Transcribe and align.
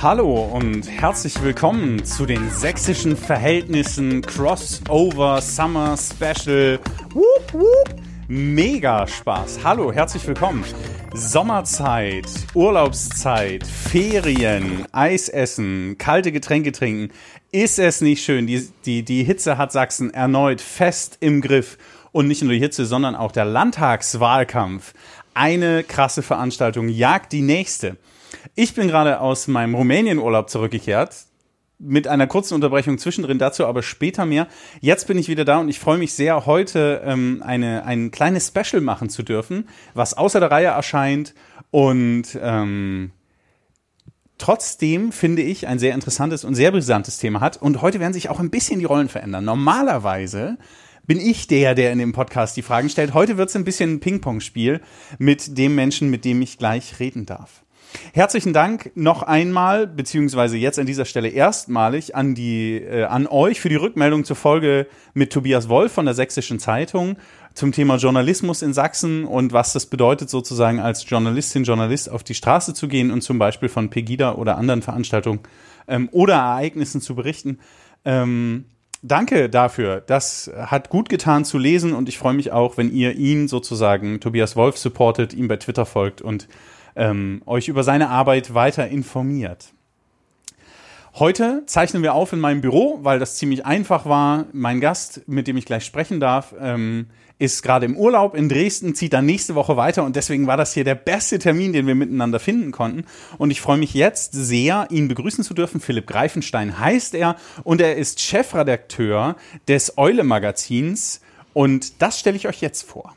Hallo 0.00 0.44
und 0.52 0.88
herzlich 0.88 1.42
willkommen 1.42 2.04
zu 2.04 2.24
den 2.24 2.50
sächsischen 2.50 3.16
Verhältnissen 3.16 4.22
Crossover 4.22 5.40
Summer 5.40 5.96
Special. 5.96 6.78
Woop, 7.12 7.52
woop. 7.52 7.96
Mega 8.28 9.08
Spaß. 9.08 9.58
Hallo, 9.64 9.92
herzlich 9.92 10.24
willkommen. 10.24 10.64
Sommerzeit, 11.14 12.26
Urlaubszeit, 12.54 13.66
Ferien, 13.66 14.86
Eis 14.92 15.28
essen, 15.28 15.96
kalte 15.98 16.30
Getränke 16.30 16.70
trinken. 16.70 17.12
Ist 17.50 17.80
es 17.80 18.00
nicht 18.00 18.22
schön? 18.22 18.46
Die, 18.46 18.68
die, 18.84 19.02
die 19.02 19.24
Hitze 19.24 19.58
hat 19.58 19.72
Sachsen 19.72 20.14
erneut 20.14 20.60
fest 20.60 21.16
im 21.18 21.40
Griff. 21.40 21.76
Und 22.12 22.28
nicht 22.28 22.42
nur 22.42 22.52
die 22.52 22.60
Hitze, 22.60 22.86
sondern 22.86 23.16
auch 23.16 23.32
der 23.32 23.46
Landtagswahlkampf. 23.46 24.94
Eine 25.34 25.82
krasse 25.82 26.22
Veranstaltung 26.22 26.88
jagt 26.88 27.32
die 27.32 27.42
nächste. 27.42 27.96
Ich 28.54 28.74
bin 28.74 28.88
gerade 28.88 29.20
aus 29.20 29.48
meinem 29.48 29.74
Rumänienurlaub 29.74 30.50
zurückgekehrt. 30.50 31.14
Mit 31.80 32.08
einer 32.08 32.26
kurzen 32.26 32.54
Unterbrechung 32.54 32.98
zwischendrin, 32.98 33.38
dazu 33.38 33.64
aber 33.64 33.84
später 33.84 34.26
mehr. 34.26 34.48
Jetzt 34.80 35.06
bin 35.06 35.16
ich 35.16 35.28
wieder 35.28 35.44
da 35.44 35.58
und 35.58 35.68
ich 35.68 35.78
freue 35.78 35.96
mich 35.96 36.12
sehr, 36.12 36.44
heute 36.44 37.02
ähm, 37.04 37.40
eine, 37.46 37.84
ein 37.84 38.10
kleines 38.10 38.48
Special 38.48 38.82
machen 38.82 39.10
zu 39.10 39.22
dürfen, 39.22 39.68
was 39.94 40.14
außer 40.14 40.40
der 40.40 40.50
Reihe 40.50 40.66
erscheint 40.66 41.34
und 41.70 42.36
ähm, 42.42 43.12
trotzdem 44.38 45.12
finde 45.12 45.42
ich 45.42 45.66
ein 45.66 45.78
sehr 45.78 45.94
interessantes 45.94 46.44
und 46.44 46.54
sehr 46.54 46.72
brisantes 46.72 47.18
Thema 47.18 47.40
hat. 47.40 47.60
Und 47.60 47.82
heute 47.82 48.00
werden 48.00 48.12
sich 48.12 48.30
auch 48.30 48.40
ein 48.40 48.50
bisschen 48.50 48.78
die 48.78 48.84
Rollen 48.84 49.08
verändern. 49.08 49.44
Normalerweise 49.44 50.56
bin 51.06 51.20
ich 51.20 51.46
der, 51.46 51.74
der 51.74 51.92
in 51.92 51.98
dem 51.98 52.12
Podcast 52.12 52.56
die 52.56 52.62
Fragen 52.62 52.88
stellt. 52.88 53.14
Heute 53.14 53.36
wird 53.36 53.48
es 53.48 53.56
ein 53.56 53.64
bisschen 53.64 53.94
ein 53.94 54.00
Ping-Pong-Spiel 54.00 54.80
mit 55.18 55.58
dem 55.58 55.74
Menschen, 55.74 56.10
mit 56.10 56.24
dem 56.24 56.42
ich 56.42 56.58
gleich 56.58 57.00
reden 57.00 57.26
darf. 57.26 57.64
Herzlichen 58.12 58.52
Dank 58.52 58.90
noch 58.94 59.22
einmal, 59.22 59.86
beziehungsweise 59.86 60.56
jetzt 60.56 60.78
an 60.78 60.86
dieser 60.86 61.04
Stelle 61.04 61.28
erstmalig 61.28 62.14
an 62.14 62.34
die, 62.34 62.76
äh, 62.76 63.04
an 63.04 63.26
euch 63.26 63.60
für 63.60 63.68
die 63.68 63.76
Rückmeldung 63.76 64.24
zur 64.24 64.36
Folge 64.36 64.86
mit 65.14 65.32
Tobias 65.32 65.68
Wolf 65.68 65.92
von 65.92 66.04
der 66.04 66.14
Sächsischen 66.14 66.58
Zeitung 66.58 67.16
zum 67.54 67.72
Thema 67.72 67.96
Journalismus 67.96 68.62
in 68.62 68.72
Sachsen 68.72 69.24
und 69.24 69.52
was 69.52 69.72
das 69.72 69.86
bedeutet, 69.86 70.30
sozusagen 70.30 70.80
als 70.80 71.08
Journalistin, 71.08 71.64
Journalist 71.64 72.10
auf 72.10 72.22
die 72.22 72.34
Straße 72.34 72.74
zu 72.74 72.88
gehen 72.88 73.10
und 73.10 73.22
zum 73.22 73.38
Beispiel 73.38 73.68
von 73.68 73.90
Pegida 73.90 74.34
oder 74.34 74.56
anderen 74.58 74.82
Veranstaltungen 74.82 75.40
ähm, 75.88 76.08
oder 76.12 76.34
Ereignissen 76.34 77.00
zu 77.00 77.14
berichten. 77.14 77.58
Ähm, 78.04 78.66
danke 79.02 79.48
dafür. 79.48 80.00
Das 80.00 80.50
hat 80.56 80.88
gut 80.88 81.08
getan 81.08 81.44
zu 81.44 81.58
lesen 81.58 81.94
und 81.94 82.08
ich 82.08 82.18
freue 82.18 82.34
mich 82.34 82.52
auch, 82.52 82.76
wenn 82.76 82.92
ihr 82.92 83.16
ihn 83.16 83.48
sozusagen, 83.48 84.20
Tobias 84.20 84.54
Wolf, 84.56 84.78
supportet, 84.78 85.34
ihm 85.34 85.48
bei 85.48 85.56
Twitter 85.56 85.86
folgt 85.86 86.20
und 86.20 86.48
ähm, 86.98 87.40
euch 87.46 87.68
über 87.68 87.84
seine 87.84 88.10
Arbeit 88.10 88.52
weiter 88.52 88.88
informiert. 88.88 89.72
Heute 91.14 91.62
zeichnen 91.66 92.02
wir 92.02 92.14
auf 92.14 92.32
in 92.32 92.38
meinem 92.38 92.60
Büro, 92.60 92.98
weil 93.02 93.18
das 93.18 93.36
ziemlich 93.36 93.64
einfach 93.64 94.04
war. 94.04 94.44
Mein 94.52 94.80
Gast, 94.80 95.22
mit 95.26 95.48
dem 95.48 95.56
ich 95.56 95.64
gleich 95.64 95.84
sprechen 95.84 96.20
darf, 96.20 96.54
ähm, 96.60 97.06
ist 97.38 97.62
gerade 97.62 97.86
im 97.86 97.96
Urlaub 97.96 98.34
in 98.34 98.48
Dresden, 98.48 98.94
zieht 98.94 99.12
dann 99.12 99.26
nächste 99.26 99.54
Woche 99.54 99.76
weiter 99.76 100.04
und 100.04 100.16
deswegen 100.16 100.46
war 100.46 100.56
das 100.56 100.74
hier 100.74 100.84
der 100.84 100.96
beste 100.96 101.38
Termin, 101.38 101.72
den 101.72 101.86
wir 101.86 101.94
miteinander 101.94 102.40
finden 102.40 102.72
konnten. 102.72 103.04
Und 103.38 103.50
ich 103.50 103.60
freue 103.60 103.78
mich 103.78 103.94
jetzt 103.94 104.32
sehr, 104.32 104.88
ihn 104.90 105.08
begrüßen 105.08 105.44
zu 105.44 105.54
dürfen. 105.54 105.80
Philipp 105.80 106.06
Greifenstein 106.06 106.78
heißt 106.78 107.14
er 107.14 107.36
und 107.64 107.80
er 107.80 107.96
ist 107.96 108.20
Chefredakteur 108.20 109.36
des 109.66 109.98
Eule 109.98 110.24
Magazins 110.24 111.20
und 111.54 112.02
das 112.02 112.18
stelle 112.18 112.36
ich 112.36 112.48
euch 112.48 112.60
jetzt 112.60 112.82
vor. 112.82 113.14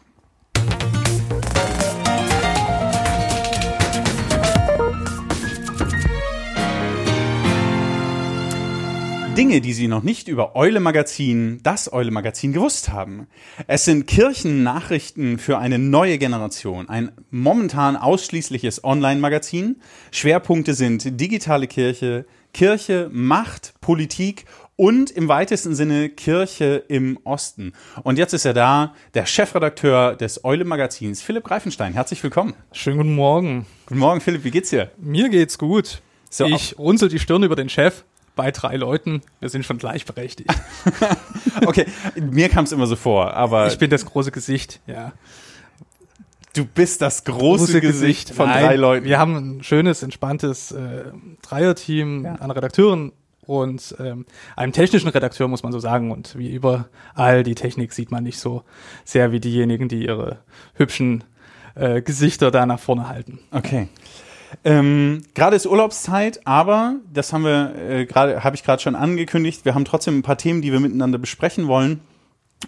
Dinge, 9.38 9.62
die 9.62 9.72
Sie 9.72 9.88
noch 9.88 10.03
nicht 10.03 10.28
über 10.28 10.58
Eule 10.58 10.81
Magazin, 10.81 11.62
das 11.64 11.92
Eule 11.94 12.12
Magazin 12.12 12.52
gewusst 12.52 12.90
haben. 12.90 13.28
Es 13.66 13.86
sind 13.86 14.06
Kirchennachrichten 14.06 15.38
für 15.38 15.58
eine 15.58 15.80
neue 15.80 16.18
Generation. 16.18 16.90
Ein 16.90 17.14
momentan 17.30 17.96
ausschließliches 17.96 18.84
Online-Magazin. 18.84 19.78
Schwerpunkte 20.12 20.74
sind 20.74 21.20
digitale 21.20 21.68
Kirche, 21.68 22.25
Kirche, 22.53 23.09
Macht, 23.14 23.74
Politik 23.80 24.46
und 24.75 25.12
im 25.12 25.30
weitesten 25.30 25.75
Sinne 25.75 26.09
Kirche 26.09 26.84
im 26.90 27.18
Osten. 27.24 27.72
Und 28.03 28.18
jetzt 28.18 28.34
ist 28.34 28.44
er 28.44 28.53
da, 28.53 28.94
der 29.14 29.25
Chefredakteur 29.25 30.18
des 30.18 30.44
Eule 30.44 30.66
Magazins, 30.66 31.22
Philipp 31.22 31.46
Greifenstein. 31.46 31.94
Herzlich 31.94 32.22
willkommen. 32.22 32.53
Schönen 32.74 32.97
guten 32.97 33.16
Morgen. 33.16 33.66
Guten 33.86 34.00
Morgen, 34.00 34.20
Philipp. 34.20 34.44
Wie 34.44 34.52
geht's 34.52 34.72
dir? 34.72 34.91
Mir 34.97 35.30
geht's 35.30 35.58
gut. 35.58 36.02
So, 36.30 36.46
ich 36.46 36.78
runzel 36.78 37.08
die 37.08 37.20
Stirn 37.20 37.44
über 37.44 37.56
den 37.56 37.70
Chef 37.70 38.03
bei 38.36 38.52
drei 38.52 38.75
Leuten. 38.75 39.22
Wir 39.40 39.50
sind 39.50 39.66
schon 39.66 39.78
gleichberechtigt. 39.78 40.50
okay, 41.66 41.86
mir 42.16 42.50
kam 42.50 42.66
es 42.66 42.72
immer 42.72 42.88
so 42.88 42.96
vor, 42.96 43.34
aber. 43.34 43.68
Ich 43.68 43.78
bin 43.78 43.90
das 43.90 44.06
große 44.06 44.31
Gesicht, 44.31 44.80
ja. 44.88 45.14
Du 46.53 46.66
bist 46.66 47.02
das 47.02 47.24
große, 47.24 47.66
große 47.66 47.81
Gesicht, 47.81 48.31
von 48.31 48.50
Nein, 48.50 48.66
drei 48.66 48.75
Leuten. 48.75 49.06
Wir 49.06 49.20
haben 49.20 49.36
ein 49.36 49.64
schönes, 49.64 50.03
entspanntes 50.03 50.72
äh, 50.72 51.06
Dreierteam 51.41 52.25
ja. 52.25 52.36
an 52.36 52.52
Redakteuren 52.52 53.14
und 53.46 53.96
ähm, 54.00 54.25
einem 54.56 54.74
technischen 54.74 55.09
Redakteur, 55.09 55.47
muss 55.47 55.64
man 55.64 55.72
so 55.72 55.80
sagen. 55.80 56.12
Und 56.12 56.38
wie 56.38 56.52
überall, 56.52 57.44
die 57.44 57.56
Technik 57.56 57.94
sieht 57.94 58.12
man 58.12 58.24
nicht 58.24 58.40
so 58.40 58.64
sehr 59.06 59.31
wie 59.31 59.40
diejenigen, 59.40 59.88
die 59.88 60.06
ihre 60.06 60.40
hübschen 60.74 61.24
äh, 61.75 62.02
Gesichter 62.02 62.52
da 62.52 62.66
nach 62.66 62.80
vorne 62.80 63.08
halten. 63.08 63.40
Okay. 63.52 63.88
Ähm, 64.63 65.23
gerade 65.34 65.56
ist 65.56 65.66
Urlaubszeit, 65.66 66.41
aber 66.45 66.95
das 67.12 67.34
haben 67.34 67.44
wir 67.44 67.75
äh, 67.75 68.06
gerade, 68.06 68.44
habe 68.44 68.56
ich 68.56 68.63
gerade 68.63 68.81
schon 68.81 68.95
angekündigt. 68.95 69.66
Wir 69.66 69.75
haben 69.75 69.85
trotzdem 69.85 70.19
ein 70.19 70.23
paar 70.23 70.38
Themen, 70.38 70.62
die 70.62 70.72
wir 70.72 70.79
miteinander 70.79 71.17
besprechen 71.17 71.67
wollen. 71.67 72.01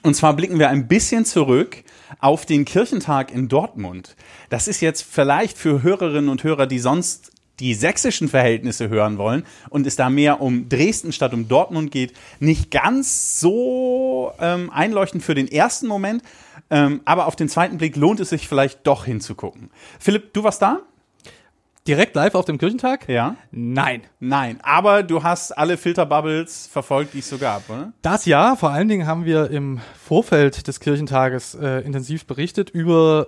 Und 0.01 0.15
zwar 0.15 0.33
blicken 0.33 0.57
wir 0.57 0.69
ein 0.69 0.87
bisschen 0.87 1.23
zurück 1.23 1.83
auf 2.19 2.45
den 2.45 2.65
Kirchentag 2.65 3.31
in 3.31 3.47
Dortmund. 3.47 4.15
Das 4.49 4.67
ist 4.67 4.81
jetzt 4.81 5.03
vielleicht 5.03 5.57
für 5.57 5.83
Hörerinnen 5.83 6.29
und 6.29 6.43
Hörer, 6.43 6.65
die 6.65 6.79
sonst 6.79 7.31
die 7.59 7.75
sächsischen 7.75 8.27
Verhältnisse 8.27 8.89
hören 8.89 9.19
wollen 9.19 9.45
und 9.69 9.85
es 9.85 9.95
da 9.95 10.09
mehr 10.09 10.41
um 10.41 10.69
Dresden 10.69 11.11
statt 11.11 11.33
um 11.33 11.47
Dortmund 11.47 11.91
geht, 11.91 12.13
nicht 12.39 12.71
ganz 12.71 13.39
so 13.39 14.31
ähm, 14.39 14.71
einleuchtend 14.71 15.23
für 15.23 15.35
den 15.35 15.47
ersten 15.47 15.87
Moment. 15.87 16.23
Ähm, 16.71 17.01
aber 17.05 17.27
auf 17.27 17.35
den 17.35 17.49
zweiten 17.49 17.77
Blick 17.77 17.95
lohnt 17.95 18.19
es 18.19 18.29
sich 18.29 18.47
vielleicht 18.47 18.87
doch 18.87 19.05
hinzugucken. 19.05 19.69
Philipp, 19.99 20.33
du 20.33 20.43
warst 20.43 20.61
da? 20.61 20.79
Direkt 21.87 22.15
live 22.15 22.35
auf 22.35 22.45
dem 22.45 22.57
Kirchentag? 22.57 23.09
Ja. 23.09 23.35
Nein. 23.51 24.03
Nein. 24.21 24.59
Aber 24.63 25.03
du 25.03 25.21
hast 25.21 25.51
alle 25.51 25.75
Filterbubbles 25.75 26.67
verfolgt, 26.67 27.13
die 27.13 27.19
es 27.19 27.29
so 27.29 27.37
gab, 27.37 27.69
oder? 27.69 27.91
Das 28.01 28.25
ja. 28.25 28.55
Vor 28.55 28.69
allen 28.69 28.87
Dingen 28.87 29.05
haben 29.05 29.25
wir 29.25 29.49
im 29.51 29.81
Vorfeld 30.01 30.67
des 30.67 30.79
Kirchentages 30.79 31.55
äh, 31.55 31.79
intensiv 31.79 32.25
berichtet 32.25 32.69
über, 32.69 33.27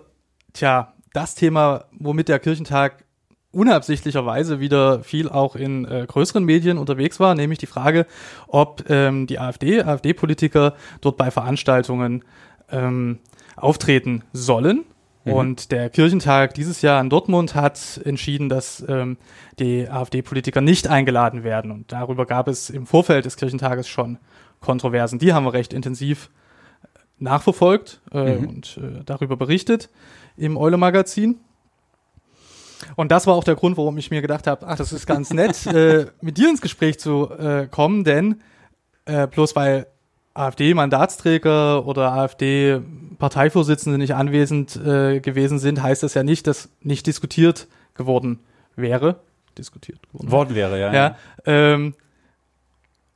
tja, 0.53 0.93
das 1.11 1.35
Thema, 1.35 1.85
womit 1.91 2.29
der 2.29 2.39
Kirchentag 2.39 3.03
unabsichtlicherweise 3.51 4.61
wieder 4.61 5.03
viel 5.03 5.27
auch 5.27 5.57
in 5.57 5.85
äh, 5.85 6.05
größeren 6.07 6.43
Medien 6.43 6.77
unterwegs 6.77 7.19
war, 7.19 7.35
nämlich 7.35 7.59
die 7.59 7.67
Frage, 7.67 8.05
ob 8.47 8.89
ähm, 8.89 9.27
die 9.27 9.39
AfD, 9.39 9.81
AfD-Politiker 9.81 10.75
dort 11.01 11.17
bei 11.17 11.29
Veranstaltungen 11.29 12.23
ähm, 12.69 13.19
auftreten 13.57 14.23
sollen 14.31 14.85
Mhm. 15.25 15.33
Und 15.33 15.71
der 15.71 15.89
Kirchentag 15.89 16.53
dieses 16.53 16.81
Jahr 16.81 17.01
in 17.01 17.09
Dortmund 17.09 17.55
hat 17.55 17.99
entschieden, 18.05 18.47
dass 18.47 18.85
ähm, 18.87 19.17
die 19.59 19.89
AfD-Politiker 19.89 20.61
nicht 20.61 20.87
eingeladen 20.87 21.43
werden. 21.43 21.71
Und 21.71 21.91
darüber 21.91 22.25
gab 22.25 22.47
es 22.47 22.69
im 22.69 22.85
Vorfeld 22.85 23.25
des 23.25 23.35
Kirchentages 23.35 23.87
schon 23.87 24.19
Kontroversen. 24.61 25.19
Die 25.19 25.33
haben 25.33 25.45
wir 25.45 25.53
recht 25.53 25.73
intensiv 25.73 26.29
äh, 26.83 26.87
nachverfolgt 27.19 28.01
äh, 28.13 28.35
mhm. 28.35 28.47
und 28.47 28.77
äh, 28.77 29.03
darüber 29.05 29.35
berichtet 29.35 29.89
im 30.37 30.57
Eule-Magazin. 30.57 31.39
Und 32.95 33.11
das 33.11 33.25
war 33.25 33.35
auch 33.35 33.43
der 33.43 33.55
Grund, 33.55 33.77
warum 33.77 33.97
ich 33.97 34.11
mir 34.11 34.21
gedacht 34.21 34.47
habe, 34.47 34.67
ach, 34.67 34.77
das 34.77 34.93
ist 34.93 35.07
ganz 35.07 35.33
nett, 35.33 35.65
äh, 35.67 36.07
mit 36.21 36.37
dir 36.37 36.49
ins 36.49 36.61
Gespräch 36.61 36.99
zu 36.99 37.29
äh, 37.31 37.67
kommen, 37.67 38.03
denn 38.03 38.41
äh, 39.05 39.27
bloß 39.27 39.55
weil 39.55 39.87
AfD-Mandatsträger 40.35 41.87
oder 41.87 42.11
AfD-Parteivorsitzende 42.11 43.97
nicht 43.97 44.13
anwesend 44.13 44.75
äh, 44.75 45.21
gewesen 45.21 45.59
sind, 45.59 45.81
heißt 45.81 46.03
das 46.03 46.13
ja 46.13 46.23
nicht, 46.23 46.45
dass 46.45 46.69
nicht 46.81 47.07
diskutiert 47.07 47.67
geworden 47.95 48.39
wäre. 48.75 49.21
Diskutiert 49.57 49.99
geworden. 50.11 50.31
Worden 50.31 50.55
wäre, 50.55 50.79
ja. 50.79 50.93
ja, 50.93 51.17
Ähm, 51.45 51.95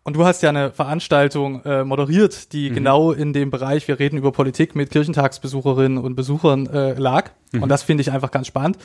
und 0.03 0.15
du 0.15 0.25
hast 0.25 0.41
ja 0.41 0.49
eine 0.49 0.71
Veranstaltung 0.71 1.61
äh, 1.65 1.83
moderiert, 1.83 2.53
die 2.53 2.69
mhm. 2.69 2.73
genau 2.73 3.11
in 3.11 3.33
dem 3.33 3.51
Bereich, 3.51 3.87
wir 3.89 3.99
reden 3.99 4.17
über 4.17 4.31
Politik 4.31 4.73
mit 4.73 4.89
Kirchentagsbesucherinnen 4.89 5.97
und 5.97 6.15
Besuchern 6.15 6.67
äh, 6.67 6.93
lag. 6.93 7.31
Mhm. 7.51 7.63
Und 7.63 7.69
das 7.69 7.83
finde 7.83 8.01
ich 8.01 8.11
einfach 8.11 8.31
ganz 8.31 8.47
spannend, 8.47 8.77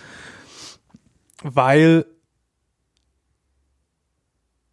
weil 1.43 2.05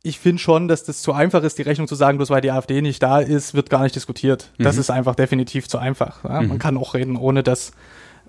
ich 0.03 0.19
finde 0.19 0.41
schon, 0.41 0.67
dass 0.67 0.83
das 0.83 1.01
zu 1.01 1.13
einfach 1.13 1.43
ist, 1.43 1.57
die 1.57 1.63
Rechnung 1.63 1.87
zu 1.87 1.95
sagen, 1.95 2.17
bloß 2.17 2.29
weil 2.31 2.41
die 2.41 2.51
AfD 2.51 2.81
nicht 2.81 3.03
da 3.03 3.19
ist, 3.19 3.53
wird 3.53 3.69
gar 3.69 3.83
nicht 3.83 3.95
diskutiert. 3.95 4.49
Mhm. 4.57 4.63
Das 4.63 4.77
ist 4.77 4.89
einfach 4.89 5.15
definitiv 5.15 5.67
zu 5.67 5.77
einfach. 5.77 6.23
Ja? 6.23 6.41
Mhm. 6.41 6.47
Man 6.49 6.59
kann 6.59 6.77
auch 6.77 6.93
reden, 6.93 7.15
ohne 7.15 7.43
dass 7.43 7.71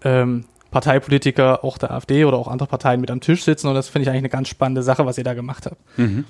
ähm, 0.04 0.44
Parteipolitiker 0.72 1.62
auch 1.62 1.78
der 1.78 1.92
AfD 1.92 2.24
oder 2.24 2.38
auch 2.38 2.48
andere 2.48 2.66
Parteien 2.66 3.00
mit 3.00 3.10
am 3.10 3.20
Tisch 3.20 3.44
sitzen. 3.44 3.68
Und 3.68 3.74
das 3.74 3.88
finde 3.88 4.04
ich 4.04 4.08
eigentlich 4.08 4.22
eine 4.22 4.28
ganz 4.30 4.48
spannende 4.48 4.82
Sache, 4.82 5.06
was 5.06 5.18
ihr 5.18 5.24
da 5.24 5.34
gemacht 5.34 5.66
habt. 5.66 5.76
Mhm. 5.98 6.24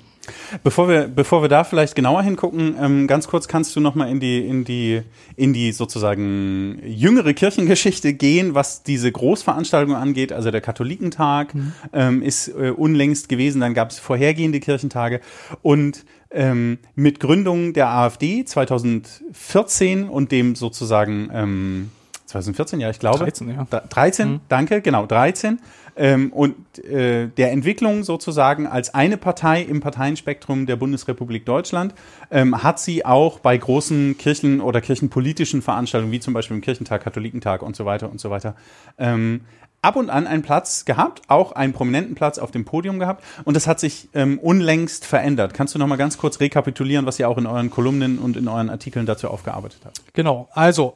Bevor 0.63 0.87
wir, 0.87 1.07
bevor 1.07 1.41
wir 1.41 1.49
da 1.49 1.63
vielleicht 1.63 1.95
genauer 1.95 2.23
hingucken, 2.23 2.75
ähm, 2.79 3.07
ganz 3.07 3.27
kurz 3.27 3.47
kannst 3.47 3.75
du 3.75 3.79
noch 3.79 3.95
mal 3.95 4.09
in 4.09 4.19
die, 4.19 4.45
in 4.45 4.63
die, 4.63 5.01
in 5.35 5.53
die 5.53 5.71
sozusagen 5.71 6.79
jüngere 6.85 7.33
Kirchengeschichte 7.33 8.13
gehen, 8.13 8.53
was 8.53 8.83
diese 8.83 9.11
Großveranstaltung 9.11 9.95
angeht. 9.95 10.31
Also 10.31 10.51
der 10.51 10.61
Katholikentag 10.61 11.55
mhm. 11.55 11.73
ähm, 11.91 12.21
ist 12.21 12.49
äh, 12.49 12.69
unlängst 12.69 13.27
gewesen, 13.27 13.59
dann 13.61 13.73
gab 13.73 13.89
es 13.89 13.99
vorhergehende 13.99 14.59
Kirchentage 14.59 15.19
und 15.61 16.05
ähm, 16.31 16.79
mit 16.95 17.19
Gründung 17.19 17.73
der 17.73 17.89
AfD 17.89 18.43
2014 18.43 20.09
und 20.09 20.31
dem 20.31 20.55
sozusagen 20.55 21.29
ähm, 21.33 21.91
2014, 22.33 22.79
ja, 22.79 22.89
ich 22.89 22.99
glaube. 22.99 23.19
13, 23.19 23.49
ja. 23.49 23.65
13, 23.65 24.29
mhm. 24.29 24.39
danke, 24.49 24.81
genau, 24.81 25.05
13. 25.05 25.59
Ähm, 25.95 26.33
und 26.33 26.79
äh, 26.79 27.27
der 27.27 27.51
Entwicklung 27.51 28.03
sozusagen 28.03 28.65
als 28.65 28.93
eine 28.95 29.17
Partei 29.17 29.61
im 29.61 29.79
Parteienspektrum 29.79 30.65
der 30.65 30.75
Bundesrepublik 30.75 31.45
Deutschland 31.45 31.93
ähm, 32.31 32.63
hat 32.63 32.79
sie 32.79 33.05
auch 33.05 33.39
bei 33.39 33.55
großen 33.55 34.17
Kirchen- 34.17 34.59
oder 34.59 34.81
kirchenpolitischen 34.81 35.61
Veranstaltungen, 35.61 36.11
wie 36.11 36.19
zum 36.19 36.33
Beispiel 36.33 36.57
im 36.57 36.61
Kirchentag, 36.61 37.03
Katholikentag 37.03 37.61
und 37.61 37.75
so 37.75 37.85
weiter 37.85 38.09
und 38.09 38.19
so 38.19 38.31
weiter, 38.31 38.55
ähm, 38.97 39.41
ab 39.83 39.95
und 39.95 40.09
an 40.09 40.25
einen 40.25 40.41
Platz 40.41 40.85
gehabt, 40.85 41.21
auch 41.27 41.51
einen 41.51 41.73
prominenten 41.73 42.15
Platz 42.15 42.39
auf 42.39 42.49
dem 42.49 42.65
Podium 42.65 42.97
gehabt 42.97 43.23
und 43.43 43.55
das 43.55 43.67
hat 43.67 43.79
sich 43.79 44.09
ähm, 44.13 44.39
unlängst 44.39 45.05
verändert. 45.05 45.53
Kannst 45.53 45.75
du 45.75 45.79
noch 45.79 45.87
mal 45.87 45.97
ganz 45.97 46.17
kurz 46.17 46.39
rekapitulieren, 46.39 47.05
was 47.05 47.19
ihr 47.19 47.29
auch 47.29 47.37
in 47.37 47.45
euren 47.45 47.69
Kolumnen 47.69 48.17
und 48.17 48.35
in 48.37 48.47
euren 48.47 48.71
Artikeln 48.71 49.05
dazu 49.05 49.29
aufgearbeitet 49.29 49.81
habt? 49.85 50.01
Genau, 50.13 50.47
also 50.53 50.95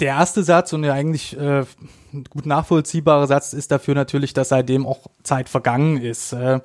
der 0.00 0.08
erste 0.08 0.42
Satz 0.42 0.72
und 0.72 0.82
der 0.82 0.94
eigentlich 0.94 1.38
äh, 1.38 1.64
gut 2.30 2.46
nachvollziehbare 2.46 3.26
Satz 3.26 3.52
ist 3.52 3.70
dafür 3.70 3.94
natürlich, 3.94 4.32
dass 4.32 4.48
seitdem 4.48 4.86
auch 4.86 5.06
Zeit 5.22 5.48
vergangen 5.48 5.98
ist. 5.98 6.32
Äh, 6.32 6.60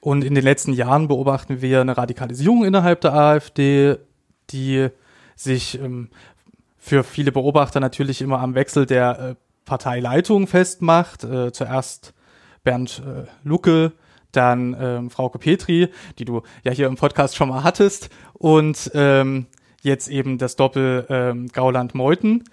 und 0.00 0.22
in 0.22 0.34
den 0.34 0.44
letzten 0.44 0.72
Jahren 0.72 1.08
beobachten 1.08 1.62
wir 1.62 1.80
eine 1.80 1.96
Radikalisierung 1.96 2.64
innerhalb 2.64 3.00
der 3.00 3.14
AfD, 3.14 3.96
die 4.50 4.88
sich 5.34 5.80
ähm, 5.80 6.10
für 6.78 7.02
viele 7.02 7.32
Beobachter 7.32 7.80
natürlich 7.80 8.20
immer 8.20 8.40
am 8.40 8.54
Wechsel 8.54 8.86
der 8.86 9.18
äh, 9.18 9.34
Parteileitung 9.64 10.46
festmacht. 10.46 11.24
Äh, 11.24 11.52
zuerst 11.52 12.12
Bernd 12.62 13.02
äh, 13.06 13.26
Lucke, 13.42 13.92
dann 14.32 14.76
ähm, 14.78 15.10
Frauke 15.10 15.38
Petri, 15.38 15.88
die 16.18 16.24
du 16.24 16.42
ja 16.62 16.72
hier 16.72 16.86
im 16.86 16.96
Podcast 16.96 17.36
schon 17.36 17.48
mal 17.48 17.64
hattest, 17.64 18.10
und 18.34 18.90
ähm, 18.94 19.46
jetzt 19.82 20.08
eben 20.08 20.38
das 20.38 20.56
Doppel 20.56 21.06
ähm, 21.08 21.48
Gauland-Meuthen. 21.48 22.44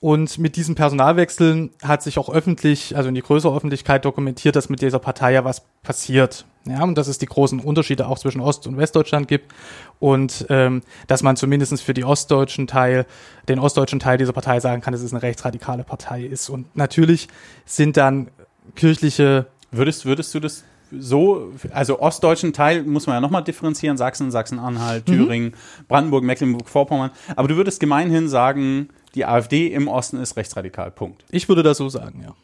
Und 0.00 0.38
mit 0.38 0.54
diesen 0.54 0.76
Personalwechseln 0.76 1.70
hat 1.82 2.04
sich 2.04 2.18
auch 2.18 2.28
öffentlich, 2.28 2.96
also 2.96 3.08
in 3.08 3.16
die 3.16 3.22
größere 3.22 3.54
Öffentlichkeit 3.54 4.04
dokumentiert, 4.04 4.54
dass 4.54 4.68
mit 4.68 4.80
dieser 4.80 5.00
Partei 5.00 5.32
ja 5.32 5.44
was 5.44 5.64
passiert. 5.82 6.44
Ja, 6.66 6.84
und 6.84 6.96
dass 6.96 7.08
es 7.08 7.18
die 7.18 7.26
großen 7.26 7.58
Unterschiede 7.60 8.06
auch 8.06 8.18
zwischen 8.18 8.40
Ost- 8.40 8.66
und 8.66 8.76
Westdeutschland 8.76 9.26
gibt 9.26 9.52
und 9.98 10.46
ähm, 10.50 10.82
dass 11.06 11.22
man 11.22 11.34
zumindest 11.36 11.82
für 11.82 11.94
die 11.94 12.04
ostdeutschen 12.04 12.66
Teil, 12.66 13.06
den 13.48 13.58
ostdeutschen 13.58 13.98
Teil 13.98 14.18
dieser 14.18 14.32
Partei 14.32 14.60
sagen 14.60 14.82
kann, 14.82 14.92
dass 14.92 15.00
es 15.00 15.12
eine 15.12 15.22
rechtsradikale 15.22 15.82
Partei 15.82 16.22
ist. 16.24 16.48
Und 16.48 16.76
natürlich 16.76 17.28
sind 17.64 17.96
dann 17.96 18.28
kirchliche. 18.76 19.46
Würdest, 19.72 20.04
würdest 20.04 20.34
du 20.34 20.40
das 20.40 20.64
so, 20.90 21.52
also 21.72 22.00
ostdeutschen 22.00 22.52
Teil 22.52 22.82
muss 22.82 23.06
man 23.06 23.16
ja 23.16 23.20
nochmal 23.20 23.44
differenzieren, 23.44 23.96
Sachsen, 23.96 24.30
Sachsen-Anhalt, 24.30 25.08
mhm. 25.08 25.12
Thüringen, 25.12 25.48
mhm. 25.48 25.84
Brandenburg, 25.88 26.24
Mecklenburg-Vorpommern. 26.24 27.10
Aber 27.34 27.48
du 27.48 27.56
würdest 27.56 27.80
gemeinhin 27.80 28.28
sagen, 28.28 28.90
die 29.14 29.24
AfD 29.24 29.68
im 29.68 29.88
Osten 29.88 30.18
ist 30.20 30.36
rechtsradikal. 30.36 30.90
Punkt. 30.90 31.24
Ich 31.30 31.48
würde 31.48 31.62
das 31.62 31.78
so 31.78 31.88
sagen, 31.88 32.22
ja. 32.22 32.34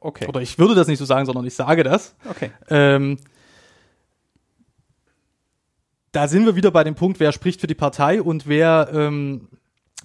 Okay. 0.00 0.26
Oder 0.26 0.40
ich 0.40 0.58
würde 0.58 0.74
das 0.74 0.88
nicht 0.88 0.98
so 0.98 1.04
sagen, 1.04 1.26
sondern 1.26 1.46
ich 1.46 1.54
sage 1.54 1.82
das. 1.82 2.14
Okay. 2.28 2.50
Ähm, 2.68 3.18
da 6.12 6.28
sind 6.28 6.46
wir 6.46 6.56
wieder 6.56 6.70
bei 6.70 6.82
dem 6.82 6.94
Punkt, 6.94 7.20
wer 7.20 7.30
spricht 7.32 7.60
für 7.60 7.66
die 7.66 7.74
Partei 7.74 8.22
und 8.22 8.46
wer, 8.46 8.88
ähm, 8.92 9.48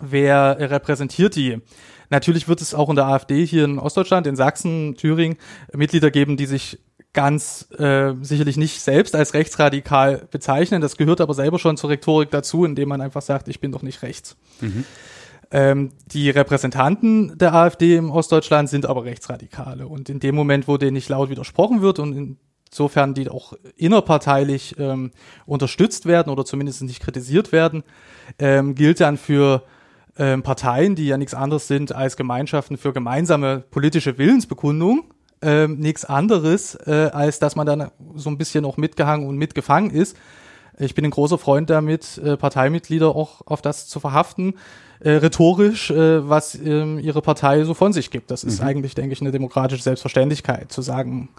wer 0.01 0.57
repräsentiert 0.59 1.35
die. 1.35 1.61
Natürlich 2.09 2.49
wird 2.49 2.59
es 2.59 2.73
auch 2.73 2.89
in 2.89 2.97
der 2.97 3.05
AfD 3.05 3.45
hier 3.45 3.63
in 3.63 3.79
Ostdeutschland, 3.79 4.27
in 4.27 4.35
Sachsen, 4.35 4.95
Thüringen 4.95 5.37
Mitglieder 5.73 6.11
geben, 6.11 6.35
die 6.35 6.45
sich 6.45 6.79
ganz 7.13 7.69
äh, 7.77 8.13
sicherlich 8.21 8.57
nicht 8.57 8.81
selbst 8.81 9.15
als 9.15 9.33
rechtsradikal 9.33 10.27
bezeichnen. 10.31 10.81
Das 10.81 10.97
gehört 10.97 11.21
aber 11.21 11.33
selber 11.33 11.59
schon 11.59 11.77
zur 11.77 11.89
Rhetorik 11.89 12.29
dazu, 12.29 12.65
indem 12.65 12.89
man 12.89 13.01
einfach 13.01 13.21
sagt, 13.21 13.47
ich 13.47 13.59
bin 13.59 13.71
doch 13.71 13.81
nicht 13.81 14.01
rechts. 14.01 14.35
Mhm. 14.59 14.85
Ähm, 15.51 15.91
die 16.07 16.29
Repräsentanten 16.29 17.37
der 17.37 17.53
AfD 17.53 17.97
im 17.97 18.09
Ostdeutschland 18.09 18.69
sind 18.69 18.85
aber 18.85 19.03
Rechtsradikale. 19.03 19.87
Und 19.87 20.09
in 20.09 20.19
dem 20.19 20.33
Moment, 20.33 20.67
wo 20.67 20.77
denen 20.77 20.93
nicht 20.93 21.09
laut 21.09 21.29
widersprochen 21.29 21.81
wird 21.81 21.99
und 21.99 22.37
insofern 22.69 23.13
die 23.13 23.29
auch 23.29 23.53
innerparteilich 23.75 24.75
ähm, 24.79 25.11
unterstützt 25.45 26.05
werden 26.05 26.31
oder 26.31 26.45
zumindest 26.45 26.83
nicht 26.83 27.01
kritisiert 27.01 27.51
werden, 27.51 27.83
ähm, 28.39 28.75
gilt 28.75 29.01
dann 29.01 29.17
für 29.17 29.63
ähm, 30.17 30.41
Parteien, 30.41 30.95
die 30.95 31.07
ja 31.07 31.17
nichts 31.17 31.33
anderes 31.33 31.67
sind 31.67 31.93
als 31.93 32.15
Gemeinschaften 32.15 32.77
für 32.77 32.93
gemeinsame 32.93 33.59
politische 33.59 34.17
Willensbekundung, 34.17 35.03
ähm, 35.41 35.79
nichts 35.79 36.05
anderes, 36.05 36.75
äh, 36.75 37.09
als 37.11 37.39
dass 37.39 37.57
man 37.57 37.65
dann 37.65 37.91
so 38.15 38.29
ein 38.29 38.37
bisschen 38.37 38.63
auch 38.63 38.77
mitgehangen 38.77 39.27
und 39.27 39.37
mitgefangen 39.37 39.91
ist. 39.91 40.15
Ich 40.79 40.95
bin 40.95 41.03
ein 41.03 41.11
großer 41.11 41.37
Freund 41.37 41.69
damit, 41.69 42.17
äh, 42.19 42.37
Parteimitglieder 42.37 43.15
auch 43.15 43.41
auf 43.45 43.61
das 43.61 43.87
zu 43.87 43.99
verhaften, 43.99 44.55
äh, 45.03 45.11
rhetorisch, 45.11 45.91
äh, 45.91 46.29
was 46.29 46.55
ähm, 46.55 46.99
ihre 46.99 47.21
Partei 47.21 47.63
so 47.63 47.73
von 47.73 47.93
sich 47.93 48.11
gibt. 48.11 48.31
Das 48.31 48.43
ist 48.43 48.61
mhm. 48.61 48.67
eigentlich, 48.67 48.95
denke 48.95 49.13
ich, 49.13 49.21
eine 49.21 49.31
demokratische 49.31 49.83
Selbstverständlichkeit, 49.83 50.71
zu 50.71 50.81
sagen, 50.81 51.29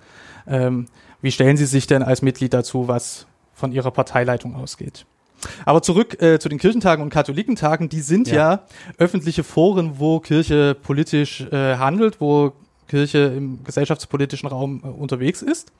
ähm, 0.46 0.86
wie 1.20 1.30
stellen 1.30 1.56
Sie 1.56 1.66
sich 1.66 1.86
denn 1.86 2.02
als 2.02 2.22
Mitglied 2.22 2.52
dazu, 2.52 2.88
was 2.88 3.26
von 3.54 3.72
Ihrer 3.72 3.92
Parteileitung 3.92 4.56
ausgeht? 4.56 5.06
Aber 5.64 5.82
zurück 5.82 6.20
äh, 6.20 6.38
zu 6.38 6.48
den 6.48 6.58
Kirchentagen 6.58 7.02
und 7.02 7.10
Katholikentagen, 7.10 7.88
die 7.88 8.00
sind 8.00 8.28
ja, 8.28 8.34
ja 8.34 8.62
öffentliche 8.98 9.44
Foren, 9.44 9.98
wo 9.98 10.20
Kirche 10.20 10.74
politisch 10.74 11.42
äh, 11.52 11.76
handelt, 11.76 12.20
wo 12.20 12.52
Kirche 12.88 13.32
im 13.36 13.64
gesellschaftspolitischen 13.64 14.48
Raum 14.48 14.82
äh, 14.84 14.88
unterwegs 14.88 15.42
ist. 15.42 15.72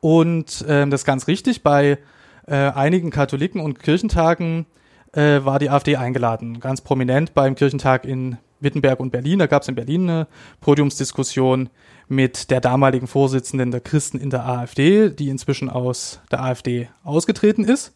Und 0.00 0.64
ähm, 0.68 0.90
das 0.90 1.02
ist 1.02 1.04
ganz 1.04 1.26
richtig, 1.26 1.62
bei 1.62 1.98
äh, 2.46 2.54
einigen 2.54 3.10
Katholiken 3.10 3.60
und 3.60 3.80
Kirchentagen 3.80 4.66
äh, 5.12 5.44
war 5.44 5.58
die 5.58 5.70
AfD 5.70 5.96
eingeladen. 5.96 6.60
Ganz 6.60 6.80
prominent 6.80 7.34
beim 7.34 7.54
Kirchentag 7.54 8.04
in 8.04 8.38
Wittenberg 8.60 9.00
und 9.00 9.10
Berlin. 9.10 9.38
Da 9.38 9.46
gab 9.46 9.62
es 9.62 9.68
in 9.68 9.74
Berlin 9.74 10.08
eine 10.08 10.26
Podiumsdiskussion 10.60 11.70
mit 12.08 12.50
der 12.50 12.60
damaligen 12.60 13.06
Vorsitzenden 13.06 13.70
der 13.70 13.80
Christen 13.80 14.18
in 14.18 14.30
der 14.30 14.46
AfD, 14.46 15.10
die 15.10 15.28
inzwischen 15.28 15.70
aus 15.70 16.20
der 16.30 16.42
AfD 16.42 16.88
ausgetreten 17.02 17.64
ist. 17.64 17.94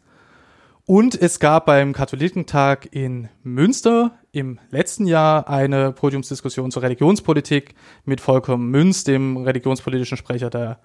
Und 0.87 1.15
es 1.21 1.41
gab 1.41 1.65
beim 1.65 1.95
Katholikentag 1.95 2.89
in 2.93 3.31
Münster 3.43 4.19
im 4.33 4.59
letzten 4.71 5.07
Jahr 5.07 5.49
eine 5.49 5.93
Podiumsdiskussion 5.93 6.71
zur 6.71 6.83
Religionspolitik 6.83 7.75
mit 8.05 8.21
Volker 8.21 8.59
Münz, 8.59 9.05
dem 9.05 9.39
religionspolitischen 9.39 10.19
Sprecher 10.19 10.51
der 10.51 10.79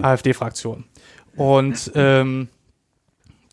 AfD-Fraktion. 0.00 0.84
AfD 0.84 1.42
und 1.42 1.92
ähm, 1.94 2.48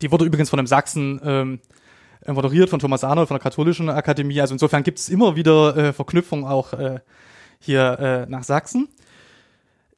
die 0.01 0.11
wurde 0.11 0.25
übrigens 0.25 0.49
von 0.49 0.59
einem 0.59 0.67
Sachsen 0.67 1.19
ähm, 1.23 1.55
äh, 1.55 1.80
moderiert 2.27 2.69
von 2.69 2.79
Thomas 2.79 3.03
Arnold 3.03 3.27
von 3.27 3.35
der 3.35 3.41
Katholischen 3.41 3.89
Akademie. 3.89 4.39
Also 4.41 4.53
insofern 4.53 4.83
gibt 4.83 4.99
es 4.99 5.09
immer 5.09 5.35
wieder 5.35 5.75
äh, 5.75 5.93
Verknüpfungen 5.93 6.45
auch 6.45 6.73
äh, 6.73 6.99
hier 7.59 7.99
äh, 7.99 8.29
nach 8.29 8.43
Sachsen. 8.43 8.89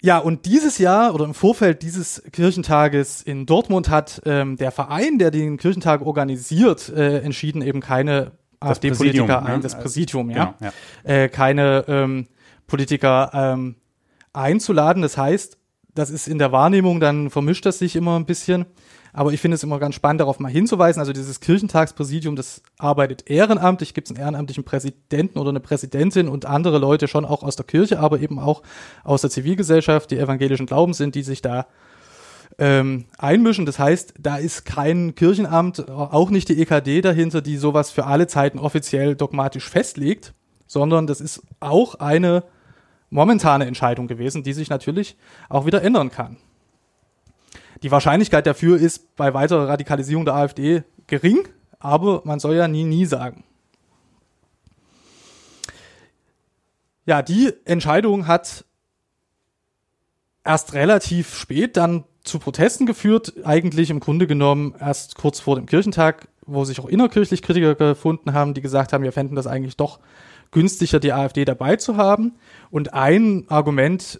Ja, 0.02 0.18
und 0.18 0.46
dieses 0.46 0.80
Jahr 0.80 1.16
oder 1.16 1.24
im 1.24 1.34
Vorfeld 1.34 1.82
dieses 1.82 2.22
Kirchentages 2.34 3.22
in 3.22 3.46
Dortmund 3.46 3.90
hat 3.90 4.22
ähm, 4.26 4.58
der 4.58 4.72
Verein, 4.72 5.18
der 5.18 5.32
den 5.32 5.56
Kirchentag 5.56 6.02
organisiert, 6.02 6.90
äh, 6.90 7.20
entschieden, 7.20 7.62
eben 7.62 7.80
keine 7.80 8.32
AfD-Politiker 8.60 9.46
ein, 9.46 9.56
ne? 9.56 9.60
das 9.62 9.80
Präsidium, 9.80 10.30
ja, 10.30 10.56
genau, 10.60 10.72
ja. 11.06 11.24
Äh, 11.24 11.30
keine 11.30 11.86
ähm, 11.88 12.28
Politiker 12.68 13.32
ähm, 13.34 13.76
einzuladen. 14.34 15.02
Das 15.02 15.18
heißt, 15.18 15.58
das 15.96 16.10
ist 16.10 16.28
in 16.28 16.38
der 16.38 16.52
Wahrnehmung, 16.52 17.00
dann 17.00 17.30
vermischt 17.30 17.66
das 17.66 17.80
sich 17.80 17.96
immer 17.96 18.20
ein 18.20 18.26
bisschen. 18.26 18.66
Aber 19.16 19.32
ich 19.32 19.40
finde 19.40 19.56
es 19.56 19.64
immer 19.64 19.78
ganz 19.78 19.94
spannend, 19.94 20.22
darauf 20.22 20.40
mal 20.40 20.52
hinzuweisen. 20.52 21.00
Also 21.00 21.14
dieses 21.14 21.40
Kirchentagspräsidium, 21.40 22.36
das 22.36 22.64
arbeitet 22.80 23.30
ehrenamtlich, 23.30 23.94
gibt 23.94 24.08
es 24.08 24.16
einen 24.16 24.24
ehrenamtlichen 24.24 24.64
Präsidenten 24.64 25.38
oder 25.38 25.50
eine 25.50 25.60
Präsidentin 25.60 26.28
und 26.28 26.48
andere 26.48 26.80
Leute 26.80 27.08
schon 27.08 27.24
auch 27.24 27.44
aus 27.44 27.56
der 27.56 27.66
Kirche, 27.66 28.00
aber 28.00 28.20
eben 28.20 28.40
auch 28.40 28.64
aus 29.04 29.22
der 29.22 29.30
Zivilgesellschaft, 29.30 30.10
die 30.10 30.18
evangelischen 30.18 30.66
Glaubens 30.66 30.98
sind, 30.98 31.14
die 31.14 31.22
sich 31.22 31.44
da 31.44 31.68
ähm, 32.58 33.06
einmischen. 33.20 33.68
Das 33.68 33.78
heißt, 33.78 34.16
da 34.20 34.38
ist 34.38 34.66
kein 34.66 35.14
Kirchenamt, 35.14 35.90
auch 35.90 36.32
nicht 36.32 36.50
die 36.50 36.60
EKD 36.60 37.02
dahinter, 37.02 37.42
die 37.42 37.58
sowas 37.58 37.92
für 37.92 38.08
alle 38.08 38.26
Zeiten 38.26 38.58
offiziell 38.58 39.16
dogmatisch 39.16 39.70
festlegt, 39.70 40.34
sondern 40.66 41.06
das 41.06 41.22
ist 41.22 41.44
auch 41.60 41.96
eine 41.96 42.44
momentane 43.12 43.66
Entscheidung 43.66 44.08
gewesen, 44.08 44.42
die 44.42 44.54
sich 44.54 44.72
natürlich 44.72 45.18
auch 45.50 45.68
wieder 45.68 45.84
ändern 45.84 46.10
kann. 46.10 46.38
Die 47.84 47.92
Wahrscheinlichkeit 47.92 48.48
dafür 48.48 48.78
ist 48.78 49.16
bei 49.18 49.34
weiterer 49.34 49.68
Radikalisierung 49.68 50.24
der 50.24 50.36
AfD 50.36 50.84
gering, 51.08 51.50
aber 51.80 52.22
man 52.24 52.40
soll 52.40 52.56
ja 52.56 52.70
nie, 52.70 52.86
nie 52.86 53.06
sagen. 53.06 53.44
Ja, 57.06 57.22
die 57.22 57.52
Entscheidung 57.66 58.28
hat 58.28 58.64
erst 60.46 60.74
relativ 60.74 61.36
spät 61.36 61.76
dann 61.76 62.06
zu 62.24 62.40
Protesten 62.40 62.86
geführt, 62.86 63.34
eigentlich 63.44 63.90
im 63.90 64.00
Grunde 64.00 64.28
genommen 64.28 64.74
erst 64.80 65.16
kurz 65.16 65.42
vor 65.42 65.58
dem 65.58 65.66
Kirchentag, 65.66 66.30
wo 66.46 66.64
sich 66.64 66.80
auch 66.80 66.88
innerkirchlich 66.88 67.42
Kritiker 67.42 67.76
gefunden 67.76 68.32
haben, 68.32 68.54
die 68.54 68.62
gesagt 68.62 68.94
haben, 68.94 69.04
wir 69.04 69.12
fänden 69.12 69.36
das 69.36 69.46
eigentlich 69.48 69.76
doch 69.76 70.00
günstiger, 70.52 71.02
die 71.02 71.12
AfD 71.12 71.44
dabei 71.44 71.76
zu 71.76 71.98
haben. 71.98 72.36
Und 72.72 72.94
ein 72.94 73.44
Argument, 73.50 74.20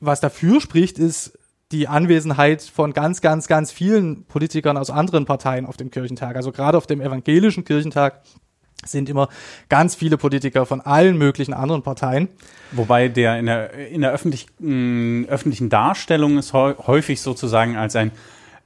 was 0.00 0.20
dafür 0.20 0.60
spricht, 0.60 0.98
ist 0.98 1.38
die 1.74 1.88
Anwesenheit 1.88 2.62
von 2.62 2.92
ganz, 2.92 3.20
ganz, 3.20 3.48
ganz 3.48 3.72
vielen 3.72 4.24
Politikern 4.26 4.76
aus 4.76 4.90
anderen 4.90 5.24
Parteien 5.24 5.66
auf 5.66 5.76
dem 5.76 5.90
Kirchentag. 5.90 6.36
Also 6.36 6.52
gerade 6.52 6.78
auf 6.78 6.86
dem 6.86 7.00
evangelischen 7.00 7.64
Kirchentag 7.64 8.22
sind 8.84 9.08
immer 9.08 9.28
ganz 9.68 9.94
viele 9.94 10.16
Politiker 10.16 10.66
von 10.66 10.80
allen 10.80 11.18
möglichen 11.18 11.52
anderen 11.52 11.82
Parteien. 11.82 12.28
Wobei 12.70 13.08
der 13.08 13.38
in 13.38 13.46
der, 13.46 13.72
in 13.88 14.02
der 14.02 14.12
öffentlichen, 14.12 15.26
öffentlichen 15.28 15.68
Darstellung 15.68 16.38
ist 16.38 16.52
häufig 16.52 17.20
sozusagen 17.20 17.76
als 17.76 17.96
ein 17.96 18.12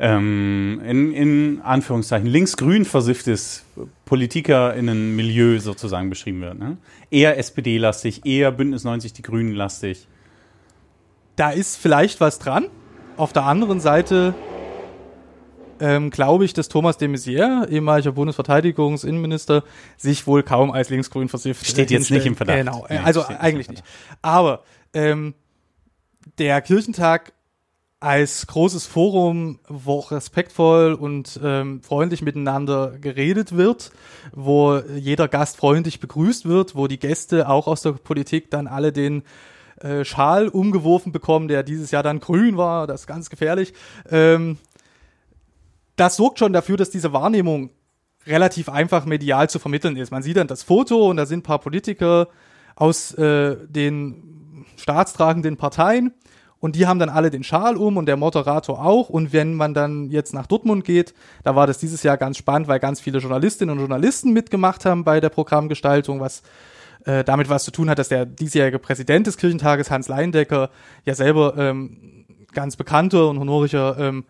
ähm, 0.01 0.81
in, 0.85 1.13
in 1.13 1.61
Anführungszeichen 1.63 2.27
linksgrün 2.29 2.85
versifftes 2.85 3.65
PolitikerInnen-Milieu 4.05 5.59
sozusagen 5.59 6.11
beschrieben 6.11 6.41
wird. 6.43 6.59
Ne? 6.59 6.77
Eher 7.11 7.39
SPD-lastig, 7.39 8.25
eher 8.25 8.53
Bündnis 8.53 8.85
90 8.85 9.15
die 9.15 9.23
Grünen 9.23 9.55
lastig. 9.55 10.07
Da 11.37 11.51
ist 11.51 11.77
vielleicht 11.77 12.21
was 12.21 12.39
dran. 12.39 12.69
Auf 13.19 13.33
der 13.33 13.47
anderen 13.47 13.81
Seite 13.81 14.33
ähm, 15.81 16.11
glaube 16.11 16.45
ich, 16.45 16.55
dass 16.55 16.69
Thomas 16.69 16.99
de 16.99 17.09
Maizière, 17.09 17.69
ehemaliger 17.69 18.13
Bundesverteidigungsinnenminister, 18.13 19.65
sich 19.97 20.29
wohl 20.29 20.45
kaum 20.45 20.71
als 20.71 20.89
linksgrün 20.89 21.29
versifft. 21.29 21.67
Steht 21.67 21.91
jetzt 21.91 22.13
nicht 22.13 22.27
im 22.27 22.37
Verdacht. 22.37 22.59
Genau, 22.59 22.87
nee, 22.89 22.99
also 22.99 23.25
eigentlich 23.27 23.69
nicht. 23.69 23.83
Aber 24.23 24.63
ähm, 24.95 25.35
der 26.39 26.61
Kirchentag 26.61 27.33
als 27.99 28.47
großes 28.47 28.87
Forum, 28.87 29.59
wo 29.67 29.99
respektvoll 29.99 30.95
und 30.95 31.41
ähm, 31.43 31.83
freundlich 31.83 32.23
miteinander 32.23 32.97
geredet 33.01 33.57
wird, 33.57 33.91
wo 34.33 34.79
jeder 34.97 35.27
Gast 35.27 35.57
freundlich 35.57 35.99
begrüßt 35.99 36.47
wird, 36.47 36.77
wo 36.77 36.87
die 36.87 37.01
Gäste 37.01 37.49
auch 37.49 37.67
aus 37.67 37.83
der 37.83 37.93
Politik 37.93 38.53
dann 38.53 38.69
alle 38.69 38.93
den 38.93 39.25
äh, 39.81 40.05
Schal 40.05 40.49
umgeworfen 40.49 41.13
bekommen, 41.13 41.49
der 41.49 41.63
dieses 41.63 41.91
Jahr 41.91 42.03
dann 42.03 42.21
grün 42.21 42.57
war, 42.57 42.87
das 42.87 43.03
ist 43.03 43.07
ganz 43.07 43.31
gefährlich. 43.31 43.73
Ähm, 44.11 44.59
das 45.97 46.17
sorgt 46.17 46.39
schon 46.39 46.53
dafür, 46.53 46.77
dass 46.77 46.91
diese 46.91 47.13
Wahrnehmung 47.13 47.71
relativ 48.27 48.69
einfach 48.69 49.05
medial 49.05 49.49
zu 49.49 49.59
vermitteln 49.59 49.97
ist. 49.97 50.11
Man 50.11 50.23
sieht 50.23 50.37
dann 50.37 50.47
das 50.47 50.63
Foto 50.63 51.09
und 51.09 51.17
da 51.17 51.27
sind 51.27 51.41
ein 51.41 51.43
paar 51.43 51.59
Politiker 51.59 52.29
aus 52.77 53.15
äh, 53.15 53.57
den 53.67 54.65
staatstragenden 54.77 55.57
Parteien 55.57 56.13
und 56.61 56.75
die 56.77 56.87
haben 56.87 56.99
dann 56.99 57.09
alle 57.09 57.31
den 57.31 57.45
Schal 57.45 57.77
um 57.77 57.97
und 57.97 58.07
der 58.07 58.17
Moderator 58.17 58.85
auch. 58.85 59.09
Und 59.09 59.33
wenn 59.33 59.55
man 59.55 59.75
dann 59.75 60.11
jetzt 60.11 60.35
nach 60.35 60.47
Dortmund 60.47 60.85
geht, 60.85 61.15
da 61.45 61.55
war 61.55 61.67
das 61.67 61.79
dieses 61.79 62.03
Jahr 62.03 62.17
ganz 62.17 62.37
spannend, 62.37 62.69
weil 62.69 62.81
ganz 62.81 63.01
viele 63.01 63.19
Journalistinnen 63.19 63.73
und 63.73 63.79
Journalisten 63.79 64.33
mitgemacht 64.33 64.85
haben 64.85 65.05
bei 65.05 65.21
der 65.21 65.29
Programmgestaltung, 65.29 66.21
was 66.21 66.43
äh, 67.09 67.25
damit 67.25 67.49
was 67.49 67.65
zu 67.65 67.71
tun 67.71 67.89
hat, 67.89 67.99
dass 67.99 68.09
der 68.09 68.27
diesjährige 68.27 68.79
Präsident 68.79 69.27
des 69.27 69.39
Kirchentages, 69.39 69.91
Hans 69.91 70.09
Leindecker, 70.09 70.69
ja 71.07 71.15
selber 71.15 71.57
ähm, 71.57 72.27
ganz 72.53 72.77
bekannter 72.77 73.29
und 73.29 73.39
honoriger 73.39 73.97
ähm, 73.99 74.25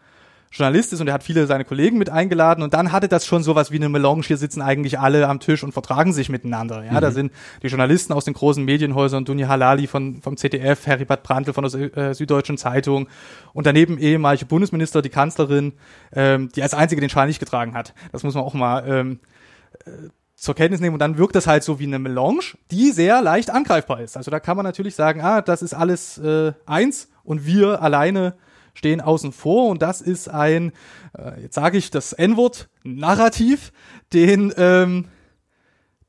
Journalist 0.50 0.92
ist 0.92 1.00
und 1.00 1.08
er 1.08 1.14
hat 1.14 1.24
viele 1.24 1.46
seine 1.46 1.64
Kollegen 1.64 1.98
mit 1.98 2.08
eingeladen 2.08 2.62
und 2.62 2.72
dann 2.72 2.90
hatte 2.92 3.08
das 3.08 3.26
schon 3.26 3.42
sowas 3.42 3.70
wie 3.70 3.76
eine 3.76 3.88
Melange. 3.88 4.22
Hier 4.22 4.36
sitzen 4.36 4.62
eigentlich 4.62 4.98
alle 4.98 5.28
am 5.28 5.40
Tisch 5.40 5.62
und 5.62 5.72
vertragen 5.72 6.12
sich 6.12 6.28
miteinander. 6.30 6.84
Ja, 6.84 6.92
mhm. 6.92 7.00
da 7.00 7.10
sind 7.10 7.32
die 7.62 7.66
Journalisten 7.66 8.12
aus 8.12 8.24
den 8.24 8.34
großen 8.34 8.64
Medienhäusern, 8.64 9.24
Dunja 9.24 9.48
Halali 9.48 9.88
von, 9.88 10.22
vom 10.22 10.36
ZDF, 10.36 10.86
Heribert 10.86 11.22
Brandl 11.22 11.52
von 11.52 11.68
der 11.68 11.96
äh, 11.96 12.14
Süddeutschen 12.14 12.56
Zeitung 12.56 13.08
und 13.52 13.66
daneben 13.66 13.98
ehemalige 13.98 14.46
Bundesminister, 14.46 15.02
die 15.02 15.10
Kanzlerin, 15.10 15.74
ähm, 16.12 16.48
die 16.54 16.62
als 16.62 16.74
einzige 16.74 17.00
den 17.00 17.10
Schal 17.10 17.26
nicht 17.26 17.40
getragen 17.40 17.74
hat. 17.74 17.92
Das 18.12 18.22
muss 18.22 18.34
man 18.34 18.44
auch 18.44 18.54
mal 18.54 18.84
ähm, 18.88 19.20
äh, 19.84 19.90
zur 20.38 20.54
Kenntnis 20.54 20.80
nehmen 20.80 20.94
und 20.94 21.00
dann 21.00 21.18
wirkt 21.18 21.34
das 21.34 21.48
halt 21.48 21.64
so 21.64 21.80
wie 21.80 21.86
eine 21.86 21.98
Melange, 21.98 22.56
die 22.70 22.92
sehr 22.92 23.20
leicht 23.22 23.50
angreifbar 23.50 24.00
ist. 24.00 24.16
Also 24.16 24.30
da 24.30 24.38
kann 24.38 24.56
man 24.56 24.64
natürlich 24.64 24.94
sagen, 24.94 25.20
ah, 25.20 25.42
das 25.42 25.62
ist 25.62 25.74
alles 25.74 26.16
äh, 26.18 26.52
eins 26.64 27.08
und 27.24 27.44
wir 27.44 27.82
alleine 27.82 28.34
stehen 28.72 29.00
außen 29.00 29.32
vor 29.32 29.68
und 29.68 29.82
das 29.82 30.00
ist 30.00 30.28
ein, 30.28 30.70
äh, 31.18 31.42
jetzt 31.42 31.56
sage 31.56 31.76
ich 31.76 31.90
das 31.90 32.12
N-Wort, 32.12 32.68
Narrativ, 32.84 33.72
den 34.12 34.52
ähm, 34.56 35.06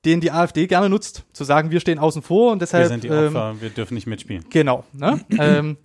den 0.05 0.21
die 0.21 0.31
AfD 0.31 0.67
gerne 0.67 0.89
nutzt, 0.89 1.25
zu 1.33 1.43
sagen, 1.43 1.71
wir 1.71 1.79
stehen 1.79 1.99
außen 1.99 2.21
vor 2.21 2.51
und 2.51 2.61
deshalb. 2.61 2.85
Wir 2.85 2.89
sind 2.89 3.03
die 3.03 3.11
Opfer, 3.11 3.51
ähm, 3.51 3.61
wir 3.61 3.69
dürfen 3.71 3.95
nicht 3.95 4.07
mitspielen. 4.07 4.45
Genau. 4.51 4.85
Ne? 4.93 5.19
ähm, 5.39 5.77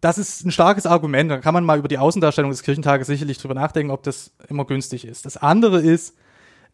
das 0.00 0.18
ist 0.18 0.44
ein 0.44 0.52
starkes 0.52 0.86
Argument. 0.86 1.30
Da 1.30 1.38
kann 1.38 1.54
man 1.54 1.64
mal 1.64 1.78
über 1.78 1.88
die 1.88 1.98
Außendarstellung 1.98 2.50
des 2.50 2.62
Kirchentages 2.62 3.06
sicherlich 3.06 3.38
drüber 3.38 3.54
nachdenken, 3.54 3.90
ob 3.90 4.02
das 4.02 4.32
immer 4.48 4.66
günstig 4.66 5.06
ist. 5.06 5.24
Das 5.24 5.38
andere 5.38 5.80
ist, 5.80 6.14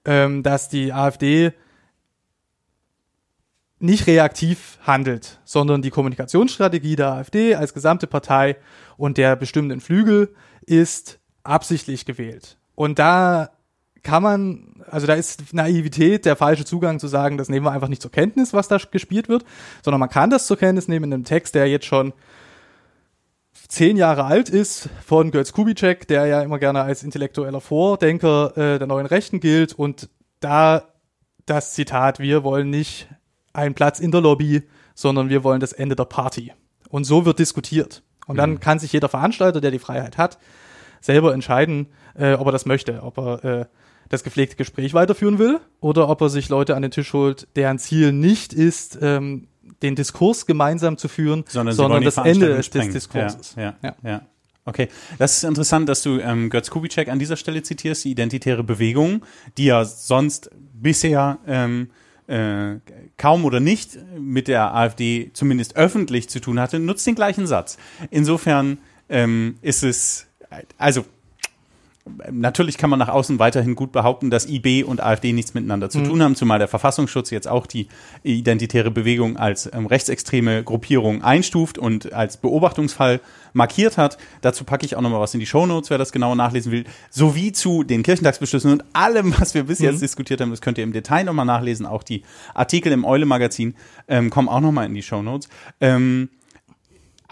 ähm, 0.05 0.43
dass 0.43 0.69
die 0.69 0.93
AfD 0.93 1.53
nicht 3.79 4.07
reaktiv 4.07 4.79
handelt, 4.83 5.41
sondern 5.45 5.83
die 5.83 5.91
Kommunikationsstrategie 5.91 6.97
der 6.97 7.13
AfD 7.13 7.57
als 7.57 7.75
gesamte 7.75 8.07
Partei 8.07 8.57
und 8.97 9.19
der 9.19 9.35
bestimmten 9.35 9.81
Flügel 9.81 10.35
ist 10.65 11.19
absichtlich 11.43 12.05
gewählt. 12.05 12.59
Und 12.77 13.01
da 13.01 13.51
kann 14.05 14.23
man, 14.23 14.85
also 14.89 15.07
da 15.07 15.15
ist 15.15 15.53
Naivität 15.53 16.25
der 16.25 16.37
falsche 16.37 16.65
Zugang 16.65 17.01
zu 17.01 17.09
sagen, 17.09 17.39
das 17.39 17.49
nehmen 17.49 17.67
wir 17.67 17.73
einfach 17.73 17.89
nicht 17.89 18.03
zur 18.03 18.11
Kenntnis, 18.11 18.53
was 18.53 18.69
da 18.69 18.79
gespielt 18.79 19.29
wird, 19.29 19.45
sondern 19.83 20.01
man 20.01 20.09
kann 20.09 20.31
das 20.31 20.47
zur 20.47 20.57
Kenntnis 20.57 20.89
nehmen 20.89 21.07
in 21.07 21.15
einem 21.15 21.25
Text, 21.25 21.55
der 21.55 21.69
jetzt 21.69 21.87
schon 21.87 22.13
zehn 23.73 23.97
Jahre 23.97 24.25
alt 24.25 24.51
ist, 24.51 24.91
von 25.05 25.31
Götz 25.31 25.53
Kubitschek, 25.53 26.07
der 26.07 26.27
ja 26.27 26.43
immer 26.43 26.59
gerne 26.59 26.83
als 26.83 27.03
intellektueller 27.03 27.63
Vordenker 27.63 28.53
äh, 28.55 28.79
der 28.79 28.87
neuen 28.87 29.07
Rechten 29.07 29.41
gilt 29.41 29.73
und 29.73 30.11
da 30.41 30.89
das 31.47 31.73
Zitat, 31.73 32.19
wir 32.19 32.45
wollen 32.45 32.69
nicht 32.69 33.09
einen 33.55 33.75
Platz 33.75 33.99
in 33.99 34.11
der 34.11 34.21
Lobby, 34.21 34.63
sondern 34.95 35.31
wir 35.31 35.43
wollen 35.43 35.61
das 35.61 35.73
Ende 35.73 35.97
der 35.97 36.05
Party. 36.05 36.53
Und 36.91 37.05
so 37.05 37.25
wird 37.25 37.39
diskutiert. 37.39 38.03
Und 38.27 38.37
dann 38.37 38.51
mhm. 38.51 38.61
kann 38.61 38.79
sich 38.79 38.93
jeder 38.93 39.09
Veranstalter, 39.09 39.63
der 39.63 39.71
die 39.71 39.79
Freiheit 39.79 40.19
hat, 40.19 40.39
selber 41.01 41.33
entscheiden, 41.33 41.87
äh, 42.15 42.35
ob 42.35 42.47
er 42.47 42.53
das 42.53 42.67
möchte, 42.67 43.03
ob 43.03 43.17
er 43.17 43.45
äh, 43.45 43.65
das 44.11 44.23
gepflegte 44.23 44.57
Gespräch 44.57 44.93
weiterführen 44.93 45.39
will 45.39 45.61
oder 45.81 46.11
ob 46.11 46.21
er 46.21 46.29
sich 46.29 46.51
Leute 46.51 46.77
an 46.77 46.83
den 46.83 46.91
Tisch 46.91 47.15
holt, 47.15 47.49
deren 47.57 47.79
Ziel 47.79 48.13
nicht 48.13 48.53
ist, 48.53 48.99
ähm, 49.01 49.49
den 49.83 49.95
Diskurs 49.95 50.47
gemeinsam 50.47 50.97
zu 50.97 51.09
führen, 51.09 51.45
sondern, 51.49 51.75
sondern 51.75 52.05
das 52.05 52.17
Ende 52.19 52.57
des 52.57 52.71
Diskurses. 52.71 53.55
Ja, 53.57 53.75
ja, 53.83 53.95
ja. 54.03 54.23
Okay, 54.65 54.89
das 55.19 55.39
ist 55.39 55.45
interessant, 55.45 55.89
dass 55.89 56.03
du 56.03 56.21
ähm, 56.21 56.49
Götz 56.49 56.71
Kubitschek 56.71 57.09
an 57.09 57.19
dieser 57.19 57.37
Stelle 57.37 57.63
zitierst, 57.63 58.05
die 58.05 58.13
identitäre 58.13 58.63
Bewegung, 58.63 59.25
die 59.59 59.65
ja 59.65 59.85
sonst 59.85 60.51
bisher 60.73 61.39
ähm, 61.49 61.91
äh, 62.29 62.77
kaum 63.17 63.45
oder 63.45 63.59
nicht 63.59 63.99
mit 64.17 64.47
der 64.47 64.73
AfD 64.73 65.31
zumindest 65.33 65.75
öffentlich 65.75 66.29
zu 66.29 66.39
tun 66.41 66.61
hatte, 66.61 66.79
nutzt 66.79 67.07
den 67.09 67.17
gleichen 67.17 67.49
Satz. 67.49 67.77
Insofern 68.11 68.79
ähm, 69.09 69.57
ist 69.63 69.83
es, 69.83 70.29
also 70.79 71.05
Natürlich 72.33 72.79
kann 72.79 72.91
man 72.91 72.99
nach 72.99 73.09
außen 73.09 73.39
weiterhin 73.39 73.77
gut 73.77 73.93
behaupten, 73.93 74.29
dass 74.29 74.49
IB 74.49 74.83
und 74.83 75.01
AfD 75.01 75.33
nichts 75.33 75.55
miteinander 75.55 75.89
zu 75.89 76.01
mhm. 76.01 76.05
tun 76.05 76.23
haben, 76.23 76.35
zumal 76.35 76.59
der 76.59 76.67
Verfassungsschutz 76.67 77.31
jetzt 77.31 77.47
auch 77.47 77.65
die 77.65 77.87
identitäre 78.25 78.91
Bewegung 78.91 79.37
als 79.37 79.71
ähm, 79.73 79.87
rechtsextreme 79.87 80.65
Gruppierung 80.65 81.23
einstuft 81.23 81.79
und 81.79 82.13
als 82.13 82.39
Beobachtungsfall 82.39 83.21
markiert 83.53 83.99
hat. 83.99 84.19
Dazu 84.41 84.65
packe 84.65 84.85
ich 84.85 84.97
auch 84.97 85.01
nochmal 85.01 85.21
was 85.21 85.33
in 85.35 85.41
die 85.41 85.47
Shownotes, 85.47 85.91
wer 85.91 85.99
das 85.99 86.11
genauer 86.11 86.35
nachlesen 86.35 86.73
will, 86.73 86.85
sowie 87.09 87.53
zu 87.53 87.85
den 87.85 88.03
Kirchentagsbeschlüssen 88.03 88.73
und 88.73 88.85
allem, 88.95 89.33
was 89.39 89.55
wir 89.55 89.65
bis 89.65 89.79
jetzt 89.79 89.97
mhm. 89.97 90.01
diskutiert 90.01 90.41
haben. 90.41 90.51
Das 90.51 90.61
könnt 90.61 90.79
ihr 90.79 90.85
im 90.85 90.93
Detail 90.93 91.23
nochmal 91.23 91.47
nachlesen. 91.47 91.87
Auch 91.87 92.03
die 92.03 92.23
Artikel 92.53 92.91
im 92.91 93.05
Eule-Magazin 93.05 93.75
ähm, 94.09 94.31
kommen 94.31 94.49
auch 94.49 94.61
nochmal 94.61 94.87
in 94.87 94.95
die 94.95 95.03
Shownotes. 95.03 95.49
Ähm, 95.81 96.31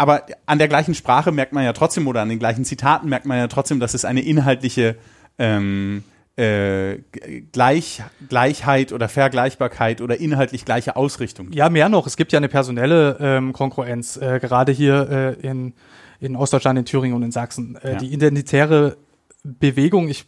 aber 0.00 0.24
an 0.46 0.56
der 0.56 0.66
gleichen 0.66 0.94
Sprache 0.94 1.30
merkt 1.30 1.52
man 1.52 1.62
ja 1.62 1.74
trotzdem 1.74 2.08
oder 2.08 2.22
an 2.22 2.30
den 2.30 2.38
gleichen 2.38 2.64
Zitaten 2.64 3.10
merkt 3.10 3.26
man 3.26 3.36
ja 3.36 3.48
trotzdem, 3.48 3.80
dass 3.80 3.92
es 3.92 4.06
eine 4.06 4.22
inhaltliche 4.22 4.96
ähm, 5.38 6.04
äh, 6.36 7.00
Gleich, 7.52 8.02
Gleichheit 8.26 8.94
oder 8.94 9.10
Vergleichbarkeit 9.10 10.00
oder 10.00 10.18
inhaltlich 10.18 10.64
gleiche 10.64 10.96
Ausrichtung. 10.96 11.52
Ja, 11.52 11.68
mehr 11.68 11.90
noch. 11.90 12.06
Es 12.06 12.16
gibt 12.16 12.32
ja 12.32 12.38
eine 12.38 12.48
personelle 12.48 13.18
ähm, 13.20 13.52
Konkurrenz, 13.52 14.16
äh, 14.16 14.40
gerade 14.40 14.72
hier 14.72 15.36
äh, 15.42 15.46
in, 15.46 15.74
in 16.18 16.34
Ostdeutschland, 16.34 16.78
in 16.78 16.86
Thüringen 16.86 17.14
und 17.14 17.22
in 17.22 17.30
Sachsen. 17.30 17.76
Äh, 17.76 17.92
ja. 17.92 17.98
Die 17.98 18.10
identitäre 18.10 18.96
Bewegung, 19.44 20.08
ich 20.08 20.24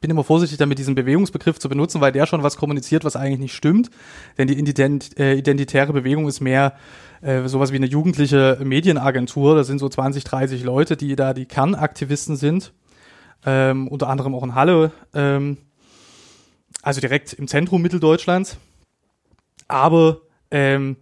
bin 0.00 0.10
immer 0.10 0.24
vorsichtig 0.24 0.56
damit, 0.56 0.78
diesen 0.78 0.94
Bewegungsbegriff 0.94 1.58
zu 1.58 1.68
benutzen, 1.68 2.00
weil 2.00 2.12
der 2.12 2.26
schon 2.26 2.42
was 2.42 2.56
kommuniziert, 2.56 3.04
was 3.04 3.16
eigentlich 3.16 3.38
nicht 3.38 3.54
stimmt. 3.54 3.90
Denn 4.38 4.48
die 4.48 4.58
Ident 4.58 5.18
äh, 5.18 5.34
identitäre 5.34 5.92
Bewegung 5.92 6.26
ist 6.26 6.40
mehr 6.40 6.74
äh, 7.20 7.46
sowas 7.46 7.70
wie 7.70 7.76
eine 7.76 7.86
jugendliche 7.86 8.58
Medienagentur. 8.64 9.54
Das 9.54 9.66
sind 9.66 9.78
so 9.78 9.88
20, 9.88 10.24
30 10.24 10.64
Leute, 10.64 10.96
die 10.96 11.16
da 11.16 11.34
die 11.34 11.44
Kernaktivisten 11.44 12.36
sind. 12.36 12.72
Ähm, 13.44 13.88
unter 13.88 14.08
anderem 14.08 14.34
auch 14.34 14.42
in 14.42 14.54
Halle, 14.54 14.92
ähm, 15.14 15.58
also 16.82 17.00
direkt 17.00 17.32
im 17.32 17.48
Zentrum 17.48 17.80
Mitteldeutschlands. 17.80 18.58
aber 19.68 20.20
ähm, 20.50 20.96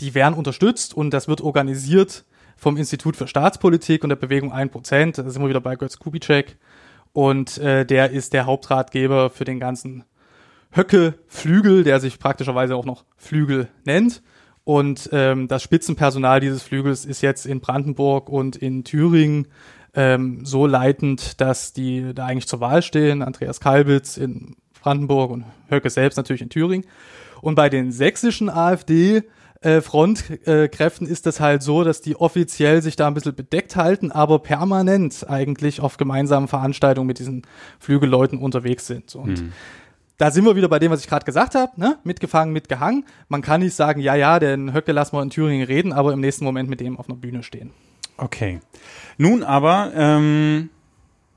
die 0.00 0.14
werden 0.14 0.34
unterstützt 0.34 0.94
und 0.94 1.10
das 1.10 1.28
wird 1.28 1.40
organisiert 1.40 2.24
vom 2.56 2.76
Institut 2.76 3.16
für 3.16 3.26
Staatspolitik 3.26 4.02
und 4.02 4.08
der 4.08 4.16
Bewegung 4.16 4.52
1%. 4.52 5.16
Da 5.16 5.28
sind 5.28 5.42
wir 5.42 5.48
wieder 5.48 5.60
bei 5.60 5.76
Götz 5.76 5.98
Kubitschek. 5.98 6.56
Und 7.14 7.58
äh, 7.58 7.86
der 7.86 8.10
ist 8.10 8.32
der 8.32 8.44
Hauptratgeber 8.44 9.30
für 9.30 9.44
den 9.44 9.60
ganzen 9.60 10.04
Höcke-Flügel, 10.72 11.84
der 11.84 12.00
sich 12.00 12.18
praktischerweise 12.18 12.74
auch 12.74 12.84
noch 12.84 13.04
Flügel 13.16 13.68
nennt. 13.84 14.20
Und 14.64 15.08
ähm, 15.12 15.46
das 15.46 15.62
Spitzenpersonal 15.62 16.40
dieses 16.40 16.64
Flügels 16.64 17.04
ist 17.04 17.22
jetzt 17.22 17.46
in 17.46 17.60
Brandenburg 17.60 18.28
und 18.28 18.56
in 18.56 18.82
Thüringen 18.82 19.46
ähm, 19.94 20.44
so 20.44 20.66
leitend, 20.66 21.40
dass 21.40 21.72
die 21.72 22.12
da 22.14 22.26
eigentlich 22.26 22.48
zur 22.48 22.58
Wahl 22.58 22.82
stehen. 22.82 23.22
Andreas 23.22 23.60
Kalbitz 23.60 24.16
in 24.16 24.56
Brandenburg 24.82 25.30
und 25.30 25.44
Höcke 25.70 25.90
selbst 25.90 26.16
natürlich 26.16 26.42
in 26.42 26.50
Thüringen. 26.50 26.86
Und 27.42 27.54
bei 27.54 27.68
den 27.68 27.92
sächsischen 27.92 28.50
AfD 28.50 29.22
äh, 29.64 29.80
Frontkräften 29.80 31.06
ist 31.06 31.26
das 31.26 31.40
halt 31.40 31.62
so, 31.62 31.84
dass 31.84 32.00
die 32.00 32.16
offiziell 32.16 32.82
sich 32.82 32.96
da 32.96 33.06
ein 33.06 33.14
bisschen 33.14 33.34
bedeckt 33.34 33.76
halten, 33.76 34.12
aber 34.12 34.38
permanent 34.38 35.26
eigentlich 35.28 35.80
auf 35.80 35.96
gemeinsamen 35.96 36.48
Veranstaltungen 36.48 37.06
mit 37.06 37.18
diesen 37.18 37.42
Flügelleuten 37.78 38.38
unterwegs 38.38 38.86
sind. 38.86 39.14
Und 39.14 39.42
mhm. 39.42 39.52
da 40.18 40.30
sind 40.30 40.44
wir 40.44 40.54
wieder 40.54 40.68
bei 40.68 40.78
dem, 40.78 40.92
was 40.92 41.00
ich 41.00 41.08
gerade 41.08 41.24
gesagt 41.24 41.54
habe, 41.54 41.72
ne? 41.80 41.98
mitgefangen, 42.04 42.52
mitgehangen. 42.52 43.06
Man 43.28 43.40
kann 43.40 43.62
nicht 43.62 43.74
sagen, 43.74 44.00
ja, 44.00 44.14
ja, 44.14 44.38
den 44.38 44.74
Höcke 44.74 44.92
lassen 44.92 45.16
wir 45.16 45.22
in 45.22 45.30
Thüringen 45.30 45.66
reden, 45.66 45.92
aber 45.92 46.12
im 46.12 46.20
nächsten 46.20 46.44
Moment 46.44 46.68
mit 46.68 46.80
dem 46.80 46.98
auf 46.98 47.08
einer 47.08 47.16
Bühne 47.16 47.42
stehen. 47.42 47.70
Okay. 48.16 48.60
Nun 49.16 49.42
aber, 49.42 49.92
ähm, 49.94 50.70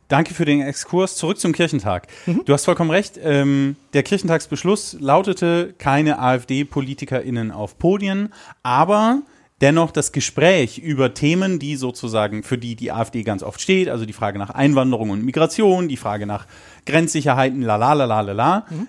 danke 0.08 0.34
für 0.34 0.46
den 0.46 0.62
Exkurs. 0.62 1.16
Zurück 1.16 1.40
zum 1.40 1.54
Kirchentag. 1.54 2.08
Mhm. 2.26 2.44
Du 2.46 2.54
hast 2.54 2.66
vollkommen 2.66 2.92
recht. 2.92 3.20
Ähm, 3.22 3.76
der 3.94 4.04
Kirchentagsbeschluss 4.04 4.98
lautete 5.00 5.74
keine 5.78 6.20
AfD-PolitikerInnen 6.20 7.52
auf 7.52 7.78
Podien, 7.78 8.34
aber 8.64 9.22
dennoch 9.62 9.92
das 9.92 10.12
Gespräch 10.12 10.78
über 10.78 11.14
Themen, 11.14 11.60
die 11.60 11.76
sozusagen, 11.76 12.44
für 12.44 12.58
die 12.58 12.76
die 12.76 12.92
AfD 12.92 13.24
ganz 13.24 13.44
oft 13.44 13.60
steht, 13.60 13.90
also 13.90 14.06
die 14.06 14.14
Frage 14.14 14.38
nach 14.38 14.52
Einwanderung 14.52 15.10
und 15.10 15.26
Migration, 15.26 15.88
die 15.88 15.98
Frage 15.98 16.26
nach 16.26 16.46
Grenzsicherheiten, 16.86 17.62
la 17.62 17.76
la 17.76 17.94
la 17.94 18.06
la 18.06 18.22
la 18.22 18.34
la, 18.34 18.66
mhm 18.70 18.88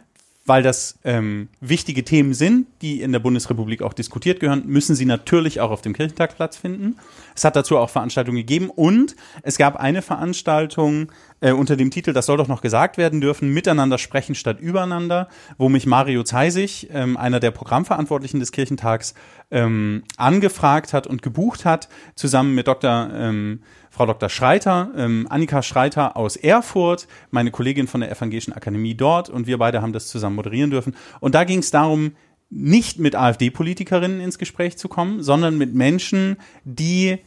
weil 0.48 0.62
das 0.62 0.98
ähm, 1.04 1.48
wichtige 1.60 2.04
Themen 2.04 2.32
sind, 2.32 2.66
die 2.80 3.02
in 3.02 3.12
der 3.12 3.18
Bundesrepublik 3.18 3.82
auch 3.82 3.92
diskutiert 3.92 4.40
gehören, 4.40 4.66
müssen 4.66 4.96
sie 4.96 5.04
natürlich 5.04 5.60
auch 5.60 5.70
auf 5.70 5.82
dem 5.82 5.92
Kirchentag 5.92 6.36
Platz 6.36 6.56
finden. 6.56 6.96
Es 7.34 7.44
hat 7.44 7.54
dazu 7.54 7.76
auch 7.76 7.90
Veranstaltungen 7.90 8.38
gegeben 8.38 8.70
und 8.70 9.14
es 9.42 9.58
gab 9.58 9.76
eine 9.76 10.00
Veranstaltung 10.00 11.12
äh, 11.40 11.52
unter 11.52 11.76
dem 11.76 11.90
Titel, 11.90 12.12
das 12.12 12.26
soll 12.26 12.38
doch 12.38 12.48
noch 12.48 12.62
gesagt 12.62 12.96
werden 12.96 13.20
dürfen, 13.20 13.52
miteinander 13.52 13.98
sprechen 13.98 14.34
statt 14.34 14.58
übereinander, 14.58 15.28
wo 15.58 15.68
mich 15.68 15.86
Mario 15.86 16.22
Zeisig, 16.22 16.88
ähm, 16.92 17.16
einer 17.16 17.40
der 17.40 17.50
Programmverantwortlichen 17.50 18.40
des 18.40 18.50
Kirchentags, 18.50 19.14
ähm, 19.50 20.02
angefragt 20.16 20.92
hat 20.92 21.06
und 21.06 21.22
gebucht 21.22 21.64
hat, 21.64 21.88
zusammen 22.14 22.54
mit 22.54 22.66
Dr. 22.66 23.10
Ähm, 23.12 23.60
Frau 23.98 24.06
Dr. 24.06 24.28
Schreiter, 24.28 24.92
ähm, 24.96 25.26
Annika 25.28 25.60
Schreiter 25.60 26.16
aus 26.16 26.36
Erfurt, 26.36 27.08
meine 27.32 27.50
Kollegin 27.50 27.88
von 27.88 28.00
der 28.00 28.12
Evangelischen 28.12 28.52
Akademie 28.52 28.94
dort 28.94 29.28
und 29.28 29.48
wir 29.48 29.58
beide 29.58 29.82
haben 29.82 29.92
das 29.92 30.06
zusammen 30.06 30.36
moderieren 30.36 30.70
dürfen. 30.70 30.94
Und 31.18 31.34
da 31.34 31.42
ging 31.42 31.58
es 31.58 31.72
darum, 31.72 32.12
nicht 32.48 33.00
mit 33.00 33.16
AfD-Politikerinnen 33.16 34.20
ins 34.20 34.38
Gespräch 34.38 34.78
zu 34.78 34.86
kommen, 34.86 35.24
sondern 35.24 35.58
mit 35.58 35.74
Menschen, 35.74 36.36
die 36.62 37.18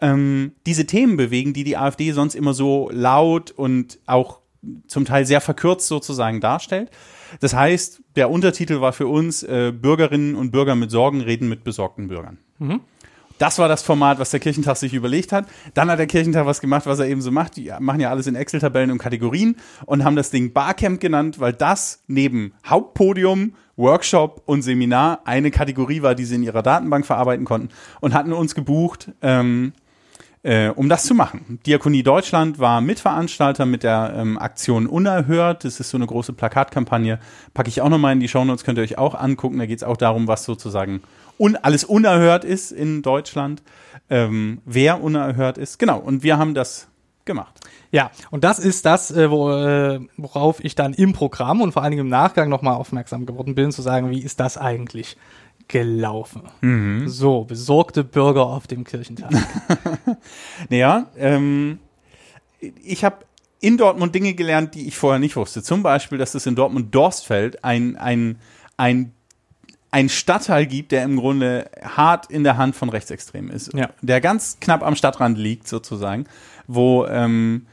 ähm, 0.00 0.50
diese 0.66 0.84
Themen 0.84 1.16
bewegen, 1.16 1.52
die 1.52 1.62
die 1.62 1.76
AfD 1.76 2.10
sonst 2.10 2.34
immer 2.34 2.54
so 2.54 2.90
laut 2.92 3.52
und 3.52 4.00
auch 4.06 4.40
zum 4.88 5.04
Teil 5.04 5.26
sehr 5.26 5.40
verkürzt 5.40 5.86
sozusagen 5.86 6.40
darstellt. 6.40 6.90
Das 7.38 7.54
heißt, 7.54 8.02
der 8.16 8.30
Untertitel 8.30 8.80
war 8.80 8.92
für 8.92 9.06
uns 9.06 9.44
äh, 9.44 9.72
Bürgerinnen 9.72 10.34
und 10.34 10.50
Bürger 10.50 10.74
mit 10.74 10.90
Sorgen 10.90 11.20
reden 11.20 11.48
mit 11.48 11.62
besorgten 11.62 12.08
Bürgern. 12.08 12.38
Mhm. 12.58 12.80
Das 13.38 13.58
war 13.58 13.68
das 13.68 13.82
Format, 13.82 14.18
was 14.18 14.30
der 14.30 14.40
Kirchentag 14.40 14.76
sich 14.76 14.94
überlegt 14.94 15.32
hat. 15.32 15.46
Dann 15.74 15.90
hat 15.90 15.98
der 15.98 16.06
Kirchentag 16.06 16.46
was 16.46 16.60
gemacht, 16.60 16.86
was 16.86 16.98
er 16.98 17.06
eben 17.06 17.20
so 17.20 17.30
macht. 17.30 17.56
Die 17.56 17.70
machen 17.80 18.00
ja 18.00 18.10
alles 18.10 18.26
in 18.26 18.34
Excel-Tabellen 18.34 18.90
und 18.90 18.98
Kategorien 18.98 19.56
und 19.84 20.04
haben 20.04 20.16
das 20.16 20.30
Ding 20.30 20.52
Barcamp 20.52 21.00
genannt, 21.00 21.38
weil 21.38 21.52
das 21.52 22.02
neben 22.06 22.54
Hauptpodium, 22.66 23.54
Workshop 23.76 24.42
und 24.46 24.62
Seminar 24.62 25.20
eine 25.26 25.50
Kategorie 25.50 26.00
war, 26.00 26.14
die 26.14 26.24
sie 26.24 26.36
in 26.36 26.42
ihrer 26.42 26.62
Datenbank 26.62 27.04
verarbeiten 27.04 27.44
konnten 27.44 27.68
und 28.00 28.14
hatten 28.14 28.32
uns 28.32 28.54
gebucht, 28.54 29.12
ähm, 29.20 29.74
äh, 30.42 30.68
um 30.68 30.88
das 30.88 31.04
zu 31.04 31.14
machen. 31.14 31.58
Diakonie 31.66 32.02
Deutschland 32.02 32.58
war 32.58 32.80
Mitveranstalter 32.80 33.66
mit 33.66 33.82
der 33.82 34.14
ähm, 34.16 34.38
Aktion 34.38 34.86
Unerhört. 34.86 35.64
Das 35.64 35.80
ist 35.80 35.90
so 35.90 35.96
eine 35.96 36.06
große 36.06 36.32
Plakatkampagne. 36.32 37.18
Packe 37.54 37.68
ich 37.68 37.80
auch 37.80 37.88
nochmal 37.88 38.12
in 38.12 38.20
die 38.20 38.28
Shownotes, 38.28 38.64
könnt 38.64 38.78
ihr 38.78 38.84
euch 38.84 38.98
auch 38.98 39.14
angucken. 39.14 39.58
Da 39.58 39.66
geht 39.66 39.78
es 39.78 39.84
auch 39.84 39.96
darum, 39.96 40.28
was 40.28 40.44
sozusagen 40.44 41.02
un 41.38 41.56
alles 41.56 41.84
unerhört 41.84 42.44
ist 42.44 42.72
in 42.72 43.02
Deutschland, 43.02 43.62
ähm, 44.08 44.62
wer 44.64 45.02
unerhört 45.02 45.58
ist. 45.58 45.78
Genau, 45.78 45.98
und 45.98 46.22
wir 46.22 46.38
haben 46.38 46.54
das 46.54 46.88
gemacht. 47.24 47.60
Ja, 47.90 48.10
und 48.30 48.44
das 48.44 48.58
ist 48.58 48.86
das, 48.86 49.10
äh, 49.10 49.24
äh, 49.24 50.00
worauf 50.16 50.64
ich 50.64 50.74
dann 50.74 50.94
im 50.94 51.12
Programm 51.12 51.60
und 51.60 51.72
vor 51.72 51.82
allen 51.82 51.90
Dingen 51.90 52.06
im 52.06 52.08
Nachgang 52.08 52.48
nochmal 52.48 52.74
aufmerksam 52.74 53.26
geworden 53.26 53.54
bin, 53.54 53.72
zu 53.72 53.82
sagen, 53.82 54.10
wie 54.10 54.22
ist 54.22 54.40
das 54.40 54.56
eigentlich 54.56 55.16
gelaufen? 55.68 56.42
Mhm. 56.60 57.08
So, 57.08 57.44
besorgte 57.44 58.04
Bürger 58.04 58.46
auf 58.46 58.66
dem 58.66 58.84
Kirchentag. 58.84 59.30
naja, 60.68 61.06
ähm, 61.16 61.78
ich 62.82 63.04
habe 63.04 63.24
in 63.60 63.76
Dortmund 63.76 64.14
Dinge 64.14 64.34
gelernt, 64.34 64.74
die 64.74 64.86
ich 64.86 64.96
vorher 64.96 65.18
nicht 65.18 65.36
wusste. 65.36 65.62
Zum 65.62 65.82
Beispiel, 65.82 66.18
dass 66.18 66.34
es 66.34 66.46
in 66.46 66.54
Dortmund-Dorstfeld 66.54 67.64
ein, 67.64 67.96
ein, 67.96 68.38
ein 68.76 69.12
ein 69.96 70.10
Stadtteil 70.10 70.66
gibt, 70.66 70.92
der 70.92 71.04
im 71.04 71.16
Grunde 71.16 71.70
hart 71.82 72.30
in 72.30 72.44
der 72.44 72.58
Hand 72.58 72.76
von 72.76 72.90
Rechtsextremen 72.90 73.50
ist. 73.50 73.72
Ja. 73.72 73.90
Der 74.02 74.20
ganz 74.20 74.58
knapp 74.60 74.82
am 74.82 74.94
Stadtrand 74.94 75.38
liegt, 75.38 75.66
sozusagen, 75.66 76.26
wo 76.66 77.06
ähm, 77.06 77.66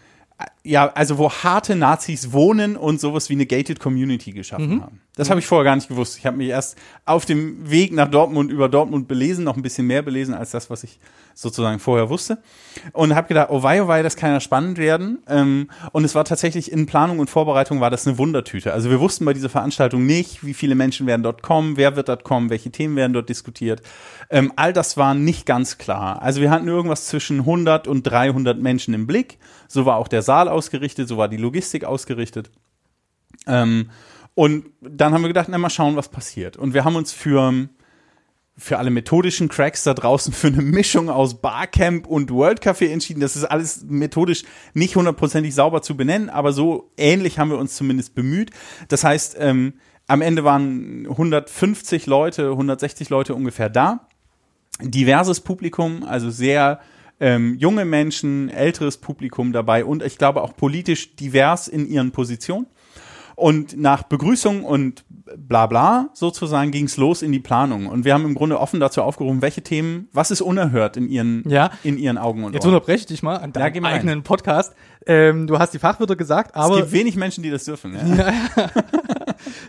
ja, 0.63 0.87
also 0.93 1.17
wo 1.17 1.29
harte 1.29 1.75
Nazis 1.75 2.31
wohnen 2.31 2.77
und 2.77 2.99
sowas 2.99 3.29
wie 3.29 3.33
eine 3.33 3.45
gated 3.45 3.79
Community 3.79 4.31
geschaffen 4.31 4.75
mhm. 4.75 4.81
haben. 4.83 5.01
Das 5.15 5.29
habe 5.29 5.39
ich 5.39 5.45
vorher 5.45 5.63
gar 5.63 5.75
nicht 5.75 5.89
gewusst. 5.89 6.17
Ich 6.17 6.25
habe 6.25 6.37
mich 6.37 6.49
erst 6.49 6.75
auf 7.05 7.25
dem 7.25 7.69
Weg 7.69 7.93
nach 7.93 8.09
Dortmund 8.09 8.51
über 8.51 8.67
Dortmund 8.67 9.07
belesen, 9.07 9.43
noch 9.43 9.55
ein 9.55 9.61
bisschen 9.61 9.85
mehr 9.85 10.01
belesen 10.01 10.33
als 10.33 10.49
das, 10.49 10.71
was 10.71 10.83
ich 10.83 10.99
sozusagen 11.35 11.77
vorher 11.77 12.09
wusste. 12.09 12.39
Und 12.93 13.13
habe 13.13 13.27
gedacht, 13.27 13.49
oh 13.51 13.61
wei, 13.61 13.83
oh 13.83 13.87
wei, 13.87 14.01
das 14.01 14.15
kann 14.15 14.31
ja 14.31 14.39
spannend 14.39 14.79
werden. 14.79 15.21
Ähm, 15.27 15.69
und 15.91 16.03
es 16.03 16.15
war 16.15 16.25
tatsächlich 16.25 16.71
in 16.71 16.87
Planung 16.87 17.19
und 17.19 17.29
Vorbereitung 17.29 17.79
war 17.79 17.91
das 17.91 18.07
eine 18.07 18.17
Wundertüte. 18.17 18.73
Also 18.73 18.89
wir 18.89 18.99
wussten 18.99 19.23
bei 19.25 19.33
dieser 19.33 19.49
Veranstaltung 19.49 20.03
nicht, 20.03 20.43
wie 20.43 20.55
viele 20.55 20.73
Menschen 20.73 21.05
werden 21.05 21.21
dort 21.21 21.43
kommen, 21.43 21.77
wer 21.77 21.95
wird 21.95 22.09
dort 22.09 22.23
kommen, 22.23 22.49
welche 22.49 22.71
Themen 22.71 22.95
werden 22.95 23.13
dort 23.13 23.29
diskutiert. 23.29 23.83
Ähm, 24.31 24.51
all 24.55 24.73
das 24.73 24.97
war 24.97 25.13
nicht 25.13 25.45
ganz 25.45 25.77
klar. 25.77 26.23
Also 26.23 26.41
wir 26.41 26.49
hatten 26.49 26.67
irgendwas 26.67 27.05
zwischen 27.05 27.41
100 27.41 27.87
und 27.87 28.01
300 28.01 28.57
Menschen 28.57 28.95
im 28.95 29.05
Blick. 29.05 29.37
So 29.67 29.85
war 29.85 29.97
auch 29.97 30.07
der 30.07 30.23
Saal 30.23 30.49
ausgerichtet, 30.49 31.07
so 31.07 31.17
war 31.17 31.27
die 31.27 31.37
Logistik 31.37 31.83
ausgerichtet. 31.83 32.49
Ähm, 33.45 33.89
und 34.35 34.65
dann 34.81 35.13
haben 35.13 35.21
wir 35.21 35.27
gedacht, 35.27 35.47
na 35.49 35.57
mal 35.57 35.69
schauen, 35.69 35.95
was 35.95 36.09
passiert. 36.09 36.57
Und 36.57 36.73
wir 36.73 36.83
haben 36.85 36.95
uns 36.95 37.11
für 37.11 37.69
für 38.55 38.77
alle 38.77 38.91
methodischen 38.91 39.49
Cracks 39.49 39.83
da 39.83 39.93
draußen 39.93 40.31
für 40.33 40.47
eine 40.47 40.61
Mischung 40.61 41.09
aus 41.09 41.41
Barcamp 41.41 42.07
und 42.07 42.31
World 42.31 42.61
Café 42.61 42.89
entschieden. 42.89 43.19
Das 43.19 43.35
ist 43.35 43.45
alles 43.45 43.83
methodisch 43.87 44.43
nicht 44.73 44.95
hundertprozentig 44.95 45.55
sauber 45.55 45.81
zu 45.81 45.97
benennen, 45.97 46.29
aber 46.29 46.53
so 46.53 46.91
ähnlich 46.97 47.39
haben 47.39 47.49
wir 47.49 47.57
uns 47.57 47.75
zumindest 47.75 48.15
bemüht. 48.15 48.51
Das 48.89 49.03
heißt, 49.03 49.37
ähm, 49.39 49.73
am 50.07 50.21
Ende 50.21 50.43
waren 50.43 51.07
150 51.09 52.05
Leute, 52.05 52.51
160 52.51 53.09
Leute 53.09 53.35
ungefähr 53.35 53.69
da. 53.69 54.07
Diverses 54.81 55.39
Publikum, 55.39 56.03
also 56.03 56.29
sehr 56.29 56.81
ähm, 57.19 57.55
junge 57.57 57.85
Menschen, 57.85 58.49
älteres 58.49 58.97
Publikum 58.97 59.53
dabei 59.53 59.85
und 59.85 60.03
ich 60.03 60.17
glaube 60.17 60.41
auch 60.41 60.55
politisch 60.55 61.15
divers 61.15 61.67
in 61.67 61.87
ihren 61.87 62.11
Positionen. 62.11 62.67
Und 63.35 63.77
nach 63.77 64.03
Begrüßung 64.03 64.63
und 64.63 65.03
bla 65.37 65.67
bla 65.67 66.09
sozusagen 66.13 66.71
ging 66.71 66.85
es 66.85 66.97
los 66.97 67.21
in 67.21 67.31
die 67.31 67.39
Planung. 67.39 67.87
Und 67.87 68.05
wir 68.05 68.13
haben 68.13 68.25
im 68.25 68.35
Grunde 68.35 68.59
offen 68.59 68.79
dazu 68.79 69.01
aufgerufen, 69.01 69.41
welche 69.41 69.61
Themen, 69.61 70.07
was 70.11 70.31
ist 70.31 70.41
unerhört 70.41 70.97
in 70.97 71.09
ihren, 71.09 71.43
ja. 71.47 71.71
in 71.83 71.97
ihren 71.97 72.17
Augen 72.17 72.43
und 72.43 72.53
Jetzt 72.53 72.65
unterbreche 72.65 73.01
ich 73.01 73.05
dich 73.07 73.23
mal 73.23 73.37
an 73.37 73.53
deinem 73.53 73.83
ja, 73.83 73.89
eigenen. 73.89 74.23
Podcast. 74.23 74.73
Ähm, 75.05 75.47
du 75.47 75.59
hast 75.59 75.73
die 75.73 75.79
Fachwörter 75.79 76.15
gesagt, 76.15 76.55
aber. 76.55 76.75
Es 76.75 76.81
gibt 76.81 76.93
wenig 76.93 77.15
Menschen, 77.15 77.43
die 77.43 77.49
das 77.49 77.65
dürfen. 77.65 77.95
Ja. 77.95 78.33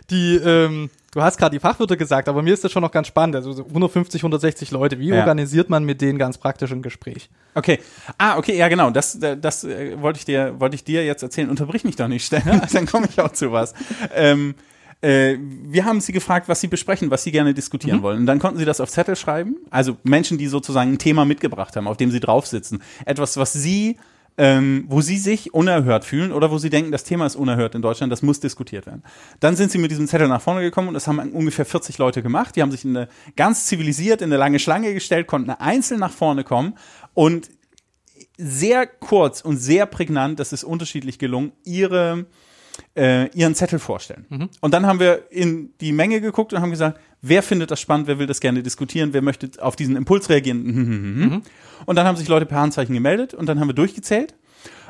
die, 0.09 0.35
ähm, 0.35 0.89
du 1.11 1.21
hast 1.21 1.37
gerade 1.37 1.55
die 1.55 1.59
Fachwörter 1.59 1.97
gesagt, 1.97 2.29
aber 2.29 2.41
mir 2.41 2.53
ist 2.53 2.63
das 2.63 2.71
schon 2.71 2.81
noch 2.81 2.91
ganz 2.91 3.07
spannend. 3.07 3.35
Also 3.35 3.65
150, 3.65 4.21
160 4.21 4.71
Leute. 4.71 4.99
Wie 4.99 5.09
ja. 5.09 5.19
organisiert 5.19 5.69
man 5.69 5.83
mit 5.83 6.01
denen 6.01 6.17
ganz 6.17 6.37
praktisch 6.37 6.71
ein 6.71 6.81
Gespräch? 6.81 7.29
Okay. 7.53 7.79
Ah, 8.17 8.37
okay, 8.37 8.57
ja 8.57 8.67
genau. 8.67 8.89
Das, 8.89 9.19
das, 9.19 9.37
das 9.39 9.63
äh, 9.63 10.01
wollte 10.01 10.19
ich 10.19 10.25
dir, 10.25 10.59
wollte 10.59 10.75
ich 10.75 10.83
dir 10.83 11.05
jetzt 11.05 11.23
erzählen. 11.23 11.49
Unterbrich 11.49 11.83
mich 11.83 11.95
doch 11.95 12.07
nicht, 12.07 12.25
Stellen. 12.27 12.61
Dann 12.71 12.85
komme 12.85 13.07
ich 13.09 13.19
auch 13.19 13.31
zu 13.31 13.51
was. 13.51 13.73
Ähm, 14.13 14.55
äh, 15.01 15.37
wir 15.39 15.85
haben 15.85 16.01
sie 16.01 16.13
gefragt, 16.13 16.47
was 16.49 16.61
sie 16.61 16.67
besprechen, 16.67 17.11
was 17.11 17.23
sie 17.23 17.31
gerne 17.31 17.53
diskutieren 17.53 17.99
mhm. 17.99 18.03
wollen. 18.03 18.19
Und 18.19 18.25
dann 18.25 18.39
konnten 18.39 18.57
sie 18.57 18.65
das 18.65 18.81
auf 18.81 18.89
Zettel 18.89 19.15
schreiben. 19.15 19.57
Also 19.69 19.97
Menschen, 20.03 20.37
die 20.37 20.47
sozusagen 20.47 20.93
ein 20.93 20.97
Thema 20.97 21.25
mitgebracht 21.25 21.75
haben, 21.75 21.87
auf 21.87 21.97
dem 21.97 22.11
sie 22.11 22.19
drauf 22.19 22.47
sitzen. 22.47 22.81
Etwas, 23.05 23.37
was 23.37 23.53
sie 23.53 23.97
ähm, 24.37 24.85
wo 24.87 25.01
sie 25.01 25.17
sich 25.17 25.53
unerhört 25.53 26.03
fühlen 26.03 26.31
oder 26.31 26.51
wo 26.51 26.57
sie 26.57 26.69
denken, 26.69 26.91
das 26.91 27.03
Thema 27.03 27.25
ist 27.25 27.35
unerhört 27.35 27.75
in 27.75 27.81
Deutschland, 27.81 28.11
das 28.11 28.21
muss 28.21 28.39
diskutiert 28.39 28.85
werden. 28.85 29.03
Dann 29.39 29.55
sind 29.55 29.71
sie 29.71 29.77
mit 29.77 29.91
diesem 29.91 30.07
Zettel 30.07 30.27
nach 30.27 30.41
vorne 30.41 30.61
gekommen 30.61 30.89
und 30.89 30.93
das 30.93 31.07
haben 31.07 31.19
ungefähr 31.31 31.65
40 31.65 31.97
Leute 31.97 32.21
gemacht. 32.21 32.55
Die 32.55 32.61
haben 32.61 32.71
sich 32.71 32.83
in 32.83 32.97
eine, 32.97 33.07
ganz 33.35 33.65
zivilisiert 33.65 34.21
in 34.21 34.29
eine 34.29 34.37
lange 34.37 34.59
Schlange 34.59 34.93
gestellt, 34.93 35.27
konnten 35.27 35.51
einzeln 35.51 35.99
nach 35.99 36.11
vorne 36.11 36.43
kommen 36.43 36.73
und 37.13 37.49
sehr 38.37 38.85
kurz 38.85 39.41
und 39.41 39.57
sehr 39.57 39.85
prägnant, 39.85 40.39
das 40.39 40.51
ist 40.51 40.65
unterschiedlich 40.65 41.19
gelungen, 41.19 41.53
ihre 41.63 42.25
äh, 42.95 43.29
ihren 43.29 43.55
Zettel 43.55 43.79
vorstellen. 43.79 44.25
Mhm. 44.29 44.49
Und 44.61 44.73
dann 44.73 44.85
haben 44.85 44.99
wir 44.99 45.31
in 45.31 45.73
die 45.81 45.91
Menge 45.91 46.21
geguckt 46.21 46.53
und 46.53 46.61
haben 46.61 46.71
gesagt, 46.71 46.99
wer 47.21 47.43
findet 47.43 47.71
das 47.71 47.79
spannend, 47.79 48.07
wer 48.07 48.19
will 48.19 48.27
das 48.27 48.39
gerne 48.39 48.63
diskutieren, 48.63 49.13
wer 49.13 49.21
möchte 49.21 49.49
auf 49.61 49.75
diesen 49.75 49.95
Impuls 49.95 50.29
reagieren. 50.29 50.63
Mhm. 50.63 51.41
Und 51.85 51.95
dann 51.95 52.07
haben 52.07 52.17
sich 52.17 52.27
Leute 52.27 52.45
per 52.45 52.59
Handzeichen 52.59 52.93
gemeldet 52.93 53.33
und 53.33 53.47
dann 53.47 53.59
haben 53.59 53.67
wir 53.67 53.75
durchgezählt 53.75 54.35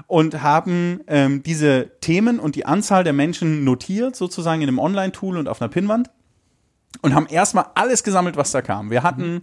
und 0.08 0.42
haben 0.42 1.02
ähm, 1.08 1.44
diese 1.44 1.92
Themen 2.02 2.40
und 2.40 2.56
die 2.56 2.66
Anzahl 2.66 3.04
der 3.04 3.14
Menschen 3.14 3.64
notiert, 3.64 4.16
sozusagen 4.16 4.62
in 4.62 4.68
einem 4.68 4.80
Online-Tool 4.80 5.38
und 5.38 5.48
auf 5.48 5.62
einer 5.62 5.70
Pinnwand 5.70 6.10
und 7.02 7.14
haben 7.14 7.28
erstmal 7.28 7.66
alles 7.76 8.04
gesammelt, 8.04 8.38
was 8.38 8.52
da 8.52 8.62
kam. 8.62 8.90
Wir 8.90 9.04
hatten 9.04 9.34
mhm. 9.34 9.42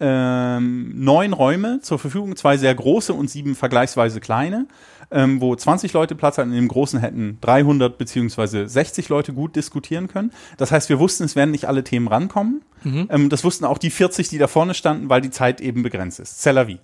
ähm, 0.00 0.92
neun 1.04 1.32
Räume 1.32 1.80
zur 1.80 1.98
Verfügung, 1.98 2.36
zwei 2.36 2.56
sehr 2.56 2.74
große 2.74 3.12
und 3.12 3.28
sieben 3.28 3.54
vergleichsweise 3.54 4.20
kleine 4.20 4.66
ähm, 5.10 5.40
wo 5.40 5.54
20 5.54 5.92
Leute 5.92 6.14
Platz 6.14 6.38
hatten, 6.38 6.50
in 6.50 6.56
dem 6.56 6.68
großen 6.68 7.00
hätten 7.00 7.38
300 7.40 7.98
beziehungsweise 7.98 8.68
60 8.68 9.08
Leute 9.08 9.32
gut 9.32 9.56
diskutieren 9.56 10.08
können. 10.08 10.32
Das 10.56 10.72
heißt, 10.72 10.88
wir 10.88 10.98
wussten, 10.98 11.24
es 11.24 11.36
werden 11.36 11.50
nicht 11.50 11.66
alle 11.66 11.84
Themen 11.84 12.08
rankommen. 12.08 12.62
Mhm. 12.84 13.08
Ähm, 13.10 13.28
das 13.28 13.44
wussten 13.44 13.64
auch 13.64 13.78
die 13.78 13.90
40, 13.90 14.28
die 14.28 14.38
da 14.38 14.46
vorne 14.46 14.74
standen, 14.74 15.08
weil 15.08 15.20
die 15.20 15.30
Zeit 15.30 15.60
eben 15.60 15.82
begrenzt 15.82 16.20
ist. 16.20 16.42
Cellavi. 16.42 16.78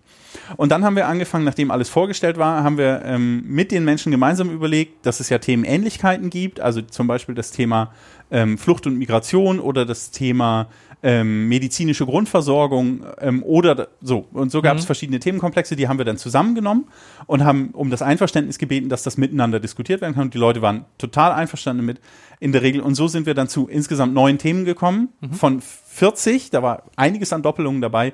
Und 0.56 0.70
dann 0.70 0.84
haben 0.84 0.96
wir 0.96 1.06
angefangen, 1.06 1.44
nachdem 1.44 1.70
alles 1.70 1.88
vorgestellt 1.88 2.38
war, 2.38 2.62
haben 2.62 2.78
wir 2.78 3.02
ähm, 3.04 3.44
mit 3.46 3.72
den 3.72 3.84
Menschen 3.84 4.10
gemeinsam 4.10 4.50
überlegt, 4.50 5.04
dass 5.06 5.20
es 5.20 5.28
ja 5.28 5.38
Themenähnlichkeiten 5.38 6.30
gibt, 6.30 6.60
also 6.60 6.82
zum 6.82 7.06
Beispiel 7.06 7.34
das 7.34 7.50
Thema 7.50 7.92
ähm, 8.30 8.58
Flucht 8.58 8.86
und 8.86 8.96
Migration 8.96 9.58
oder 9.60 9.84
das 9.84 10.10
Thema 10.10 10.68
ähm, 11.02 11.48
medizinische 11.48 12.04
Grundversorgung 12.04 13.04
ähm, 13.20 13.42
oder 13.42 13.88
so. 14.02 14.26
Und 14.32 14.52
so 14.52 14.62
gab 14.62 14.76
es 14.76 14.84
mhm. 14.84 14.86
verschiedene 14.86 15.18
Themenkomplexe, 15.18 15.76
die 15.76 15.88
haben 15.88 15.98
wir 15.98 16.04
dann 16.04 16.18
zusammengenommen 16.18 16.86
und 17.26 17.44
haben 17.44 17.70
um 17.72 17.90
das 17.90 18.02
Einverständnis 18.02 18.58
gebeten, 18.58 18.88
dass 18.88 19.02
das 19.02 19.16
miteinander 19.16 19.60
diskutiert 19.60 20.00
werden 20.00 20.14
kann. 20.14 20.24
Und 20.24 20.34
die 20.34 20.38
Leute 20.38 20.62
waren 20.62 20.84
total 20.98 21.32
einverstanden 21.32 21.84
mit 21.84 22.00
in 22.38 22.52
der 22.52 22.62
Regel. 22.62 22.80
Und 22.80 22.94
so 22.94 23.08
sind 23.08 23.26
wir 23.26 23.34
dann 23.34 23.48
zu 23.48 23.68
insgesamt 23.68 24.14
neun 24.14 24.38
Themen 24.38 24.64
gekommen 24.64 25.08
mhm. 25.20 25.32
von 25.32 25.60
40. 25.60 26.50
Da 26.50 26.62
war 26.62 26.84
einiges 26.96 27.32
an 27.32 27.42
Doppelungen 27.42 27.80
dabei, 27.80 28.12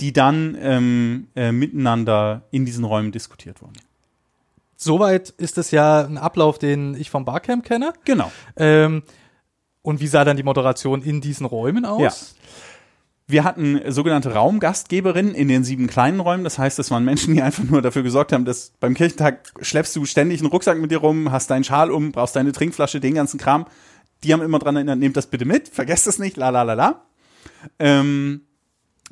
die 0.00 0.12
dann 0.12 0.56
ähm, 0.60 1.28
äh, 1.34 1.50
miteinander 1.50 2.42
in 2.50 2.64
diesen 2.64 2.84
Räumen 2.84 3.10
diskutiert 3.10 3.60
wurden. 3.62 3.74
Soweit 4.80 5.30
ist 5.30 5.58
es 5.58 5.72
ja 5.72 6.04
ein 6.04 6.18
Ablauf, 6.18 6.60
den 6.60 6.94
ich 6.94 7.10
vom 7.10 7.24
Barcamp 7.24 7.64
kenne. 7.64 7.92
Genau. 8.04 8.30
Ähm, 8.56 9.02
und 9.88 10.00
wie 10.00 10.06
sah 10.06 10.22
dann 10.22 10.36
die 10.36 10.42
Moderation 10.42 11.00
in 11.00 11.22
diesen 11.22 11.46
Räumen 11.46 11.86
aus? 11.86 12.02
Ja. 12.02 12.12
Wir 13.26 13.44
hatten 13.44 13.80
sogenannte 13.90 14.34
Raumgastgeberinnen 14.34 15.34
in 15.34 15.48
den 15.48 15.64
sieben 15.64 15.86
kleinen 15.86 16.20
Räumen. 16.20 16.44
Das 16.44 16.58
heißt, 16.58 16.78
das 16.78 16.90
waren 16.90 17.06
Menschen, 17.06 17.32
die 17.32 17.40
einfach 17.40 17.64
nur 17.64 17.80
dafür 17.80 18.02
gesorgt 18.02 18.34
haben, 18.34 18.44
dass 18.44 18.72
beim 18.80 18.92
Kirchentag 18.92 19.50
schleppst 19.62 19.96
du 19.96 20.04
ständig 20.04 20.40
einen 20.40 20.50
Rucksack 20.50 20.76
mit 20.76 20.90
dir 20.90 20.98
rum, 20.98 21.32
hast 21.32 21.50
deinen 21.50 21.64
Schal 21.64 21.90
um, 21.90 22.12
brauchst 22.12 22.36
deine 22.36 22.52
Trinkflasche, 22.52 23.00
den 23.00 23.14
ganzen 23.14 23.40
Kram. 23.40 23.64
Die 24.24 24.34
haben 24.34 24.42
immer 24.42 24.58
dran 24.58 24.76
erinnert, 24.76 24.98
nehmt 24.98 25.16
das 25.16 25.26
bitte 25.26 25.46
mit, 25.46 25.68
vergesst 25.68 26.06
das 26.06 26.18
nicht, 26.18 26.36
la 26.36 26.50
la 26.50 26.64
la 26.64 26.74
la. 26.74 27.02
Ähm, 27.78 28.42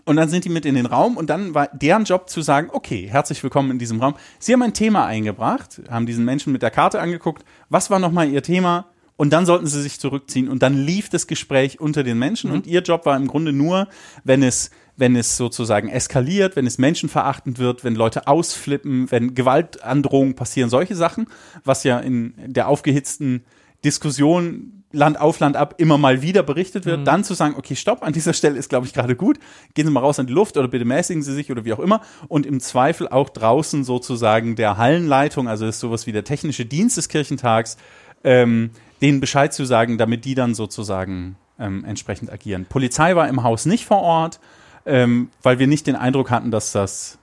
und 0.04 0.16
dann 0.16 0.28
sind 0.28 0.44
die 0.44 0.50
mit 0.50 0.66
in 0.66 0.74
den 0.74 0.84
Raum 0.84 1.16
und 1.16 1.30
dann 1.30 1.54
war 1.54 1.70
deren 1.72 2.04
Job 2.04 2.28
zu 2.28 2.42
sagen, 2.42 2.68
okay, 2.70 3.08
herzlich 3.10 3.42
willkommen 3.42 3.70
in 3.70 3.78
diesem 3.78 4.02
Raum. 4.02 4.14
Sie 4.38 4.52
haben 4.52 4.60
ein 4.60 4.74
Thema 4.74 5.06
eingebracht, 5.06 5.80
haben 5.88 6.04
diesen 6.04 6.26
Menschen 6.26 6.52
mit 6.52 6.60
der 6.60 6.70
Karte 6.70 7.00
angeguckt. 7.00 7.46
Was 7.70 7.88
war 7.88 7.98
nochmal 7.98 8.28
ihr 8.28 8.42
Thema? 8.42 8.90
Und 9.16 9.32
dann 9.32 9.46
sollten 9.46 9.66
sie 9.66 9.82
sich 9.82 9.98
zurückziehen. 9.98 10.48
Und 10.48 10.62
dann 10.62 10.74
lief 10.74 11.08
das 11.08 11.26
Gespräch 11.26 11.80
unter 11.80 12.02
den 12.02 12.18
Menschen. 12.18 12.50
Mhm. 12.50 12.56
und 12.56 12.66
ihr 12.66 12.82
Job 12.82 13.06
war 13.06 13.16
im 13.16 13.26
Grunde 13.26 13.52
nur, 13.52 13.88
wenn 14.24 14.42
es 14.42 14.70
wenn 14.98 15.14
es 15.14 15.36
sozusagen 15.36 15.90
eskaliert, 15.90 16.56
wenn 16.56 16.66
es 16.66 16.78
menschenverachtend 16.78 17.58
wird, 17.58 17.84
wenn 17.84 17.94
Leute 17.94 18.26
ausflippen, 18.26 19.10
wenn 19.10 19.34
Gewaltandrohungen 19.34 20.34
passieren, 20.34 20.70
solche 20.70 20.96
Sachen, 20.96 21.26
was 21.64 21.84
ja 21.84 21.98
in 21.98 22.32
der 22.46 22.68
aufgehitzten 22.68 23.44
Diskussion 23.84 24.84
Land 24.92 25.20
auf 25.20 25.38
Land 25.40 25.56
ab 25.56 25.74
immer 25.78 25.98
mal 25.98 26.22
wieder 26.22 26.42
berichtet 26.42 26.86
wird, 26.86 27.00
mhm. 27.00 27.04
dann 27.04 27.24
zu 27.24 27.34
sagen, 27.34 27.54
okay, 27.58 27.76
stopp, 27.76 28.02
an 28.02 28.12
dieser 28.12 28.32
Stelle 28.32 28.56
ist, 28.56 28.68
glaube 28.68 28.86
ich, 28.86 28.94
gerade 28.94 29.16
gut, 29.16 29.38
gehen 29.74 29.86
Sie 29.86 29.92
mal 29.92 30.00
raus 30.00 30.18
in 30.18 30.26
die 30.26 30.32
Luft 30.32 30.56
oder 30.56 30.68
bitte 30.68 30.84
mäßigen 30.84 31.22
Sie 31.22 31.34
sich 31.34 31.50
oder 31.50 31.64
wie 31.64 31.72
auch 31.72 31.78
immer. 31.78 32.00
Und 32.28 32.46
im 32.46 32.60
Zweifel 32.60 33.08
auch 33.08 33.28
draußen 33.28 33.84
sozusagen 33.84 34.56
der 34.56 34.78
Hallenleitung, 34.78 35.48
also 35.48 35.66
ist 35.66 35.80
sowas 35.80 36.06
wie 36.06 36.12
der 36.12 36.24
technische 36.24 36.64
Dienst 36.64 36.96
des 36.96 37.08
Kirchentags, 37.08 37.76
ähm, 38.24 38.70
denen 39.00 39.20
Bescheid 39.20 39.52
zu 39.52 39.64
sagen, 39.64 39.98
damit 39.98 40.24
die 40.24 40.34
dann 40.34 40.54
sozusagen 40.54 41.36
ähm, 41.58 41.84
entsprechend 41.84 42.30
agieren. 42.32 42.66
Polizei 42.66 43.16
war 43.16 43.28
im 43.28 43.42
Haus 43.42 43.66
nicht 43.66 43.86
vor 43.86 44.02
Ort, 44.02 44.40
ähm, 44.84 45.30
weil 45.42 45.58
wir 45.58 45.66
nicht 45.66 45.86
den 45.86 45.96
Eindruck 45.96 46.30
hatten, 46.30 46.50
dass 46.50 46.72
das, 46.72 47.18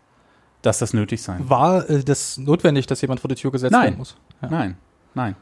dass 0.61 0.79
das 0.79 0.93
nötig 0.93 1.21
sein 1.21 1.49
War 1.49 1.89
äh, 1.89 2.03
das 2.03 2.37
notwendig, 2.37 2.87
dass 2.87 3.01
jemand 3.01 3.19
vor 3.19 3.29
die 3.29 3.35
Tür 3.35 3.51
gesetzt 3.51 3.71
nein. 3.71 3.83
werden 3.83 3.97
muss? 3.97 4.17
Ja. 4.41 4.49
Nein, 4.49 4.77
nein. 5.13 5.35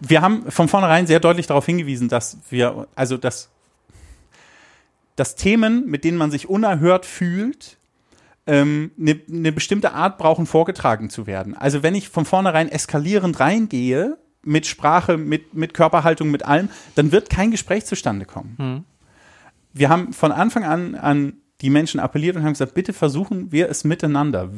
Wir 0.00 0.22
haben 0.22 0.50
von 0.50 0.68
vornherein 0.68 1.06
sehr 1.06 1.20
deutlich 1.20 1.46
darauf 1.46 1.66
hingewiesen, 1.66 2.08
dass 2.08 2.38
wir, 2.50 2.86
also 2.94 3.16
dass, 3.16 3.50
dass 5.16 5.34
Themen, 5.34 5.86
mit 5.86 6.04
denen 6.04 6.18
man 6.18 6.30
sich 6.30 6.48
unerhört 6.48 7.04
fühlt, 7.06 7.78
ähm, 8.46 8.92
eine, 8.98 9.20
eine 9.28 9.52
bestimmte 9.52 9.92
Art 9.92 10.18
brauchen, 10.18 10.46
vorgetragen 10.46 11.10
zu 11.10 11.26
werden. 11.26 11.56
Also 11.56 11.82
wenn 11.82 11.94
ich 11.96 12.08
von 12.08 12.24
vornherein 12.24 12.68
eskalierend 12.68 13.40
reingehe, 13.40 14.18
mit 14.46 14.66
Sprache, 14.66 15.16
mit, 15.16 15.54
mit 15.54 15.74
Körperhaltung, 15.74 16.30
mit 16.30 16.44
allem, 16.44 16.68
dann 16.94 17.12
wird 17.12 17.28
kein 17.30 17.50
Gespräch 17.50 17.84
zustande 17.84 18.24
kommen. 18.24 18.56
Mhm. 18.58 18.84
Wir 19.72 19.88
haben 19.90 20.12
von 20.12 20.32
Anfang 20.32 20.64
an 20.64 20.94
an 20.94 21.34
die 21.60 21.70
Menschen 21.70 22.00
appelliert 22.00 22.36
und 22.36 22.42
haben 22.42 22.52
gesagt, 22.52 22.74
bitte 22.74 22.92
versuchen 22.92 23.50
wir 23.50 23.68
es 23.70 23.84
miteinander. 23.84 24.50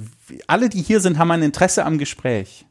Alle, 0.46 0.68
die 0.68 0.82
hier 0.82 1.00
sind, 1.00 1.18
haben 1.18 1.30
ein 1.30 1.42
Interesse 1.42 1.84
am 1.84 1.98
Gespräch. 1.98 2.66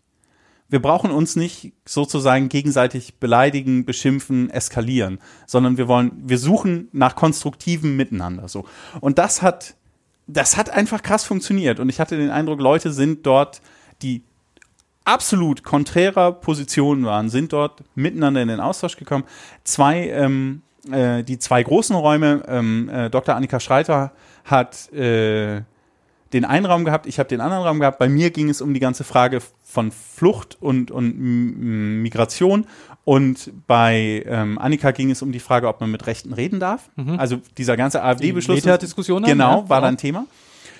Wir 0.70 0.82
brauchen 0.82 1.12
uns 1.12 1.38
nicht 1.38 1.74
sozusagen 1.86 2.50
gegenseitig 2.50 3.20
beleidigen, 3.20 3.86
beschimpfen, 3.86 4.50
eskalieren, 4.50 5.20
sondern 5.46 5.78
wir 5.78 5.88
wollen, 5.88 6.12
wir 6.26 6.38
suchen 6.38 6.90
nach 6.92 7.16
konstruktivem 7.16 7.96
Miteinander, 7.96 8.50
so. 8.50 8.66
Und 9.00 9.18
das 9.18 9.42
hat, 9.42 9.76
das 10.28 10.58
hat 10.58 10.70
einfach 10.70 11.04
krass 11.04 11.24
funktioniert. 11.24 11.80
Und 11.80 11.88
ich 11.88 12.02
hatte 12.02 12.18
den 12.18 12.32
Eindruck, 12.32 12.60
Leute 12.60 12.92
sind 12.92 13.26
dort, 13.26 13.62
die 14.02 14.24
absolut 15.08 15.64
konträrer 15.64 16.34
Positionen 16.34 17.06
waren, 17.06 17.30
sind 17.30 17.54
dort 17.54 17.84
miteinander 17.96 18.42
in 18.42 18.50
den 18.50 18.60
Austausch 18.60 18.98
gekommen. 18.98 19.24
Zwei, 19.64 20.10
ähm, 20.10 20.64
äh, 20.92 21.24
die 21.24 21.40
zwei 21.40 21.64
großen 21.64 21.96
Räume, 21.96 22.44
ähm, 22.48 22.90
äh, 22.90 23.10
Dr. 23.10 23.36
Annika 23.36 23.60
Schreiter 23.60 24.12
hat 24.44 24.92
äh, 24.92 25.62
den 26.34 26.44
einen 26.44 26.66
Raum 26.66 26.84
gehabt, 26.84 27.08
ich 27.08 27.20
habe 27.20 27.30
den 27.30 27.40
anderen 27.40 27.64
Raum 27.64 27.80
gehabt. 27.80 28.00
Bei 28.00 28.10
mir 28.10 28.32
ging 28.32 28.50
es 28.50 28.62
um 28.62 28.74
die 28.74 28.82
ganze 28.82 29.06
Frage 29.06 29.40
von 29.64 29.92
Flucht 29.92 30.58
und, 30.60 30.92
und 30.92 31.18
Migration. 32.02 32.68
Und 33.06 33.54
bei 33.66 34.26
ähm, 34.28 34.60
Annika 34.60 34.92
ging 34.92 35.10
es 35.10 35.22
um 35.22 35.32
die 35.32 35.40
Frage, 35.40 35.70
ob 35.70 35.80
man 35.80 35.90
mit 35.90 36.06
Rechten 36.06 36.34
reden 36.34 36.60
darf. 36.60 36.90
Mhm. 36.98 37.18
Also 37.18 37.38
dieser 37.58 37.78
ganze 37.78 38.04
AfD-Beschluss. 38.04 38.58
Diskussion 38.82 39.24
Genau, 39.24 39.62
ja, 39.62 39.70
war 39.70 39.80
dann 39.80 39.96
Thema. 39.96 40.26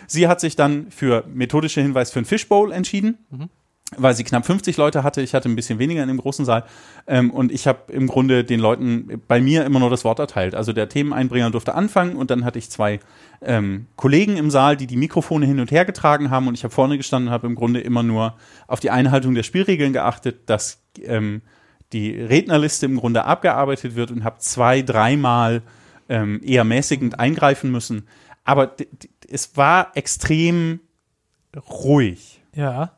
Sie 0.06 0.28
hat 0.28 0.42
sich 0.42 0.58
dann 0.58 0.92
für 0.92 1.24
methodische 1.34 1.80
Hinweis 1.82 2.12
für 2.12 2.20
ein 2.20 2.26
Fishbowl 2.26 2.74
entschieden. 2.74 3.20
Mhm 3.30 3.50
weil 3.96 4.14
sie 4.16 4.26
knapp 4.26 4.46
50 4.46 4.76
Leute 4.76 5.04
hatte. 5.04 5.22
Ich 5.22 5.34
hatte 5.34 5.48
ein 5.48 5.56
bisschen 5.56 5.80
weniger 5.80 6.02
in 6.02 6.10
dem 6.10 6.18
großen 6.18 6.44
Saal. 6.44 6.66
Ähm, 7.08 7.32
und 7.32 7.52
ich 7.52 7.68
habe 7.68 7.92
im 7.94 8.08
Grunde 8.08 8.44
den 8.44 8.60
Leuten 8.60 9.22
bei 9.28 9.40
mir 9.40 9.64
immer 9.66 9.80
nur 9.80 9.90
das 9.90 10.04
Wort 10.04 10.20
erteilt. 10.20 10.56
Also 10.56 10.74
der 10.74 10.90
Themeneinbringer 10.90 11.52
durfte 11.52 11.74
anfangen 11.74 12.18
und 12.18 12.30
dann 12.30 12.44
hatte 12.44 12.60
ich 12.60 12.70
zwei 12.70 13.00
ähm, 13.42 13.88
Kollegen 13.96 14.36
im 14.36 14.50
Saal, 14.50 14.76
die 14.76 14.88
die 14.88 14.98
Mikrofone 14.98 15.46
hin 15.46 15.62
und 15.62 15.72
her 15.72 15.86
getragen 15.86 16.30
haben. 16.30 16.48
Und 16.48 16.56
ich 16.56 16.66
habe 16.66 16.74
vorne 16.74 16.98
gestanden 16.98 17.30
und 17.30 17.34
habe 17.34 17.48
im 17.48 17.56
Grunde 17.56 17.80
immer 17.80 18.04
nur 18.04 18.36
auf 18.68 18.82
die 18.82 18.90
Einhaltung 18.90 19.36
der 19.36 19.44
Spielregeln 19.44 19.94
geachtet, 19.94 20.50
dass 20.50 20.82
ähm, 21.04 21.42
die 21.94 22.12
Rednerliste 22.12 22.86
im 22.86 22.98
Grunde 22.98 23.24
abgearbeitet 23.24 23.96
wird 23.96 24.12
und 24.12 24.26
habe 24.26 24.40
zwei, 24.40 24.82
dreimal 24.82 25.62
ähm, 26.10 26.42
eher 26.44 26.66
mäßigend 26.66 27.20
eingreifen 27.20 27.72
müssen. 27.72 28.08
Aber 28.44 28.76
es 29.30 29.56
war 29.56 29.92
extrem 29.96 30.82
ruhig. 31.70 32.42
Ja. 32.54 32.98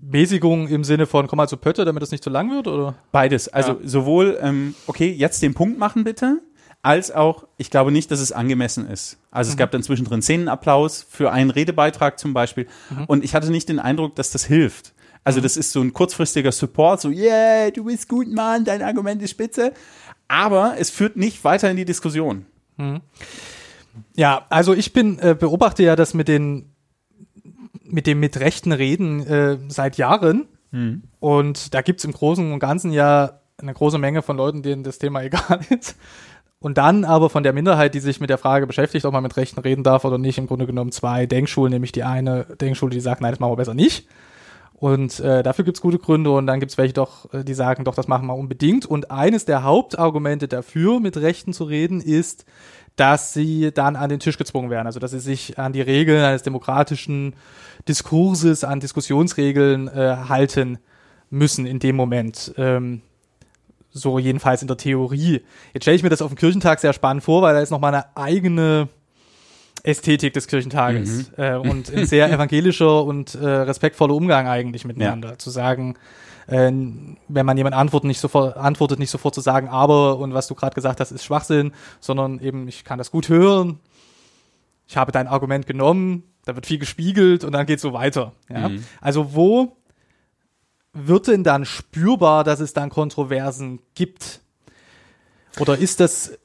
Mäßigung 0.00 0.68
im 0.68 0.84
Sinne 0.84 1.06
von 1.06 1.26
komm 1.26 1.38
mal 1.38 1.48
zu 1.48 1.56
Pötte, 1.56 1.84
damit 1.84 2.02
es 2.02 2.10
nicht 2.10 2.22
zu 2.22 2.30
lang 2.30 2.50
wird, 2.50 2.68
oder? 2.68 2.94
Beides. 3.10 3.48
Also 3.48 3.72
ja. 3.72 3.78
sowohl, 3.82 4.38
ähm, 4.40 4.74
okay, 4.86 5.10
jetzt 5.10 5.42
den 5.42 5.54
Punkt 5.54 5.78
machen 5.78 6.04
bitte, 6.04 6.40
als 6.82 7.10
auch, 7.10 7.46
ich 7.56 7.70
glaube 7.70 7.90
nicht, 7.90 8.10
dass 8.10 8.20
es 8.20 8.30
angemessen 8.30 8.88
ist. 8.88 9.18
Also 9.30 9.48
mhm. 9.48 9.52
es 9.52 9.56
gab 9.56 9.70
dann 9.72 9.82
zwischendrin 9.82 10.22
Szenenapplaus 10.22 11.04
für 11.08 11.32
einen 11.32 11.50
Redebeitrag 11.50 12.18
zum 12.18 12.32
Beispiel. 12.32 12.68
Mhm. 12.90 13.04
Und 13.06 13.24
ich 13.24 13.34
hatte 13.34 13.50
nicht 13.50 13.68
den 13.68 13.80
Eindruck, 13.80 14.14
dass 14.14 14.30
das 14.30 14.44
hilft. 14.44 14.94
Also 15.24 15.40
mhm. 15.40 15.42
das 15.42 15.56
ist 15.56 15.72
so 15.72 15.80
ein 15.80 15.92
kurzfristiger 15.92 16.52
Support, 16.52 17.00
so, 17.00 17.10
yeah, 17.10 17.70
du 17.70 17.84
bist 17.84 18.08
gut, 18.08 18.28
Mann, 18.28 18.64
dein 18.64 18.82
Argument 18.82 19.20
ist 19.20 19.30
spitze. 19.30 19.72
Aber 20.28 20.76
es 20.78 20.90
führt 20.90 21.16
nicht 21.16 21.42
weiter 21.42 21.70
in 21.70 21.76
die 21.76 21.84
Diskussion. 21.84 22.46
Mhm. 22.76 23.00
Ja, 24.14 24.46
also 24.48 24.74
ich 24.74 24.92
bin, 24.92 25.18
äh, 25.18 25.34
beobachte 25.38 25.82
ja 25.82 25.96
das 25.96 26.14
mit 26.14 26.28
den 26.28 26.70
mit 27.90 28.06
dem 28.06 28.20
mit 28.20 28.38
rechten 28.40 28.72
Reden 28.72 29.26
äh, 29.26 29.58
seit 29.68 29.96
Jahren. 29.96 30.48
Mhm. 30.70 31.02
Und 31.20 31.74
da 31.74 31.82
gibt's 31.82 32.04
im 32.04 32.12
Großen 32.12 32.52
und 32.52 32.58
Ganzen 32.58 32.92
ja 32.92 33.40
eine 33.60 33.74
große 33.74 33.98
Menge 33.98 34.22
von 34.22 34.36
Leuten, 34.36 34.62
denen 34.62 34.84
das 34.84 34.98
Thema 34.98 35.22
egal 35.24 35.60
ist. 35.70 35.96
Und 36.60 36.76
dann 36.76 37.04
aber 37.04 37.30
von 37.30 37.44
der 37.44 37.52
Minderheit, 37.52 37.94
die 37.94 38.00
sich 38.00 38.20
mit 38.20 38.30
der 38.30 38.38
Frage 38.38 38.66
beschäftigt, 38.66 39.04
ob 39.04 39.12
man 39.12 39.22
mit 39.22 39.36
Rechten 39.36 39.60
reden 39.60 39.84
darf 39.84 40.04
oder 40.04 40.18
nicht, 40.18 40.38
im 40.38 40.48
Grunde 40.48 40.66
genommen 40.66 40.90
zwei 40.90 41.24
Denkschulen, 41.26 41.72
nämlich 41.72 41.92
die 41.92 42.02
eine 42.02 42.44
Denkschule, 42.60 42.90
die 42.90 43.00
sagt, 43.00 43.20
nein, 43.20 43.30
das 43.30 43.38
machen 43.38 43.52
wir 43.52 43.56
besser 43.56 43.74
nicht. 43.74 44.08
Und 44.74 45.18
äh, 45.20 45.42
dafür 45.42 45.64
gibt's 45.64 45.80
gute 45.80 45.98
Gründe 45.98 46.30
und 46.30 46.46
dann 46.46 46.60
gibt's 46.60 46.78
welche 46.78 46.94
doch, 46.94 47.32
äh, 47.32 47.44
die 47.44 47.54
sagen, 47.54 47.84
doch, 47.84 47.94
das 47.94 48.06
machen 48.06 48.26
wir 48.26 48.34
unbedingt. 48.34 48.86
Und 48.86 49.10
eines 49.10 49.44
der 49.44 49.64
Hauptargumente 49.64 50.46
dafür, 50.46 51.00
mit 51.00 51.16
Rechten 51.16 51.52
zu 51.52 51.64
reden, 51.64 52.00
ist, 52.00 52.44
dass 52.98 53.32
sie 53.32 53.70
dann 53.72 53.96
an 53.96 54.10
den 54.10 54.18
Tisch 54.20 54.36
gezwungen 54.36 54.70
werden. 54.70 54.86
Also 54.86 54.98
dass 55.00 55.12
sie 55.12 55.20
sich 55.20 55.58
an 55.58 55.72
die 55.72 55.80
Regeln 55.80 56.22
eines 56.22 56.42
demokratischen 56.42 57.34
Diskurses, 57.86 58.64
an 58.64 58.80
Diskussionsregeln 58.80 59.88
äh, 59.88 60.16
halten 60.28 60.78
müssen 61.30 61.64
in 61.64 61.78
dem 61.78 61.96
Moment. 61.96 62.52
Ähm, 62.56 63.02
so 63.90 64.18
jedenfalls 64.18 64.62
in 64.62 64.68
der 64.68 64.76
Theorie. 64.76 65.42
Jetzt 65.72 65.84
stelle 65.84 65.96
ich 65.96 66.02
mir 66.02 66.08
das 66.08 66.22
auf 66.22 66.30
dem 66.30 66.36
Kirchentag 66.36 66.80
sehr 66.80 66.92
spannend 66.92 67.22
vor, 67.22 67.40
weil 67.42 67.54
da 67.54 67.60
ist 67.60 67.70
nochmal 67.70 67.94
eine 67.94 68.16
eigene 68.16 68.88
Ästhetik 69.84 70.32
des 70.32 70.48
Kirchentages 70.48 71.30
Mhm. 71.30 71.42
äh, 71.42 71.54
und 71.54 71.94
ein 71.94 72.06
sehr 72.06 72.30
evangelischer 72.30 73.04
und 73.04 73.34
äh, 73.36 73.46
respektvoller 73.46 74.14
Umgang 74.14 74.48
eigentlich 74.48 74.84
miteinander. 74.84 75.38
Zu 75.38 75.50
sagen, 75.50 75.94
äh, 76.48 76.70
wenn 76.70 77.46
man 77.46 77.56
jemand 77.56 77.76
antwortet, 77.76 78.08
nicht 78.08 78.20
sofort, 78.20 78.56
antwortet, 78.56 78.98
nicht 78.98 79.10
sofort 79.10 79.34
zu 79.34 79.40
sagen, 79.40 79.68
aber 79.68 80.18
und 80.18 80.34
was 80.34 80.48
du 80.48 80.54
gerade 80.54 80.74
gesagt 80.74 81.00
hast, 81.00 81.12
ist 81.12 81.24
Schwachsinn, 81.24 81.72
sondern 82.00 82.40
eben, 82.40 82.66
ich 82.68 82.84
kann 82.84 82.98
das 82.98 83.10
gut 83.10 83.28
hören, 83.28 83.78
ich 84.86 84.96
habe 84.96 85.12
dein 85.12 85.28
Argument 85.28 85.66
genommen, 85.66 86.24
da 86.44 86.56
wird 86.56 86.66
viel 86.66 86.78
gespiegelt 86.78 87.44
und 87.44 87.52
dann 87.52 87.66
geht 87.66 87.78
so 87.80 87.92
weiter. 87.92 88.32
Ja? 88.48 88.70
Mhm. 88.70 88.84
Also 89.00 89.34
wo 89.34 89.76
wird 90.94 91.28
denn 91.28 91.44
dann 91.44 91.64
spürbar, 91.64 92.44
dass 92.44 92.60
es 92.60 92.72
dann 92.72 92.90
Kontroversen 92.90 93.80
gibt? 93.94 94.40
Oder 95.58 95.76
ist 95.76 96.00
das, 96.00 96.38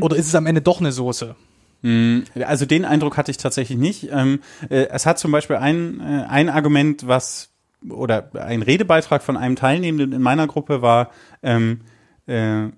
oder 0.00 0.16
ist 0.16 0.28
es 0.28 0.34
am 0.34 0.46
Ende 0.46 0.62
doch 0.62 0.80
eine 0.80 0.92
Soße? 0.92 1.34
Mm, 1.82 2.20
Also 2.44 2.66
den 2.66 2.84
Eindruck 2.84 3.16
hatte 3.16 3.30
ich 3.30 3.36
tatsächlich 3.36 3.78
nicht. 3.78 4.08
Ähm, 4.10 4.40
äh, 4.68 4.86
es 4.90 5.06
hat 5.06 5.18
zum 5.18 5.32
Beispiel 5.32 5.56
ein, 5.56 6.00
äh, 6.00 6.24
ein 6.28 6.48
Argument, 6.48 7.06
was 7.06 7.47
oder 7.88 8.30
ein 8.34 8.62
Redebeitrag 8.62 9.22
von 9.22 9.36
einem 9.36 9.56
Teilnehmenden 9.56 10.12
in 10.12 10.22
meiner 10.22 10.46
Gruppe 10.46 10.82
war, 10.82 11.10
ähm, 11.42 11.80
äh, 12.26 12.68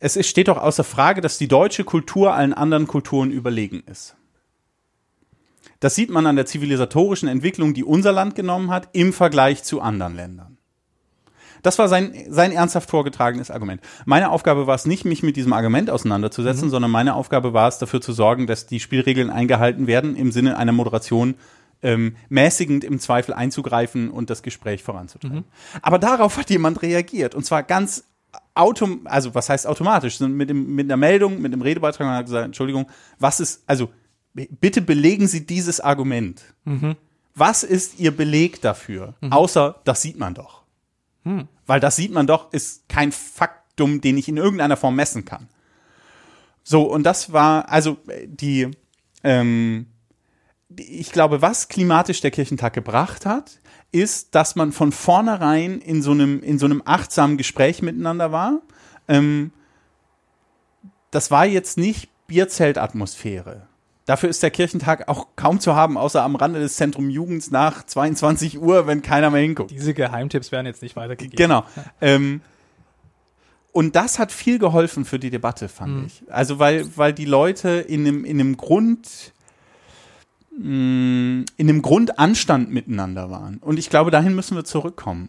es 0.00 0.16
ist, 0.16 0.28
steht 0.28 0.48
doch 0.48 0.58
außer 0.58 0.84
Frage, 0.84 1.20
dass 1.20 1.38
die 1.38 1.48
deutsche 1.48 1.84
Kultur 1.84 2.34
allen 2.34 2.52
anderen 2.52 2.86
Kulturen 2.86 3.30
überlegen 3.30 3.82
ist. 3.86 4.16
Das 5.80 5.94
sieht 5.94 6.10
man 6.10 6.26
an 6.26 6.36
der 6.36 6.46
zivilisatorischen 6.46 7.28
Entwicklung, 7.28 7.74
die 7.74 7.84
unser 7.84 8.12
Land 8.12 8.34
genommen 8.34 8.70
hat, 8.70 8.88
im 8.92 9.12
Vergleich 9.12 9.62
zu 9.62 9.80
anderen 9.80 10.16
Ländern. 10.16 10.56
Das 11.62 11.78
war 11.78 11.88
sein, 11.88 12.14
sein 12.28 12.52
ernsthaft 12.52 12.90
vorgetragenes 12.90 13.50
Argument. 13.50 13.80
Meine 14.04 14.30
Aufgabe 14.30 14.66
war 14.66 14.74
es 14.74 14.86
nicht, 14.86 15.04
mich 15.04 15.22
mit 15.22 15.36
diesem 15.36 15.52
Argument 15.52 15.90
auseinanderzusetzen, 15.90 16.70
sondern 16.70 16.90
meine 16.90 17.14
Aufgabe 17.14 17.52
war 17.54 17.68
es, 17.68 17.78
dafür 17.78 18.00
zu 18.00 18.12
sorgen, 18.12 18.46
dass 18.46 18.66
die 18.66 18.78
Spielregeln 18.78 19.30
eingehalten 19.30 19.86
werden, 19.86 20.16
im 20.16 20.30
Sinne 20.30 20.58
einer 20.58 20.72
Moderation 20.72 21.34
ähm, 21.82 22.16
mäßigend 22.28 22.84
im 22.84 22.98
Zweifel 22.98 23.34
einzugreifen 23.34 24.10
und 24.10 24.30
das 24.30 24.42
Gespräch 24.42 24.82
voranzutreiben. 24.82 25.44
Aber 25.82 25.98
darauf 25.98 26.36
hat 26.36 26.50
jemand 26.50 26.82
reagiert 26.82 27.34
und 27.34 27.44
zwar 27.44 27.62
ganz 27.62 28.04
autom 28.54 29.00
also 29.04 29.34
was 29.34 29.48
heißt 29.48 29.66
automatisch, 29.66 30.18
mit, 30.20 30.48
dem, 30.50 30.74
mit 30.74 30.86
einer 30.86 30.96
Meldung, 30.96 31.40
mit 31.40 31.52
dem 31.52 31.62
Redebeitrag 31.62 32.06
und 32.06 32.12
hat 32.14 32.26
gesagt, 32.26 32.44
Entschuldigung, 32.46 32.86
was 33.18 33.40
ist, 33.40 33.62
also 33.66 33.90
bitte 34.34 34.82
belegen 34.82 35.26
Sie 35.28 35.46
dieses 35.46 35.80
Argument. 35.80 36.42
Was 37.34 37.62
ist 37.62 37.98
Ihr 38.00 38.16
Beleg 38.16 38.60
dafür? 38.62 39.14
Außer, 39.30 39.80
das 39.84 40.02
sieht 40.02 40.18
man 40.18 40.34
doch. 40.34 40.62
Weil 41.66 41.80
das 41.80 41.96
sieht 41.96 42.12
man 42.12 42.26
doch, 42.26 42.52
ist 42.52 42.88
kein 42.88 43.12
Faktum, 43.12 44.00
den 44.00 44.16
ich 44.16 44.28
in 44.28 44.36
irgendeiner 44.38 44.76
Form 44.76 44.94
messen 44.96 45.24
kann. 45.24 45.48
So, 46.62 46.82
und 46.82 47.02
das 47.04 47.32
war, 47.32 47.68
also 47.70 47.98
äh, 48.08 48.26
die, 48.26 48.70
ähm, 49.22 49.86
die- 49.86 49.95
ich 50.74 51.12
glaube, 51.12 51.42
was 51.42 51.68
klimatisch 51.68 52.20
der 52.20 52.30
Kirchentag 52.30 52.72
gebracht 52.72 53.26
hat, 53.26 53.60
ist, 53.92 54.34
dass 54.34 54.56
man 54.56 54.72
von 54.72 54.92
vornherein 54.92 55.80
in 55.80 56.02
so 56.02 56.10
einem, 56.10 56.42
in 56.42 56.58
so 56.58 56.66
einem 56.66 56.82
achtsamen 56.84 57.36
Gespräch 57.36 57.82
miteinander 57.82 58.32
war. 58.32 58.60
Ähm, 59.08 59.52
das 61.10 61.30
war 61.30 61.46
jetzt 61.46 61.78
nicht 61.78 62.10
Bierzeltatmosphäre. 62.26 63.68
Dafür 64.06 64.28
ist 64.28 64.42
der 64.42 64.50
Kirchentag 64.50 65.08
auch 65.08 65.28
kaum 65.34 65.58
zu 65.58 65.74
haben, 65.74 65.98
außer 65.98 66.22
am 66.22 66.36
Rande 66.36 66.60
des 66.60 66.76
Zentrum 66.76 67.10
Jugends 67.10 67.50
nach 67.50 67.84
22 67.84 68.60
Uhr, 68.60 68.86
wenn 68.86 69.02
keiner 69.02 69.30
mehr 69.30 69.40
hinguckt. 69.40 69.70
Diese 69.70 69.94
Geheimtipps 69.94 70.52
werden 70.52 70.66
jetzt 70.66 70.82
nicht 70.82 70.94
weitergegeben. 70.94 71.36
Genau. 71.36 71.64
Ähm, 72.00 72.40
und 73.72 73.96
das 73.96 74.18
hat 74.18 74.32
viel 74.32 74.58
geholfen 74.58 75.04
für 75.04 75.18
die 75.18 75.30
Debatte, 75.30 75.68
fand 75.68 76.06
ich. 76.06 76.22
Also 76.30 76.58
weil, 76.58 76.86
weil 76.96 77.12
die 77.12 77.24
Leute 77.24 77.68
in 77.68 78.06
einem, 78.06 78.24
in 78.24 78.40
einem 78.40 78.56
Grund, 78.56 79.32
mh, 80.58 81.44
in 81.56 81.68
einem 81.68 81.82
Grundanstand 81.82 82.70
miteinander 82.70 83.30
waren. 83.30 83.58
Und 83.58 83.78
ich 83.78 83.90
glaube, 83.90 84.10
dahin 84.10 84.34
müssen 84.34 84.56
wir 84.56 84.64
zurückkommen. 84.64 85.28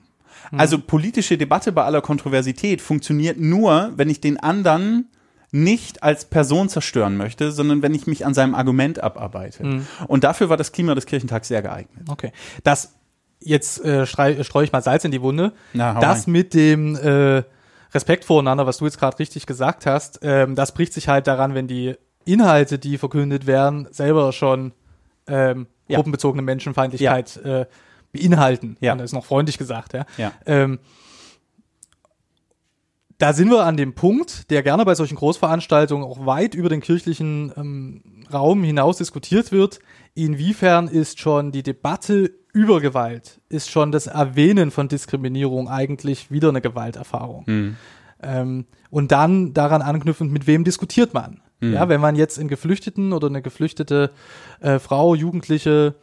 Also 0.52 0.80
politische 0.80 1.38
Debatte 1.38 1.72
bei 1.72 1.84
aller 1.84 2.02
Kontroversität 2.02 2.82
funktioniert 2.82 3.40
nur, 3.40 3.92
wenn 3.96 4.10
ich 4.10 4.22
den 4.22 4.40
anderen 4.40 5.10
nicht 5.52 6.04
als 6.04 6.26
Person 6.26 6.70
zerstören 6.70 7.18
möchte, 7.18 7.52
sondern 7.52 7.82
wenn 7.82 7.94
ich 7.94 8.08
mich 8.08 8.26
an 8.26 8.34
seinem 8.34 8.56
Argument 8.56 9.02
abarbeite. 9.04 9.82
Und 10.08 10.24
dafür 10.24 10.50
war 10.50 10.58
das 10.58 10.72
Klima 10.72 10.96
des 10.96 11.06
Kirchentags 11.06 11.48
sehr 11.48 11.62
geeignet. 11.62 12.06
Okay. 12.10 12.32
Das, 12.64 12.94
jetzt 13.40 13.84
äh, 13.84 14.06
streu, 14.06 14.44
streue 14.44 14.66
ich 14.66 14.72
mal 14.72 14.82
Salz 14.82 15.06
in 15.06 15.12
die 15.12 15.22
Wunde. 15.22 15.54
Na, 15.74 16.00
das 16.00 16.28
rein. 16.28 16.34
mit 16.34 16.54
dem 16.54 16.96
äh, 16.96 17.44
Respekt 17.94 18.26
voreinander, 18.26 18.66
was 18.66 18.78
du 18.78 18.86
jetzt 18.86 19.00
gerade 19.00 19.20
richtig 19.20 19.46
gesagt 19.46 19.86
hast, 19.86 20.20
ähm, 20.22 20.56
das 20.56 20.74
bricht 20.74 20.94
sich 20.94 21.08
halt 21.08 21.28
daran, 21.28 21.54
wenn 21.54 21.68
die 21.68 21.96
Inhalte, 22.26 22.78
die 22.78 22.98
verkündet 22.98 23.48
werden, 23.48 23.88
selber 23.92 24.34
schon 24.34 24.74
ähm, 25.28 25.68
Ja. 25.88 25.96
gruppenbezogene 25.98 26.42
Menschenfeindlichkeit 26.42 27.38
äh, 27.38 27.66
beinhalten. 28.14 28.78
Ja. 28.80 28.94
Und 28.94 29.00
das 29.00 29.12
ist 29.12 29.14
noch 29.14 29.26
freundlich 29.26 29.58
gesagt, 29.58 29.94
ja. 29.94 30.06
Ja. 30.18 30.32
Ähm, 30.46 30.80
da 33.20 33.34
sind 33.34 33.50
wir 33.50 33.66
an 33.66 33.78
dem 33.78 33.96
Punkt, 33.96 34.52
der 34.52 34.62
gerne 34.62 34.86
bei 34.86 34.94
solchen 34.94 35.16
Großveranstaltungen 35.16 36.06
auch 36.06 36.26
weit 36.28 36.54
über 36.54 36.70
den 36.70 36.82
kirchlichen 36.82 37.52
ähm, 37.58 38.04
Raum 38.32 38.64
hinaus 38.64 38.98
diskutiert 38.98 39.52
wird. 39.52 39.80
Inwiefern 40.14 40.88
ist 40.88 41.20
schon 41.20 41.52
die 41.52 41.64
Debatte 41.64 42.32
über 42.54 42.80
Gewalt, 42.80 43.42
ist 43.50 43.70
schon 43.72 43.92
das 43.92 44.08
Erwähnen 44.08 44.70
von 44.72 44.88
Diskriminierung 44.88 45.68
eigentlich 45.68 46.30
wieder 46.32 46.50
eine 46.50 46.62
Gewalterfahrung? 46.62 47.76
Ähm, 48.22 48.66
und 48.90 49.12
dann 49.12 49.54
daran 49.54 49.82
anknüpfend, 49.82 50.32
mit 50.32 50.48
wem 50.48 50.64
diskutiert 50.64 51.14
man? 51.14 51.42
Ja, 51.60 51.90
wenn 51.90 52.00
man 52.00 52.16
jetzt 52.16 52.38
einen 52.38 52.50
Geflüchteten 52.50 53.14
oder 53.14 53.28
eine 53.28 53.42
geflüchtete 53.42 54.12
äh, 54.60 54.78
Frau, 54.78 55.16
Jugendliche, 55.16 55.96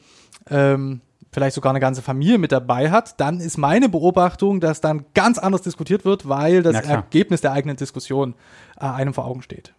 ähm, 0.51 1.01
vielleicht 1.31 1.55
sogar 1.55 1.71
eine 1.71 1.81
ganze 1.81 2.03
Familie 2.03 2.39
mit 2.39 2.51
dabei 2.51 2.91
hat, 2.91 3.21
dann 3.21 3.41
ist 3.41 3.57
meine 3.57 3.89
Beobachtung, 3.89 4.61
dass 4.61 4.81
dann 4.81 5.05
ganz 5.15 5.39
anders 5.39 5.63
diskutiert 5.63 6.05
wird, 6.05 6.29
weil 6.29 6.63
das. 6.63 6.75
Ergebnis 6.85 7.41
der 7.41 7.53
eigenen 7.53 7.77
Diskussion 7.77 8.35
äh, 8.81 8.85
einem 8.87 9.15
vor 9.15 9.27
Augen 9.27 9.43
steht. 9.43 9.75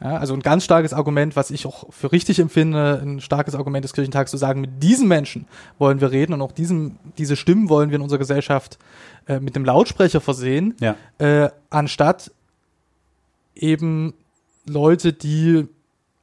Ja, 0.00 0.16
also 0.16 0.32
ein 0.32 0.40
ganz 0.40 0.64
starkes 0.64 0.92
Argument, 0.92 1.34
was 1.34 1.50
ich 1.50 1.66
auch 1.66 1.92
für 1.92 2.12
richtig 2.12 2.38
empfinde, 2.38 3.00
ein 3.02 3.20
starkes 3.20 3.54
Argument 3.56 3.84
des 3.84 3.92
Kirchentags 3.92 4.30
zu 4.30 4.36
sagen, 4.36 4.60
mit 4.60 4.82
diesen 4.82 5.08
Menschen 5.08 5.46
wollen 5.78 6.00
wir 6.00 6.12
reden 6.12 6.32
und 6.34 6.40
auch 6.40 6.52
diesem, 6.52 6.96
diese 7.18 7.34
Stimmen 7.36 7.68
wollen 7.68 7.90
wir 7.90 7.96
in 7.96 8.02
unserer 8.02 8.20
Gesellschaft 8.20 8.78
äh, 9.26 9.40
mit 9.40 9.56
dem 9.56 9.64
Lautsprecher 9.64 10.20
versehen, 10.20 10.74
Ja. 10.80 10.94
äh, 11.18 11.50
anstatt 11.70 12.30
eben 13.56 14.14
Leute, 14.68 15.12
die 15.12 15.66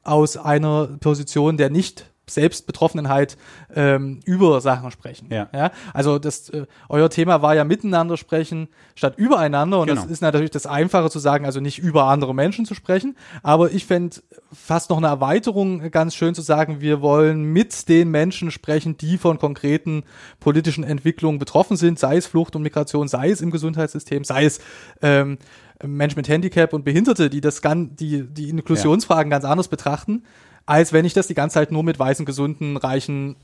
aus 0.02 0.36
einer 0.36 0.86
Position 1.00 1.56
der 1.56 1.70
nicht 1.70 2.06
Selbstbetroffenheit 2.28 3.36
ähm, 3.72 4.20
über 4.24 4.60
Sachen 4.60 4.90
sprechen. 4.90 5.28
Ja. 5.30 5.48
Ja? 5.54 5.70
Also 5.94 6.18
das, 6.18 6.48
äh, 6.48 6.66
euer 6.88 7.08
Thema 7.08 7.40
war 7.40 7.54
ja 7.54 7.62
miteinander 7.62 8.16
sprechen 8.16 8.68
statt 8.96 9.14
übereinander 9.16 9.78
und 9.78 9.86
Genau. 9.86 10.02
das 10.02 10.10
ist 10.10 10.22
natürlich 10.22 10.50
das 10.50 10.66
Einfache 10.66 11.08
zu 11.08 11.20
sagen, 11.20 11.44
also 11.44 11.60
nicht 11.60 11.78
über 11.78 12.04
andere 12.06 12.34
Menschen 12.34 12.66
zu 12.66 12.74
sprechen, 12.74 13.16
aber 13.44 13.70
ich 13.70 13.86
fände 13.86 14.16
fast 14.52 14.90
noch 14.90 14.96
eine 14.96 15.06
Erweiterung 15.06 15.88
ganz 15.92 16.16
schön 16.16 16.34
zu 16.34 16.42
sagen, 16.42 16.80
wir 16.80 17.00
wollen 17.00 17.44
mit 17.44 17.88
den 17.88 18.10
Menschen 18.10 18.50
sprechen, 18.50 18.96
die 18.96 19.18
von 19.18 19.38
konkreten 19.38 20.02
politischen 20.40 20.82
Entwicklungen 20.82 21.38
betroffen 21.38 21.76
sind, 21.76 22.00
sei 22.00 22.16
es 22.16 22.26
Flucht 22.26 22.56
und 22.56 22.62
Migration, 22.62 23.06
sei 23.06 23.30
es 23.30 23.40
im 23.40 23.52
Gesundheitssystem, 23.52 24.24
sei 24.24 24.46
es 24.46 24.58
ähm, 25.00 25.38
Menschen 25.84 26.18
mit 26.18 26.28
Handicap 26.28 26.72
und 26.72 26.84
Behinderte, 26.84 27.30
die 27.30 27.40
das 27.40 27.62
gan 27.62 27.96
die, 27.96 28.22
die 28.22 28.48
Inklusionsfragen 28.48 29.30
ganz 29.30 29.44
anders 29.44 29.68
betrachten, 29.68 30.24
als 30.64 30.92
wenn 30.92 31.04
ich 31.04 31.14
das 31.14 31.26
die 31.26 31.34
ganze 31.34 31.54
Zeit 31.54 31.70
nur 31.70 31.82
mit 31.82 31.98
weißen, 31.98 32.24
gesunden, 32.24 32.76
reichen 32.76 33.36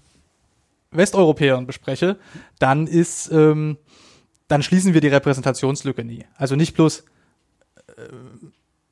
Westeuropäern 0.90 1.66
bespreche, 1.66 2.16
dann 2.58 2.86
ist, 2.86 3.30
ähm, 3.32 3.78
dann 4.48 4.62
schließen 4.62 4.94
wir 4.94 5.00
die 5.00 5.08
Repräsentationslücke 5.08 6.04
nie. 6.04 6.24
Also 6.36 6.56
nicht 6.56 6.74
bloß 6.74 7.04
äh, 7.96 8.02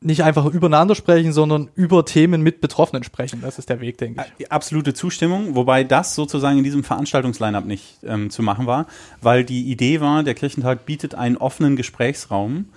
nicht 0.03 0.23
einfach 0.23 0.47
übereinander 0.47 0.95
sprechen, 0.95 1.33
sondern 1.33 1.69
über 1.75 2.07
Themen 2.07 2.41
mit 2.41 2.63
Betroffenen 2.63 3.05
sprechen. 3.05 3.43
Das 3.43 3.59
ist 3.59 3.69
der 3.69 3.81
Weg, 3.81 3.99
denke 3.99 4.25
ich. 4.39 4.51
Absolute 4.51 4.95
Zustimmung, 4.95 5.55
wobei 5.55 5.85
das 5.85 6.15
sozusagen 6.15 6.57
in 6.57 6.65
diesem 6.65 6.85
Veranstaltungslineup 6.85 7.67
nicht 7.67 7.99
ähm, 8.05 8.31
zu 8.31 8.43
machen 8.43 8.67
war, 8.67 8.87
weil 9.21 9.45
die 9.45 9.71
Idee 9.71 10.01
war, 10.01 10.23
der 10.23 10.35
Kirchentag 10.35 10.87
bietet 10.87 11.15
einen 11.15 11.37
offenen 11.37 11.77
Gesprächsraum 11.77 12.71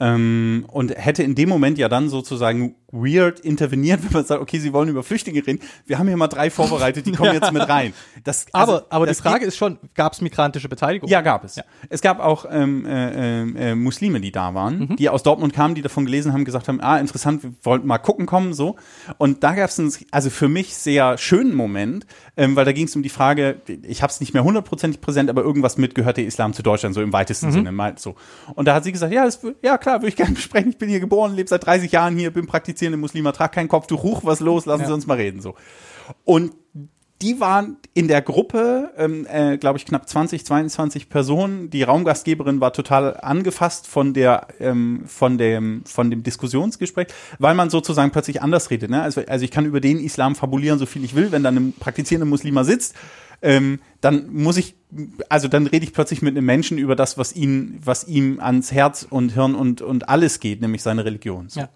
ähm, 0.00 0.64
und 0.68 0.96
hätte 0.96 1.22
in 1.22 1.34
dem 1.34 1.48
Moment 1.48 1.78
ja 1.78 1.88
dann 1.88 2.08
sozusagen 2.08 2.76
weird 2.90 3.40
interveniert, 3.40 4.02
wenn 4.04 4.12
man 4.12 4.24
sagt, 4.24 4.40
okay, 4.40 4.58
Sie 4.58 4.72
wollen 4.72 4.88
über 4.88 5.02
Flüchtlinge 5.02 5.46
reden. 5.46 5.60
Wir 5.86 5.98
haben 5.98 6.08
hier 6.08 6.16
mal 6.16 6.28
drei 6.28 6.50
vorbereitet, 6.50 7.06
die 7.06 7.12
kommen 7.12 7.32
jetzt 7.40 7.52
mit 7.52 7.68
rein. 7.68 7.92
Das, 8.24 8.46
also, 8.52 8.76
aber 8.76 8.86
aber 8.90 9.06
das 9.06 9.18
die 9.18 9.22
Frage 9.22 9.44
ist 9.44 9.56
schon, 9.56 9.78
gab 9.94 10.12
es 10.12 10.20
migrantische 10.20 10.68
Beteiligung? 10.68 11.08
Ja, 11.08 11.20
gab 11.20 11.44
es. 11.44 11.56
Ja. 11.56 11.64
Es 11.88 12.00
gab 12.00 12.20
auch 12.20 12.46
ähm, 12.50 12.84
äh, 12.86 13.70
äh, 13.70 13.74
Muslime, 13.74 14.20
die 14.20 14.32
da 14.32 14.54
waren, 14.54 14.78
mhm. 14.78 14.96
die 14.96 15.08
aus 15.08 15.22
Dortmund 15.22 15.52
kamen, 15.52 15.74
die 15.74 15.82
davon 15.82 16.04
gelesen 16.04 16.32
haben, 16.32 16.44
gesagt 16.44 16.68
haben, 16.68 16.80
ah, 16.80 16.98
interessant, 16.98 17.42
wir 17.42 17.52
wollten 17.62 17.86
mal 17.86 17.98
gucken 17.98 18.26
kommen, 18.26 18.52
so. 18.52 18.76
Und 19.18 19.44
da 19.44 19.54
gab 19.54 19.68
es 19.70 19.78
einen, 19.78 19.92
also 20.10 20.30
für 20.30 20.48
mich 20.48 20.76
sehr 20.76 21.18
schönen 21.18 21.54
Moment, 21.54 22.06
ähm, 22.36 22.56
weil 22.56 22.64
da 22.64 22.72
ging 22.72 22.86
es 22.86 22.96
um 22.96 23.02
die 23.02 23.08
Frage, 23.08 23.60
ich 23.82 24.02
habe 24.02 24.10
es 24.10 24.20
nicht 24.20 24.34
mehr 24.34 24.44
hundertprozentig 24.44 25.00
präsent, 25.00 25.30
aber 25.30 25.42
irgendwas 25.42 25.78
mit, 25.78 25.94
gehört 25.94 26.16
der 26.16 26.26
Islam 26.26 26.52
zu 26.52 26.62
Deutschland, 26.62 26.94
so 26.94 27.02
im 27.02 27.12
weitesten 27.12 27.46
mhm. 27.46 27.52
Sinne, 27.52 27.72
mal 27.72 27.98
so. 27.98 28.16
Und 28.54 28.66
da 28.66 28.74
hat 28.74 28.84
sie 28.84 28.92
gesagt, 28.92 29.12
ja, 29.12 29.24
das, 29.24 29.40
ja 29.62 29.78
klar, 29.78 29.87
würde 29.94 30.08
ich 30.08 30.16
gerne 30.16 30.34
besprechen, 30.34 30.70
ich 30.70 30.78
bin 30.78 30.88
hier 30.88 31.00
geboren, 31.00 31.34
lebe 31.34 31.48
seit 31.48 31.66
30 31.66 31.92
Jahren 31.92 32.16
hier, 32.16 32.32
bin 32.32 32.46
praktizierende 32.46 32.98
Muslime, 32.98 33.32
trage 33.32 33.54
kein 33.54 33.68
Kopftuch, 33.68 34.02
ruch, 34.02 34.24
was 34.24 34.40
los, 34.40 34.66
lassen 34.66 34.82
ja. 34.82 34.86
Sie 34.88 34.94
uns 34.94 35.06
mal 35.06 35.16
reden, 35.16 35.40
so. 35.40 35.54
Und 36.24 36.52
die 37.20 37.40
waren 37.40 37.78
in 37.94 38.06
der 38.06 38.22
Gruppe, 38.22 38.92
ähm, 38.96 39.26
äh, 39.28 39.58
glaube 39.58 39.78
ich, 39.78 39.84
knapp 39.84 40.08
20, 40.08 40.46
22 40.46 41.08
Personen. 41.08 41.68
Die 41.68 41.82
Raumgastgeberin 41.82 42.60
war 42.60 42.72
total 42.72 43.16
angefasst 43.16 43.88
von 43.88 44.14
der, 44.14 44.46
ähm, 44.60 45.02
von 45.06 45.36
dem, 45.36 45.82
von 45.84 46.10
dem 46.10 46.22
Diskussionsgespräch, 46.22 47.08
weil 47.40 47.56
man 47.56 47.70
sozusagen 47.70 48.12
plötzlich 48.12 48.40
anders 48.40 48.70
redet. 48.70 48.90
Ne? 48.90 49.02
Also, 49.02 49.22
also 49.26 49.44
ich 49.44 49.50
kann 49.50 49.66
über 49.66 49.80
den 49.80 49.98
Islam 49.98 50.36
fabulieren, 50.36 50.78
so 50.78 50.86
viel 50.86 51.02
ich 51.02 51.16
will, 51.16 51.32
wenn 51.32 51.42
dann 51.42 51.56
ein 51.56 51.72
praktizierender 51.72 52.28
Muslima 52.28 52.62
sitzt 52.62 52.94
ähm, 53.42 53.80
dann 54.00 54.32
muss 54.32 54.56
ich, 54.56 54.74
also 55.28 55.48
dann 55.48 55.66
rede 55.66 55.84
ich 55.84 55.92
plötzlich 55.92 56.22
mit 56.22 56.36
einem 56.36 56.46
Menschen 56.46 56.78
über 56.78 56.96
das, 56.96 57.18
was 57.18 57.34
ihn, 57.34 57.80
was 57.84 58.04
ihm 58.04 58.40
ans 58.40 58.72
Herz 58.72 59.06
und 59.08 59.30
Hirn 59.30 59.54
und, 59.54 59.82
und 59.82 60.08
alles 60.08 60.40
geht, 60.40 60.60
nämlich 60.60 60.82
seine 60.82 61.04
Religion. 61.04 61.48
So. 61.48 61.60
Ja. 61.60 61.68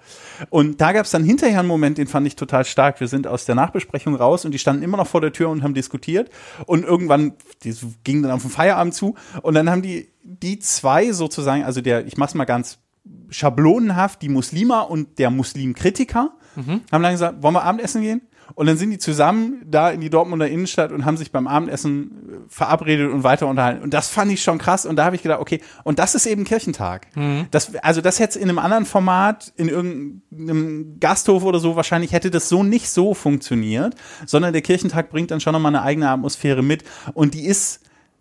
Und 0.51 0.81
da 0.81 0.93
gab 0.93 1.05
es 1.05 1.11
dann 1.11 1.25
hinterher 1.25 1.61
einen 1.61 1.69
Moment, 1.69 1.99
den 1.99 2.07
fand 2.07 2.27
ich 2.27 2.37
total 2.37 2.65
stark. 2.65 3.01
Wir 3.01 3.09
sind 3.09 3.27
aus 3.27 3.45
der 3.45 3.55
Nachbesprechung 3.55 4.15
raus 4.15 4.45
und 4.45 4.53
die 4.53 4.59
standen 4.59 4.83
immer 4.83 4.97
noch 4.97 5.09
vor 5.09 5.21
der 5.21 5.33
Tür 5.33 5.51
und 5.51 5.63
haben 5.63 5.75
diskutiert. 5.75 6.31
Und 6.67 6.85
irgendwann, 6.85 7.35
die 7.65 7.75
ging 8.05 8.23
dann 8.23 8.31
auf 8.31 8.43
den 8.43 8.51
Feierabend 8.51 8.95
zu 8.95 9.15
und 9.43 9.55
dann 9.55 9.69
haben 9.69 9.83
die, 9.83 10.09
die 10.23 10.59
zwei 10.59 11.13
sozusagen, 11.13 11.65
also 11.65 11.81
der, 11.81 12.07
ich 12.07 12.17
mach's 12.17 12.35
mal 12.35 12.45
ganz 12.45 12.79
schablonenhaft, 13.31 14.23
die 14.23 14.29
Muslima 14.29 14.81
und 14.81 15.19
der 15.19 15.31
Muslimkritiker, 15.31 16.33
mhm. 16.55 16.83
haben 16.93 17.03
dann 17.03 17.13
gesagt, 17.13 17.43
wollen 17.43 17.55
wir 17.55 17.65
Abendessen 17.65 18.03
gehen? 18.03 18.23
Und 18.55 18.67
dann 18.67 18.77
sind 18.77 18.91
die 18.91 18.99
zusammen 18.99 19.63
da 19.67 19.91
in 19.91 20.01
die 20.01 20.11
Dortmunder 20.11 20.49
Innenstadt 20.49 20.93
und 20.93 21.05
haben 21.05 21.17
sich 21.17 21.33
beim 21.33 21.47
Abendessen 21.47 22.11
äh, 22.11 22.37
verabredet 22.49 23.13
und 23.13 23.25
weiter 23.25 23.47
unterhalten. 23.47 23.83
Und 23.83 23.95
das 23.95 24.09
fand 24.09 24.33
ich 24.33 24.43
schon 24.43 24.59
krass. 24.59 24.87
Und 24.87 24.97
da 24.97 25.05
habe 25.05 25.17
ich 25.17 25.23
gedacht, 25.23 25.41
okay, 25.41 25.61
und 25.85 25.99
das 25.99 26.15
ist 26.15 26.27
eben 26.27 26.45
Kirchentag. 26.45 27.07
Mhm. 27.17 27.47
Das, 27.51 27.75
also 27.77 28.01
das 28.01 28.19
hätte 28.19 28.39
in 28.39 28.49
einem 28.49 28.59
anderen 28.59 28.85
Format, 28.85 29.53
in 29.57 29.69
irgendeinem 29.69 30.99
Gasthof 31.01 31.45
oder 31.45 31.59
so, 31.59 31.77
wahrscheinlich 31.77 32.13
hätte 32.13 32.31
das 32.31 32.49
so 32.49 32.63
nicht 32.63 32.89
so 32.89 33.15
funktioniert, 33.15 33.95
sondern 34.27 34.53
der 34.53 34.63
Kirchentag 34.63 35.11
bringt 35.11 35.31
dann 35.31 35.41
schon 35.41 35.53
nochmal 35.53 35.75
eine 35.75 35.83
eigene 35.83 36.09
Atmosphäre 36.09 36.63
mit. 36.63 36.85
Und 37.15 37.35
die 37.35 37.47
ist, 37.47 37.81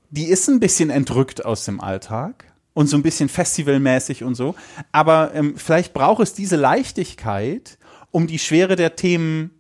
die 0.10 0.26
ist 0.26 0.48
ein 0.50 0.60
bisschen 0.60 0.90
entrückt 0.90 1.46
aus 1.46 1.66
dem 1.66 1.82
Alltag 1.82 2.46
und 2.74 2.88
so 2.88 2.98
ein 2.98 3.04
bisschen 3.04 3.30
festivalmäßig 3.30 4.24
und 4.24 4.36
so. 4.36 4.56
Aber 4.92 5.32
ähm, 5.34 5.56
vielleicht 5.58 5.94
braucht 5.94 6.22
es 6.22 6.34
diese 6.34 6.56
Leichtigkeit, 6.56 7.78
um 8.12 8.28
die 8.28 8.40
Schwere 8.40 8.76
der 8.76 8.96
Themen 8.96 9.52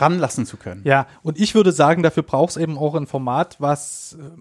ranlassen 0.00 0.46
zu 0.46 0.56
können. 0.56 0.82
Ja, 0.84 1.06
und 1.22 1.38
ich 1.40 1.54
würde 1.54 1.72
sagen, 1.72 2.02
dafür 2.02 2.22
braucht 2.22 2.50
es 2.50 2.56
eben 2.56 2.78
auch 2.78 2.94
ein 2.94 3.06
Format, 3.06 3.56
was 3.60 4.16
äh, 4.20 4.40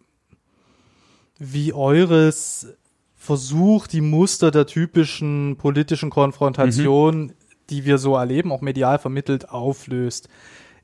wie 1.40 1.74
eures 1.74 2.68
versucht, 3.16 3.94
die 3.94 4.02
Muster 4.02 4.52
der 4.52 4.68
typischen 4.68 5.58
politischen 5.58 6.10
Konfrontation, 6.10 7.18
mhm. 7.18 7.34
die 7.70 7.86
wir 7.86 7.98
so 7.98 8.16
erleben, 8.16 8.52
auch 8.52 8.62
medial 8.62 9.00
vermittelt, 9.00 9.50
auflöst. 9.50 10.30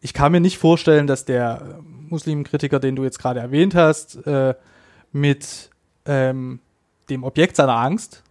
Ich 0.01 0.13
kann 0.13 0.31
mir 0.31 0.41
nicht 0.41 0.57
vorstellen, 0.57 1.07
dass 1.07 1.25
der 1.25 1.79
Muslimkritiker, 2.09 2.79
den 2.79 2.95
du 2.95 3.03
jetzt 3.03 3.19
gerade 3.19 3.39
erwähnt 3.39 3.75
hast, 3.75 4.27
äh, 4.27 4.55
mit 5.13 5.69
ähm, 6.05 6.59
dem 7.09 7.23
Objekt 7.23 7.55
seiner 7.55 7.75
Angst 7.75 8.23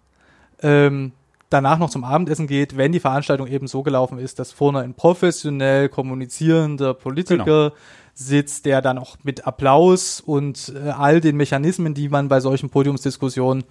ähm, 0.60 1.12
danach 1.52 1.78
noch 1.78 1.90
zum 1.90 2.04
Abendessen 2.04 2.46
geht, 2.46 2.76
wenn 2.76 2.92
die 2.92 3.00
Veranstaltung 3.00 3.46
eben 3.46 3.66
so 3.66 3.82
gelaufen 3.82 4.18
ist, 4.18 4.38
dass 4.38 4.52
vorne 4.52 4.80
ein 4.80 4.94
professionell 4.94 5.88
kommunizierender 5.88 6.94
Politiker 6.94 7.70
genau. 7.70 7.82
sitzt, 8.14 8.66
der 8.66 8.82
dann 8.82 8.98
auch 8.98 9.16
mit 9.22 9.46
Applaus 9.46 10.20
und 10.20 10.72
äh, 10.74 10.90
all 10.90 11.20
den 11.20 11.36
Mechanismen, 11.36 11.94
die 11.94 12.08
man 12.08 12.28
bei 12.28 12.40
solchen 12.40 12.70
Podiumsdiskussionen 12.70 13.64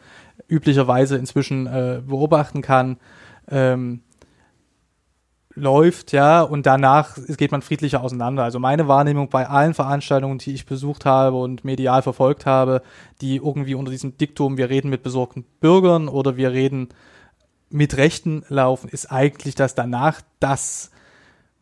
üblicherweise 0.48 1.18
inzwischen 1.18 1.68
äh, 1.68 2.02
beobachten 2.06 2.62
kann, 2.62 2.98
ähm, 3.50 4.02
läuft, 5.56 6.12
ja, 6.12 6.42
und 6.42 6.66
danach 6.66 7.18
geht 7.38 7.52
man 7.52 7.62
friedlicher 7.62 8.02
auseinander. 8.04 8.44
Also 8.44 8.60
meine 8.60 8.88
Wahrnehmung 8.88 9.30
bei 9.30 9.48
allen 9.48 9.74
Veranstaltungen, 9.74 10.38
die 10.38 10.54
ich 10.54 10.66
besucht 10.66 11.06
habe 11.06 11.38
und 11.38 11.66
medial 11.66 12.02
verfolgt 12.02 12.46
habe, 12.46 12.82
die 13.22 13.38
irgendwie 13.38 13.76
unter 13.76 13.92
diesem 13.92 14.18
Diktum, 14.18 14.58
wir 14.58 14.70
reden 14.70 14.90
mit 14.90 15.04
besorgten 15.04 15.46
Bürgern 15.60 16.08
oder 16.08 16.38
wir 16.38 16.52
reden 16.52 16.90
mit 17.72 17.98
Rechten 17.98 18.44
laufen, 18.50 18.90
ist 18.90 19.12
eigentlich, 19.12 19.56
dass 19.56 19.76
danach 19.76 20.22
das, 20.40 20.92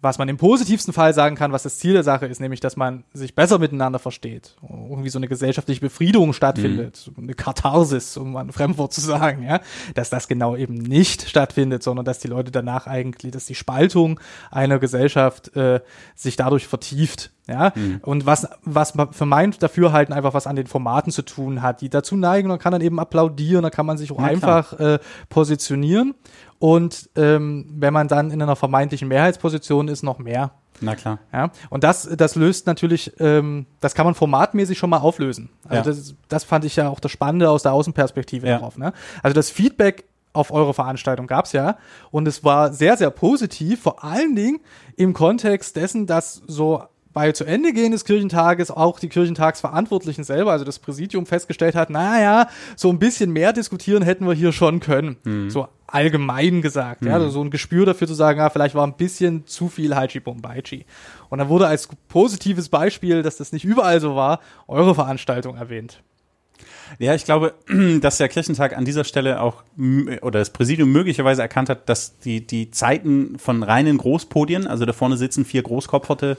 was 0.01 0.17
man 0.17 0.29
im 0.29 0.37
positivsten 0.37 0.93
Fall 0.93 1.13
sagen 1.13 1.35
kann, 1.35 1.51
was 1.51 1.63
das 1.63 1.77
Ziel 1.77 1.93
der 1.93 2.03
Sache 2.03 2.25
ist, 2.25 2.39
nämlich, 2.39 2.59
dass 2.59 2.77
man 2.77 3.03
sich 3.13 3.35
besser 3.35 3.59
miteinander 3.59 3.99
versteht. 3.99 4.55
Irgendwie 4.61 5.09
so 5.09 5.19
eine 5.19 5.27
gesellschaftliche 5.27 5.81
Befriedung 5.81 6.33
stattfindet, 6.33 7.11
mhm. 7.15 7.23
eine 7.23 7.33
Katharsis, 7.33 8.15
um 8.17 8.35
ein 8.37 8.51
Fremdwort 8.51 8.93
zu 8.93 9.01
sagen, 9.01 9.43
ja, 9.43 9.59
dass 9.95 10.09
das 10.09 10.27
genau 10.27 10.55
eben 10.55 10.75
nicht 10.75 11.27
stattfindet, 11.27 11.83
sondern 11.83 12.05
dass 12.05 12.19
die 12.19 12.29
Leute 12.29 12.51
danach 12.51 12.87
eigentlich, 12.87 13.31
dass 13.31 13.45
die 13.45 13.55
Spaltung 13.55 14.19
einer 14.51 14.79
Gesellschaft 14.79 15.55
äh, 15.55 15.81
sich 16.15 16.35
dadurch 16.35 16.67
vertieft. 16.67 17.31
Ja, 17.49 17.73
mhm. 17.75 17.99
und 18.03 18.25
was, 18.25 18.47
was 18.63 18.93
für 19.11 19.25
mein 19.25 19.51
Dafürhalten 19.51 20.13
einfach 20.13 20.33
was 20.33 20.45
an 20.45 20.55
den 20.55 20.67
Formaten 20.67 21.11
zu 21.11 21.23
tun 21.23 21.61
hat, 21.61 21.81
die 21.81 21.89
dazu 21.89 22.15
neigen, 22.15 22.49
dann 22.49 22.59
kann 22.59 22.71
dann 22.71 22.81
eben 22.81 22.99
applaudieren, 22.99 23.63
da 23.63 23.69
kann 23.69 23.85
man 23.85 23.97
sich 23.97 24.11
auch 24.11 24.19
ja, 24.19 24.25
einfach 24.25 24.73
äh, 24.79 24.99
positionieren. 25.29 26.13
Und 26.59 27.09
ähm, 27.15 27.65
wenn 27.77 27.93
man 27.93 28.07
dann 28.07 28.31
in 28.31 28.41
einer 28.41 28.55
vermeintlichen 28.55 29.07
Mehrheitsposition 29.07 29.87
ist, 29.87 30.03
noch 30.03 30.19
mehr. 30.19 30.51
Na 30.81 30.95
klar. 30.95 31.19
Ja, 31.33 31.51
und 31.69 31.83
das, 31.83 32.09
das 32.15 32.35
löst 32.35 32.67
natürlich, 32.67 33.13
ähm, 33.19 33.65
das 33.79 33.95
kann 33.95 34.05
man 34.05 34.15
formatmäßig 34.15 34.77
schon 34.77 34.89
mal 34.89 34.97
auflösen. 34.97 35.49
Also 35.67 35.89
ja. 35.89 35.95
das, 35.95 36.15
das 36.27 36.43
fand 36.43 36.65
ich 36.65 36.75
ja 36.75 36.89
auch 36.89 36.99
das 36.99 37.11
Spannende 37.11 37.49
aus 37.49 37.63
der 37.63 37.73
Außenperspektive 37.73 38.47
ja. 38.47 38.57
darauf. 38.57 38.77
Ne? 38.77 38.93
Also 39.23 39.33
das 39.33 39.49
Feedback 39.49 40.05
auf 40.33 40.51
eure 40.51 40.73
Veranstaltung 40.73 41.27
gab's 41.27 41.53
ja. 41.53 41.77
Und 42.11 42.27
es 42.27 42.43
war 42.43 42.71
sehr, 42.71 42.97
sehr 42.97 43.09
positiv, 43.09 43.81
vor 43.81 44.03
allen 44.03 44.35
Dingen 44.35 44.59
im 44.95 45.13
Kontext 45.13 45.75
dessen, 45.75 46.07
dass 46.07 46.41
so 46.47 46.83
bei 47.13 47.31
zu 47.31 47.43
Ende 47.43 47.73
gehen 47.73 47.91
des 47.91 48.05
Kirchentages 48.05 48.69
auch 48.71 48.99
die 48.99 49.09
Kirchentagsverantwortlichen 49.09 50.23
selber, 50.23 50.51
also 50.51 50.65
das 50.65 50.79
Präsidium 50.79 51.25
festgestellt 51.25 51.75
hat, 51.75 51.89
naja, 51.89 52.47
so 52.75 52.89
ein 52.89 52.99
bisschen 52.99 53.31
mehr 53.31 53.51
diskutieren 53.51 54.03
hätten 54.03 54.27
wir 54.27 54.33
hier 54.33 54.51
schon 54.51 54.79
können. 54.79 55.17
Mhm. 55.23 55.49
So 55.49 55.67
allgemein 55.87 56.61
gesagt, 56.61 57.01
mhm. 57.01 57.07
ja, 57.07 57.13
also 57.15 57.29
so 57.29 57.41
ein 57.41 57.49
Gespür 57.49 57.85
dafür 57.85 58.07
zu 58.07 58.13
sagen, 58.13 58.39
ja, 58.39 58.49
vielleicht 58.49 58.75
war 58.75 58.85
ein 58.85 58.95
bisschen 58.95 59.47
zu 59.47 59.69
viel 59.69 59.95
Haichi 59.95 60.19
Bombaichi. 60.19 60.85
Und 61.29 61.39
dann 61.39 61.49
wurde 61.49 61.67
als 61.67 61.89
positives 62.07 62.69
Beispiel, 62.69 63.23
dass 63.23 63.37
das 63.37 63.51
nicht 63.51 63.65
überall 63.65 63.99
so 63.99 64.15
war, 64.15 64.39
eure 64.67 64.93
Veranstaltung 64.93 65.55
erwähnt. 65.55 66.03
Ja, 66.97 67.13
ich 67.13 67.25
glaube, 67.25 67.53
dass 68.01 68.17
der 68.17 68.29
Kirchentag 68.29 68.75
an 68.75 68.85
dieser 68.85 69.03
Stelle 69.03 69.41
auch 69.41 69.63
oder 70.21 70.39
das 70.39 70.51
Präsidium 70.51 70.91
möglicherweise 70.91 71.41
erkannt 71.41 71.69
hat, 71.69 71.89
dass 71.89 72.17
die, 72.19 72.45
die 72.45 72.71
Zeiten 72.71 73.37
von 73.37 73.63
reinen 73.63 73.97
Großpodien, 73.97 74.67
also 74.67 74.85
da 74.85 74.93
vorne 74.93 75.17
sitzen 75.17 75.45
vier 75.45 75.63
großkopferte 75.63 76.37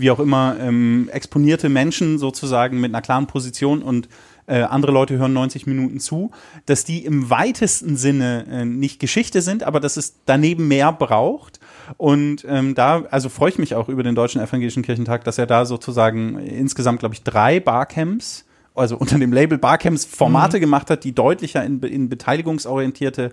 wie 0.00 0.10
auch 0.10 0.20
immer, 0.20 0.56
ähm, 0.60 1.08
exponierte 1.12 1.68
Menschen 1.68 2.18
sozusagen 2.18 2.80
mit 2.80 2.90
einer 2.90 3.02
klaren 3.02 3.26
Position 3.26 3.82
und 3.82 4.08
äh, 4.50 4.62
andere 4.62 4.90
Leute 4.90 5.16
hören 5.16 5.32
90 5.32 5.68
Minuten 5.68 6.00
zu, 6.00 6.32
dass 6.66 6.84
die 6.84 7.04
im 7.04 7.30
weitesten 7.30 7.96
Sinne 7.96 8.46
äh, 8.50 8.64
nicht 8.64 8.98
Geschichte 8.98 9.42
sind, 9.42 9.62
aber 9.62 9.78
dass 9.78 9.96
es 9.96 10.24
daneben 10.24 10.66
mehr 10.66 10.92
braucht. 10.92 11.60
Und 11.98 12.44
ähm, 12.48 12.74
da, 12.74 13.04
also 13.10 13.28
freue 13.28 13.50
ich 13.50 13.58
mich 13.58 13.76
auch 13.76 13.88
über 13.88 14.02
den 14.02 14.16
Deutschen 14.16 14.40
Evangelischen 14.40 14.82
Kirchentag, 14.82 15.22
dass 15.22 15.38
er 15.38 15.46
da 15.46 15.66
sozusagen 15.66 16.38
insgesamt, 16.40 16.98
glaube 16.98 17.14
ich, 17.14 17.22
drei 17.22 17.60
Barcamps, 17.60 18.44
also 18.74 18.96
unter 18.96 19.20
dem 19.20 19.32
Label 19.32 19.56
Barcamps 19.56 20.04
Formate 20.04 20.56
mhm. 20.56 20.62
gemacht 20.62 20.90
hat, 20.90 21.04
die 21.04 21.14
deutlicher 21.14 21.64
in, 21.64 21.80
in 21.82 22.08
beteiligungsorientierte 22.08 23.32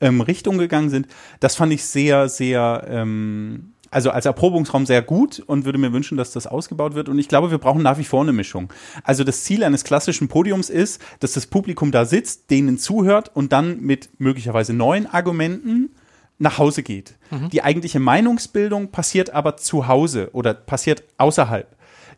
ähm, 0.00 0.22
Richtung 0.22 0.56
gegangen 0.56 0.88
sind. 0.88 1.08
Das 1.40 1.56
fand 1.56 1.74
ich 1.74 1.84
sehr, 1.84 2.30
sehr 2.30 2.86
ähm, 2.88 3.73
also 3.94 4.10
als 4.10 4.26
Erprobungsraum 4.26 4.86
sehr 4.86 5.02
gut 5.02 5.38
und 5.46 5.64
würde 5.64 5.78
mir 5.78 5.92
wünschen, 5.92 6.18
dass 6.18 6.32
das 6.32 6.48
ausgebaut 6.48 6.96
wird. 6.96 7.08
Und 7.08 7.18
ich 7.20 7.28
glaube, 7.28 7.52
wir 7.52 7.58
brauchen 7.58 7.82
nach 7.82 7.96
wie 7.96 8.04
vor 8.04 8.22
eine 8.22 8.32
Mischung. 8.32 8.72
Also 9.04 9.22
das 9.22 9.44
Ziel 9.44 9.62
eines 9.62 9.84
klassischen 9.84 10.26
Podiums 10.26 10.68
ist, 10.68 11.00
dass 11.20 11.34
das 11.34 11.46
Publikum 11.46 11.92
da 11.92 12.04
sitzt, 12.04 12.50
denen 12.50 12.76
zuhört 12.76 13.30
und 13.34 13.52
dann 13.52 13.80
mit 13.80 14.08
möglicherweise 14.18 14.72
neuen 14.72 15.06
Argumenten 15.06 15.94
nach 16.38 16.58
Hause 16.58 16.82
geht. 16.82 17.14
Die 17.52 17.62
eigentliche 17.62 18.00
Meinungsbildung 18.00 18.90
passiert 18.90 19.30
aber 19.30 19.56
zu 19.56 19.86
Hause 19.86 20.30
oder 20.32 20.54
passiert 20.54 21.04
außerhalb. 21.18 21.68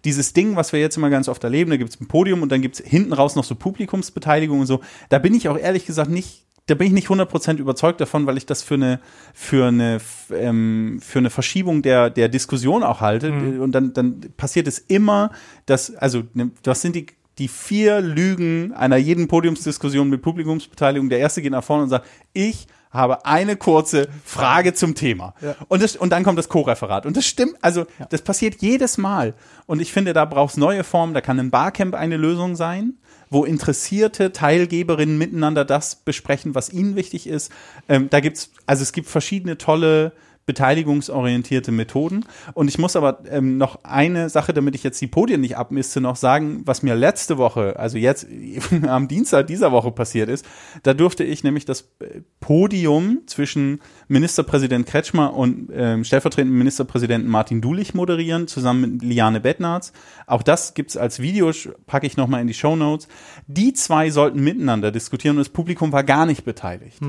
Dieses 0.06 0.32
Ding, 0.32 0.56
was 0.56 0.72
wir 0.72 0.80
jetzt 0.80 0.96
immer 0.96 1.10
ganz 1.10 1.28
oft 1.28 1.44
erleben, 1.44 1.70
da 1.70 1.76
gibt 1.76 1.90
es 1.90 2.00
ein 2.00 2.08
Podium 2.08 2.40
und 2.40 2.50
dann 2.50 2.62
gibt 2.62 2.80
es 2.80 2.86
hinten 2.86 3.12
raus 3.12 3.36
noch 3.36 3.44
so 3.44 3.54
Publikumsbeteiligung 3.54 4.60
und 4.60 4.66
so. 4.66 4.80
Da 5.10 5.18
bin 5.18 5.34
ich 5.34 5.50
auch 5.50 5.58
ehrlich 5.58 5.84
gesagt 5.84 6.10
nicht, 6.10 6.45
da 6.66 6.74
bin 6.74 6.88
ich 6.88 6.92
nicht 6.92 7.08
100% 7.08 7.58
überzeugt 7.58 8.00
davon, 8.00 8.26
weil 8.26 8.36
ich 8.36 8.44
das 8.44 8.62
für 8.62 8.74
eine, 8.74 9.00
für 9.32 9.68
eine, 9.68 9.98
ähm, 10.32 11.00
für 11.00 11.20
eine 11.20 11.30
Verschiebung 11.30 11.82
der, 11.82 12.10
der 12.10 12.28
Diskussion 12.28 12.82
auch 12.82 13.00
halte. 13.00 13.32
Und 13.60 13.72
dann, 13.72 13.92
dann 13.92 14.20
passiert 14.36 14.66
es 14.66 14.78
immer, 14.78 15.30
dass, 15.66 15.94
also, 15.94 16.24
ne, 16.34 16.50
was 16.64 16.82
sind 16.82 16.96
die, 16.96 17.06
die 17.38 17.48
vier 17.48 18.00
Lügen 18.00 18.72
einer 18.72 18.96
jeden 18.96 19.28
Podiumsdiskussion 19.28 20.08
mit 20.08 20.22
Publikumsbeteiligung. 20.22 21.08
Der 21.08 21.20
erste 21.20 21.40
geht 21.40 21.52
nach 21.52 21.62
vorne 21.62 21.84
und 21.84 21.88
sagt, 21.88 22.06
ich 22.32 22.66
habe 22.90 23.24
eine 23.26 23.56
kurze 23.56 24.08
Frage 24.24 24.74
zum 24.74 24.94
Thema. 24.94 25.34
Ja. 25.42 25.54
Und, 25.68 25.82
das, 25.82 25.96
und 25.96 26.10
dann 26.10 26.24
kommt 26.24 26.38
das 26.38 26.48
Co-Referat. 26.48 27.06
Und 27.06 27.16
das 27.16 27.26
stimmt, 27.26 27.54
also 27.60 27.86
das 28.10 28.22
passiert 28.22 28.56
jedes 28.60 28.98
Mal. 28.98 29.34
Und 29.66 29.80
ich 29.80 29.92
finde, 29.92 30.14
da 30.14 30.24
braucht 30.24 30.52
es 30.52 30.56
neue 30.56 30.82
Formen. 30.82 31.14
Da 31.14 31.20
kann 31.20 31.38
ein 31.38 31.50
Barcamp 31.50 31.94
eine 31.94 32.16
Lösung 32.16 32.56
sein, 32.56 32.94
wo 33.30 33.44
interessierte 33.44 34.32
Teilgeberinnen 34.32 35.18
miteinander 35.18 35.64
das 35.64 35.96
besprechen, 35.96 36.54
was 36.54 36.70
ihnen 36.72 36.96
wichtig 36.96 37.26
ist. 37.26 37.50
Ähm, 37.88 38.08
da 38.10 38.20
gibt's, 38.20 38.50
also 38.66 38.82
es 38.82 38.92
gibt 38.92 39.08
verschiedene 39.08 39.58
tolle 39.58 40.12
beteiligungsorientierte 40.46 41.72
Methoden. 41.72 42.24
Und 42.54 42.68
ich 42.68 42.78
muss 42.78 42.94
aber 42.94 43.18
ähm, 43.28 43.58
noch 43.58 43.80
eine 43.82 44.30
Sache, 44.30 44.54
damit 44.54 44.76
ich 44.76 44.84
jetzt 44.84 45.00
die 45.00 45.08
Podien 45.08 45.40
nicht 45.40 45.56
abmisse, 45.56 46.00
noch 46.00 46.16
sagen, 46.16 46.62
was 46.64 46.84
mir 46.84 46.94
letzte 46.94 47.36
Woche, 47.36 47.76
also 47.78 47.98
jetzt 47.98 48.26
am 48.86 49.08
Dienstag 49.08 49.48
dieser 49.48 49.72
Woche 49.72 49.90
passiert 49.90 50.28
ist. 50.28 50.46
Da 50.84 50.94
durfte 50.94 51.24
ich 51.24 51.42
nämlich 51.42 51.64
das 51.64 51.92
äh, 51.98 52.20
Podium 52.38 53.22
zwischen 53.26 53.80
Ministerpräsident 54.06 54.86
Kretschmer 54.86 55.34
und 55.34 55.68
ähm, 55.74 56.04
stellvertretenden 56.04 56.56
Ministerpräsidenten 56.56 57.28
Martin 57.28 57.60
Dulich 57.60 57.92
moderieren, 57.94 58.46
zusammen 58.46 58.80
mit 58.92 59.02
Liane 59.02 59.40
Bettnarz. 59.40 59.92
Auch 60.28 60.44
das 60.44 60.74
gibt's 60.74 60.96
als 60.96 61.20
Video, 61.20 61.50
packe 61.86 62.06
ich 62.06 62.16
nochmal 62.16 62.40
in 62.40 62.46
die 62.46 62.54
Show 62.54 62.76
Notes. 62.76 63.08
Die 63.48 63.72
zwei 63.72 64.10
sollten 64.10 64.44
miteinander 64.44 64.92
diskutieren 64.92 65.36
und 65.36 65.40
das 65.40 65.48
Publikum 65.48 65.90
war 65.90 66.04
gar 66.04 66.24
nicht 66.24 66.44
beteiligt. 66.44 67.00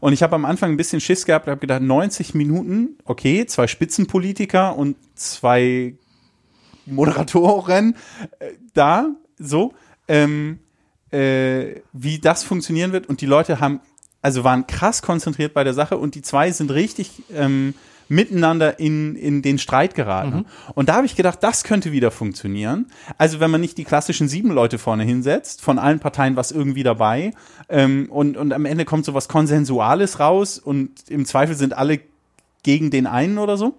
Und 0.00 0.12
ich 0.12 0.22
habe 0.22 0.34
am 0.34 0.44
Anfang 0.44 0.72
ein 0.72 0.76
bisschen 0.76 1.00
Schiss 1.00 1.24
gehabt, 1.24 1.46
habe 1.46 1.60
gedacht, 1.60 1.82
90 1.82 2.34
Minuten, 2.34 2.65
okay, 3.04 3.46
zwei 3.46 3.66
Spitzenpolitiker 3.66 4.76
und 4.76 4.96
zwei 5.14 5.94
Moderatoren 6.86 7.96
äh, 8.38 8.52
da, 8.74 9.10
so, 9.38 9.74
ähm, 10.08 10.60
äh, 11.10 11.80
wie 11.92 12.18
das 12.18 12.44
funktionieren 12.44 12.92
wird. 12.92 13.08
Und 13.08 13.20
die 13.20 13.26
Leute 13.26 13.60
haben, 13.60 13.80
also 14.22 14.44
waren 14.44 14.66
krass 14.66 15.02
konzentriert 15.02 15.54
bei 15.54 15.64
der 15.64 15.74
Sache 15.74 15.98
und 15.98 16.14
die 16.14 16.22
zwei 16.22 16.50
sind 16.50 16.70
richtig 16.70 17.22
ähm, 17.32 17.74
miteinander 18.08 18.78
in, 18.78 19.16
in 19.16 19.42
den 19.42 19.58
Streit 19.58 19.94
geraten. 19.94 20.46
Und 20.74 20.88
da 20.88 20.94
habe 20.94 21.06
ich 21.06 21.16
gedacht, 21.16 21.42
das 21.42 21.64
könnte 21.64 21.92
wieder 21.92 22.10
funktionieren. 22.10 22.86
Also 23.18 23.40
wenn 23.40 23.50
man 23.50 23.60
nicht 23.60 23.78
die 23.78 23.84
klassischen 23.84 24.28
sieben 24.28 24.50
Leute 24.52 24.78
vorne 24.78 25.02
hinsetzt, 25.02 25.60
von 25.60 25.78
allen 25.78 25.98
Parteien 25.98 26.36
was 26.36 26.52
irgendwie 26.52 26.84
dabei, 26.84 27.32
ähm, 27.68 28.06
und, 28.10 28.36
und 28.36 28.52
am 28.52 28.64
Ende 28.64 28.84
kommt 28.84 29.04
so 29.04 29.14
was 29.14 29.28
Konsensuales 29.28 30.20
raus 30.20 30.58
und 30.58 31.08
im 31.08 31.24
Zweifel 31.24 31.56
sind 31.56 31.76
alle 31.76 32.00
gegen 32.66 32.90
den 32.90 33.06
einen 33.06 33.38
oder 33.38 33.56
so, 33.56 33.74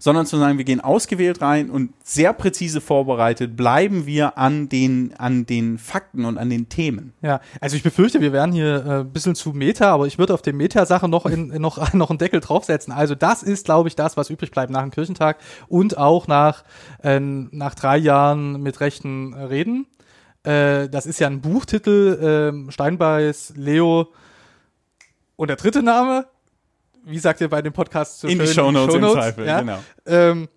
sondern 0.00 0.24
zu 0.24 0.38
sagen, 0.38 0.56
wir 0.56 0.64
gehen 0.64 0.80
ausgewählt 0.80 1.42
rein 1.42 1.68
und 1.68 1.92
sehr 2.02 2.32
präzise 2.32 2.80
vorbereitet 2.80 3.54
bleiben 3.54 4.06
wir 4.06 4.38
an 4.38 4.70
den, 4.70 5.12
an 5.18 5.44
den 5.44 5.76
Fakten 5.76 6.24
und 6.24 6.38
an 6.38 6.48
den 6.48 6.70
Themen. 6.70 7.12
Ja, 7.20 7.42
also 7.60 7.76
ich 7.76 7.82
befürchte, 7.82 8.22
wir 8.22 8.32
werden 8.32 8.52
hier 8.52 8.86
äh, 8.86 9.00
ein 9.00 9.12
bisschen 9.12 9.34
zu 9.34 9.50
Meta, 9.50 9.92
aber 9.92 10.06
ich 10.06 10.18
würde 10.18 10.32
auf 10.32 10.40
den 10.40 10.56
Meta-Sache 10.56 11.06
noch, 11.06 11.26
in, 11.26 11.48
noch, 11.60 11.92
noch 11.94 12.08
einen 12.08 12.18
Deckel 12.18 12.40
draufsetzen. 12.40 12.94
Also 12.94 13.14
das 13.14 13.42
ist, 13.42 13.66
glaube 13.66 13.90
ich, 13.90 13.94
das, 13.94 14.16
was 14.16 14.30
übrig 14.30 14.50
bleibt 14.50 14.72
nach 14.72 14.80
dem 14.80 14.90
Kirchentag 14.90 15.36
und 15.68 15.98
auch 15.98 16.26
nach, 16.28 16.64
äh, 17.02 17.20
nach 17.20 17.74
drei 17.74 17.98
Jahren 17.98 18.62
mit 18.62 18.80
rechten 18.80 19.34
äh, 19.34 19.42
Reden. 19.42 19.86
Äh, 20.44 20.88
das 20.88 21.04
ist 21.04 21.20
ja 21.20 21.26
ein 21.26 21.42
Buchtitel, 21.42 22.64
äh, 22.66 22.72
Steinbeiß, 22.72 23.52
Leo 23.56 24.08
und 25.36 25.48
der 25.48 25.56
dritte 25.56 25.82
Name. 25.82 26.26
Wie 27.08 27.20
sagt 27.20 27.40
ihr 27.40 27.48
bei 27.48 27.62
dem 27.62 27.72
Podcast 27.72 28.18
so 28.18 28.26
In 28.26 28.40
die 28.40 28.46
schön? 28.46 28.54
Shownotes 28.54 28.94
im 28.96 29.00
Shownotes, 29.00 29.22
Zweifel, 29.22 29.46
ja? 29.46 29.60
genau. 29.60 29.78
Ähm, 30.06 30.48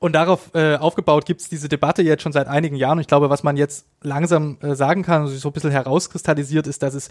und 0.00 0.14
darauf 0.14 0.50
äh, 0.54 0.74
aufgebaut 0.74 1.26
gibt's 1.26 1.48
diese 1.48 1.68
Debatte 1.68 2.02
jetzt 2.02 2.24
schon 2.24 2.32
seit 2.32 2.48
einigen 2.48 2.74
Jahren. 2.74 2.98
Und 2.98 3.02
ich 3.02 3.06
glaube, 3.06 3.30
was 3.30 3.44
man 3.44 3.56
jetzt 3.56 3.86
langsam 4.02 4.58
äh, 4.60 4.74
sagen 4.74 5.04
kann 5.04 5.22
und 5.22 5.28
sich 5.28 5.38
so 5.38 5.50
ein 5.50 5.52
bisschen 5.52 5.70
herauskristallisiert, 5.70 6.66
ist, 6.66 6.82
dass 6.82 6.94
es 6.94 7.08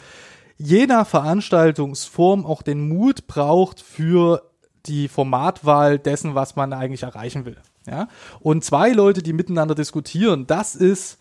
je 0.58 0.88
nach 0.88 1.08
Veranstaltungsform 1.08 2.46
auch 2.46 2.64
den 2.64 2.90
Mut 2.90 3.28
braucht 3.28 3.80
für 3.80 4.44
die 4.88 5.08
Formatwahl 5.08 5.98
dessen, 5.98 6.36
was 6.36 6.58
man 6.58 6.74
eigentlich 6.74 7.04
erreichen 7.04 7.46
will. 7.46 7.58
Ja? 7.88 8.10
Und 8.42 8.66
zwei 8.66 8.92
Leute, 8.92 9.24
die 9.24 9.32
miteinander 9.32 9.74
diskutieren, 9.74 10.48
das 10.48 10.76
ist 10.76 11.18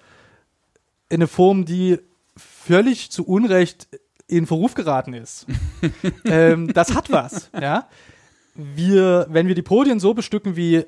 eine 1.09 1.28
Form, 1.28 1.66
die 1.66 2.01
völlig 2.36 3.12
zu 3.12 3.24
Unrecht 3.24 3.86
in 4.31 4.47
Verruf 4.47 4.74
geraten 4.74 5.12
ist. 5.12 5.47
ähm, 6.24 6.72
das 6.72 6.95
hat 6.95 7.11
was, 7.11 7.51
ja. 7.59 7.89
Wir, 8.55 9.26
wenn 9.28 9.49
wir 9.49 9.55
die 9.55 9.62
Podien 9.62 10.01
so 10.01 10.14
bestücken, 10.14 10.57
wie 10.57 10.85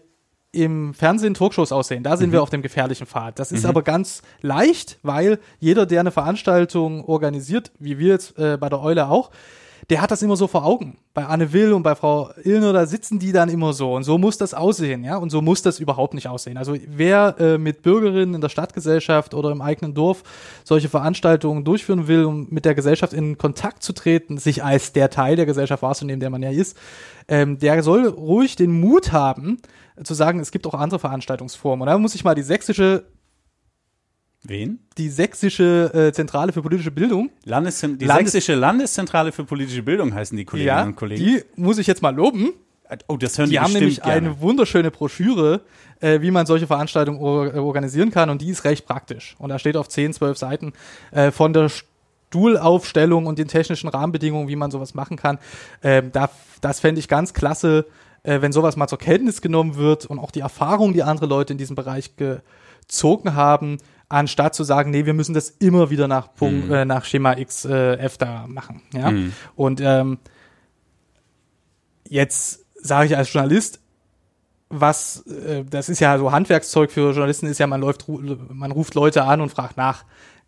im 0.52 0.92
Fernsehen 0.92 1.32
Talkshows 1.34 1.72
aussehen, 1.72 2.02
da 2.02 2.16
sind 2.16 2.30
wir 2.30 2.42
auf 2.42 2.50
dem 2.50 2.60
gefährlichen 2.60 3.06
Pfad. 3.06 3.38
Das 3.38 3.52
ist 3.52 3.64
aber 3.64 3.82
ganz 3.82 4.22
leicht, 4.42 4.98
weil 5.02 5.38
jeder, 5.58 5.86
der 5.86 6.00
eine 6.00 6.10
Veranstaltung 6.10 7.04
organisiert, 7.04 7.72
wie 7.78 7.98
wir 7.98 8.08
jetzt 8.08 8.38
äh, 8.38 8.58
bei 8.58 8.68
der 8.68 8.82
Eule 8.82 9.08
auch, 9.08 9.30
der 9.90 10.00
hat 10.00 10.10
das 10.10 10.22
immer 10.22 10.36
so 10.36 10.46
vor 10.46 10.64
Augen. 10.64 10.98
Bei 11.14 11.26
Anne 11.26 11.52
Will 11.52 11.72
und 11.72 11.82
bei 11.82 11.94
Frau 11.94 12.30
Illner, 12.44 12.72
da 12.72 12.86
sitzen 12.86 13.18
die 13.18 13.32
dann 13.32 13.48
immer 13.48 13.72
so. 13.72 13.94
Und 13.94 14.04
so 14.04 14.16
muss 14.18 14.38
das 14.38 14.54
aussehen, 14.54 15.04
ja. 15.04 15.16
Und 15.16 15.30
so 15.30 15.42
muss 15.42 15.62
das 15.62 15.80
überhaupt 15.80 16.14
nicht 16.14 16.28
aussehen. 16.28 16.56
Also 16.56 16.76
wer 16.86 17.36
äh, 17.38 17.58
mit 17.58 17.82
Bürgerinnen 17.82 18.34
in 18.34 18.40
der 18.40 18.48
Stadtgesellschaft 18.48 19.34
oder 19.34 19.50
im 19.50 19.60
eigenen 19.60 19.94
Dorf 19.94 20.22
solche 20.64 20.88
Veranstaltungen 20.88 21.64
durchführen 21.64 22.08
will, 22.08 22.24
um 22.24 22.46
mit 22.50 22.64
der 22.64 22.74
Gesellschaft 22.74 23.12
in 23.12 23.38
Kontakt 23.38 23.82
zu 23.82 23.92
treten, 23.92 24.38
sich 24.38 24.64
als 24.64 24.92
der 24.92 25.10
Teil 25.10 25.36
der 25.36 25.46
Gesellschaft 25.46 25.82
wahrzunehmen, 25.82 26.20
der 26.20 26.30
man 26.30 26.42
ja 26.42 26.50
ist, 26.50 26.76
ähm, 27.28 27.58
der 27.58 27.82
soll 27.82 28.06
ruhig 28.06 28.56
den 28.56 28.80
Mut 28.80 29.12
haben, 29.12 29.58
äh, 29.96 30.04
zu 30.04 30.14
sagen, 30.14 30.40
es 30.40 30.50
gibt 30.52 30.66
auch 30.66 30.74
andere 30.74 31.00
Veranstaltungsformen. 31.00 31.82
Und 31.82 31.86
da 31.86 31.98
muss 31.98 32.14
ich 32.14 32.24
mal 32.24 32.34
die 32.34 32.42
sächsische 32.42 33.04
Wen? 34.44 34.80
die 34.98 35.08
sächsische 35.08 35.90
äh, 35.94 36.12
Zentrale 36.12 36.52
für 36.52 36.62
politische 36.62 36.90
Bildung. 36.90 37.30
Landeszent 37.44 38.00
die 38.00 38.06
Landes- 38.06 38.32
Sächsische 38.32 38.54
Landeszentrale 38.56 39.30
für 39.32 39.44
politische 39.44 39.82
Bildung 39.82 40.12
heißen 40.14 40.36
die 40.36 40.44
Kolleginnen 40.44 40.88
und 40.88 40.96
Kollegen. 40.96 41.24
die 41.24 41.42
muss 41.54 41.78
ich 41.78 41.86
jetzt 41.86 42.02
mal 42.02 42.14
loben. 42.14 42.52
oh, 43.08 43.16
das 43.16 43.38
hören 43.38 43.46
die, 43.48 43.52
Die 43.52 43.60
haben 43.60 43.72
nämlich 43.72 44.02
gerne. 44.02 44.28
eine 44.30 44.40
wunderschöne 44.40 44.90
Broschüre, 44.90 45.62
äh, 46.00 46.20
wie 46.20 46.30
man 46.30 46.44
solche 46.46 46.66
Veranstaltungen 46.66 47.20
or 47.20 47.54
äh, 47.54 47.58
organisieren 47.58 48.10
kann 48.10 48.30
und 48.30 48.42
die 48.42 48.50
ist 48.50 48.64
recht 48.64 48.84
praktisch. 48.86 49.36
Und 49.38 49.48
da 49.50 49.58
steht 49.58 49.76
auf 49.76 49.88
10, 49.88 50.12
12 50.12 50.36
Seiten 50.36 50.72
äh, 51.12 51.30
von 51.30 51.52
der 51.52 51.70
Stuhlaufstellung 52.32 53.26
und 53.26 53.38
den 53.38 53.48
technischen 53.48 53.88
Rahmenbedingungen, 53.88 54.48
wie 54.48 54.56
man 54.56 54.70
sowas 54.70 54.94
machen 54.94 55.16
kann. 55.16 55.38
Ähm, 55.82 56.10
da, 56.12 56.30
das 56.60 56.80
fände 56.80 56.98
ich 56.98 57.08
ganz 57.08 57.32
klasse, 57.34 57.86
äh, 58.24 58.40
wenn 58.40 58.52
sowas 58.52 58.76
mal 58.76 58.88
zur 58.88 58.98
Kenntnis 58.98 59.40
genommen 59.40 59.76
wird 59.76 60.06
und 60.06 60.18
auch 60.18 60.30
die 60.30 60.40
Erfahrung, 60.40 60.92
die 60.92 61.02
andere 61.02 61.26
Leute 61.26 61.52
in 61.52 61.58
diesem 61.58 61.76
Bereich 61.76 62.12
gezogen 62.16 63.34
haben, 63.34 63.78
anstatt 64.12 64.54
zu 64.54 64.62
sagen, 64.62 64.90
nee, 64.90 65.06
wir 65.06 65.14
müssen 65.14 65.34
das 65.34 65.48
immer 65.48 65.88
wieder 65.88 66.06
nach, 66.06 66.34
Punkt, 66.34 66.70
äh, 66.70 66.84
nach 66.84 67.04
Schema 67.04 67.36
X 67.38 67.64
äh, 67.64 67.94
F 67.94 68.18
da 68.18 68.46
machen. 68.46 68.82
Ja? 68.92 69.10
Mhm. 69.10 69.32
Und 69.56 69.80
ähm, 69.80 70.18
jetzt 72.06 72.66
sage 72.74 73.06
ich 73.06 73.16
als 73.16 73.32
Journalist, 73.32 73.80
was, 74.68 75.26
äh, 75.26 75.64
das 75.64 75.88
ist 75.88 76.00
ja 76.00 76.18
so 76.18 76.30
Handwerkszeug 76.30 76.90
für 76.90 77.12
Journalisten, 77.12 77.46
ist 77.46 77.58
ja, 77.58 77.66
man 77.66 77.80
läuft, 77.80 78.06
man 78.08 78.70
ruft 78.70 78.94
Leute 78.94 79.24
an 79.24 79.40
und 79.40 79.50
fragt 79.50 79.78
nach. 79.78 80.04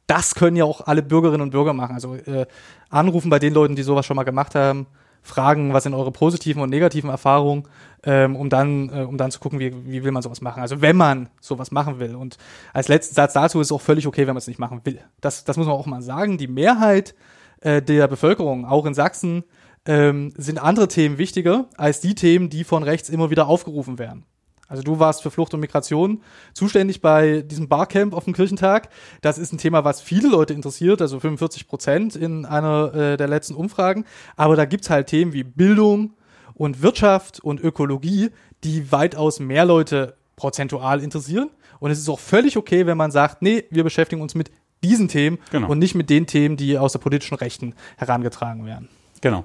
Das 0.06 0.34
können 0.34 0.56
ja 0.56 0.64
auch 0.64 0.86
alle 0.86 1.02
Bürgerinnen 1.02 1.40
und 1.40 1.50
Bürger 1.50 1.72
machen. 1.72 1.94
Also 1.94 2.16
äh, 2.16 2.46
anrufen 2.90 3.30
bei 3.30 3.38
den 3.38 3.54
Leuten, 3.54 3.76
die 3.76 3.82
sowas 3.82 4.04
schon 4.04 4.16
mal 4.16 4.24
gemacht 4.24 4.54
haben, 4.54 4.86
fragen, 5.24 5.72
was 5.72 5.82
sind 5.82 5.94
eure 5.94 6.12
positiven 6.12 6.62
und 6.62 6.68
negativen 6.68 7.10
Erfahrungen, 7.10 7.64
ähm, 8.04 8.36
um 8.36 8.50
dann, 8.50 8.90
äh, 8.90 9.02
um 9.02 9.16
dann 9.16 9.30
zu 9.30 9.40
gucken, 9.40 9.58
wie, 9.58 9.72
wie 9.86 10.04
will 10.04 10.12
man 10.12 10.22
sowas 10.22 10.42
machen. 10.42 10.60
Also 10.60 10.82
wenn 10.82 10.96
man 10.96 11.30
sowas 11.40 11.70
machen 11.70 11.98
will. 11.98 12.14
Und 12.14 12.36
als 12.74 12.88
letzten 12.88 13.14
Satz 13.14 13.32
dazu 13.32 13.58
ist 13.60 13.68
es 13.68 13.72
auch 13.72 13.80
völlig 13.80 14.06
okay, 14.06 14.26
wenn 14.26 14.34
man 14.34 14.38
es 14.38 14.46
nicht 14.46 14.60
machen 14.60 14.82
will. 14.84 15.00
Das, 15.22 15.44
das 15.44 15.56
muss 15.56 15.66
man 15.66 15.74
auch 15.74 15.86
mal 15.86 16.02
sagen. 16.02 16.36
Die 16.36 16.46
Mehrheit 16.46 17.14
äh, 17.62 17.80
der 17.80 18.06
Bevölkerung, 18.06 18.66
auch 18.66 18.84
in 18.84 18.92
Sachsen, 18.92 19.44
ähm, 19.86 20.32
sind 20.36 20.58
andere 20.58 20.88
Themen 20.88 21.16
wichtiger 21.16 21.66
als 21.76 22.00
die 22.00 22.14
Themen, 22.14 22.50
die 22.50 22.64
von 22.64 22.82
rechts 22.82 23.08
immer 23.08 23.30
wieder 23.30 23.48
aufgerufen 23.48 23.98
werden. 23.98 24.24
Also 24.68 24.82
du 24.82 24.98
warst 24.98 25.22
für 25.22 25.30
Flucht 25.30 25.52
und 25.54 25.60
Migration 25.60 26.22
zuständig 26.54 27.00
bei 27.00 27.42
diesem 27.42 27.68
Barcamp 27.68 28.14
auf 28.14 28.24
dem 28.24 28.32
Kirchentag. 28.32 28.88
Das 29.20 29.38
ist 29.38 29.52
ein 29.52 29.58
Thema, 29.58 29.84
was 29.84 30.00
viele 30.00 30.28
Leute 30.28 30.54
interessiert, 30.54 31.02
also 31.02 31.20
45 31.20 31.68
Prozent 31.68 32.16
in 32.16 32.46
einer 32.46 32.94
äh, 32.94 33.16
der 33.16 33.28
letzten 33.28 33.54
Umfragen. 33.54 34.04
Aber 34.36 34.56
da 34.56 34.64
gibt's 34.64 34.88
halt 34.90 35.08
Themen 35.08 35.32
wie 35.32 35.44
Bildung 35.44 36.14
und 36.54 36.82
Wirtschaft 36.82 37.40
und 37.40 37.60
Ökologie, 37.60 38.30
die 38.64 38.90
weitaus 38.90 39.38
mehr 39.40 39.64
Leute 39.64 40.14
prozentual 40.36 41.02
interessieren. 41.02 41.50
Und 41.80 41.90
es 41.90 41.98
ist 41.98 42.08
auch 42.08 42.20
völlig 42.20 42.56
okay, 42.56 42.86
wenn 42.86 42.96
man 42.96 43.10
sagt, 43.10 43.42
nee, 43.42 43.64
wir 43.70 43.84
beschäftigen 43.84 44.22
uns 44.22 44.34
mit 44.34 44.50
diesen 44.82 45.08
Themen 45.08 45.38
Genau. 45.50 45.68
und 45.68 45.78
nicht 45.78 45.94
mit 45.94 46.08
den 46.10 46.26
Themen, 46.26 46.56
die 46.56 46.78
aus 46.78 46.92
der 46.92 46.98
politischen 47.00 47.34
Rechten 47.34 47.74
herangetragen 47.96 48.64
werden. 48.66 48.88
Genau. 49.20 49.44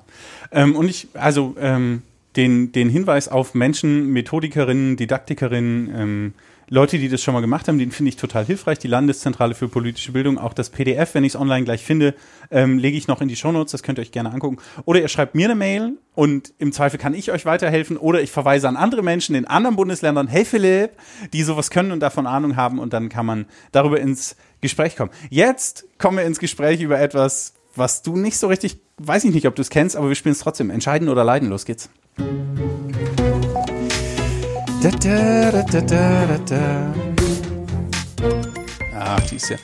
Ähm, 0.51 0.75
und 0.75 0.89
ich, 0.89 1.07
also 1.13 1.55
ähm, 1.59 2.03
den, 2.35 2.71
den 2.71 2.89
Hinweis 2.89 3.27
auf 3.27 3.53
Menschen, 3.53 4.07
Methodikerinnen, 4.07 4.97
Didaktikerinnen, 4.97 5.93
ähm, 5.95 6.33
Leute, 6.71 6.99
die 6.99 7.09
das 7.09 7.23
schon 7.23 7.33
mal 7.33 7.41
gemacht 7.41 7.67
haben, 7.67 7.79
den 7.79 7.91
finde 7.91 8.09
ich 8.09 8.15
total 8.15 8.45
hilfreich. 8.45 8.77
Die 8.77 8.87
Landeszentrale 8.87 9.55
für 9.55 9.67
politische 9.67 10.11
Bildung, 10.11 10.37
auch 10.37 10.53
das 10.53 10.69
PDF, 10.69 11.15
wenn 11.15 11.23
ich 11.23 11.33
es 11.33 11.39
online 11.39 11.65
gleich 11.65 11.83
finde, 11.83 12.13
ähm, 12.51 12.77
lege 12.77 12.95
ich 12.95 13.07
noch 13.07 13.21
in 13.21 13.27
die 13.27 13.35
Shownotes, 13.35 13.71
das 13.71 13.81
könnt 13.81 13.97
ihr 13.97 14.03
euch 14.03 14.11
gerne 14.11 14.31
angucken. 14.31 14.57
Oder 14.85 15.01
ihr 15.01 15.07
schreibt 15.07 15.33
mir 15.33 15.45
eine 15.45 15.55
Mail 15.55 15.97
und 16.13 16.53
im 16.59 16.71
Zweifel 16.71 16.99
kann 16.99 17.15
ich 17.15 17.31
euch 17.31 17.45
weiterhelfen. 17.45 17.97
Oder 17.97 18.21
ich 18.21 18.29
verweise 18.29 18.67
an 18.67 18.75
andere 18.75 19.01
Menschen 19.01 19.33
in 19.33 19.45
anderen 19.45 19.75
Bundesländern, 19.75 20.27
hey 20.27 20.45
Philipp, 20.45 20.91
die 21.33 21.41
sowas 21.41 21.71
können 21.71 21.91
und 21.91 22.01
davon 22.01 22.27
Ahnung 22.27 22.55
haben 22.55 22.77
und 22.77 22.93
dann 22.93 23.09
kann 23.09 23.25
man 23.25 23.47
darüber 23.71 23.99
ins 23.99 24.35
Gespräch 24.61 24.95
kommen. 24.95 25.11
Jetzt 25.31 25.85
kommen 25.97 26.17
wir 26.17 26.25
ins 26.25 26.37
Gespräch 26.37 26.81
über 26.81 26.99
etwas, 26.99 27.55
was 27.79 28.03
du 28.03 28.15
nicht 28.15 28.37
so 28.37 28.47
richtig, 28.47 28.79
weiß 28.97 29.23
ich 29.23 29.33
nicht, 29.33 29.47
ob 29.47 29.55
du 29.55 29.61
es 29.61 29.69
kennst, 29.69 29.95
aber 29.95 30.09
wir 30.09 30.15
spielen 30.15 30.33
es 30.33 30.39
trotzdem. 30.39 30.69
Entscheiden 30.69 31.09
oder 31.09 31.23
leiden, 31.23 31.49
los 31.49 31.65
geht's. 31.65 31.89
Da, 34.81 34.91
da, 34.91 36.37
da. 36.45 36.93
Ach, 38.95 39.21
die 39.29 39.35
ist 39.37 39.49
ja, 39.49 39.57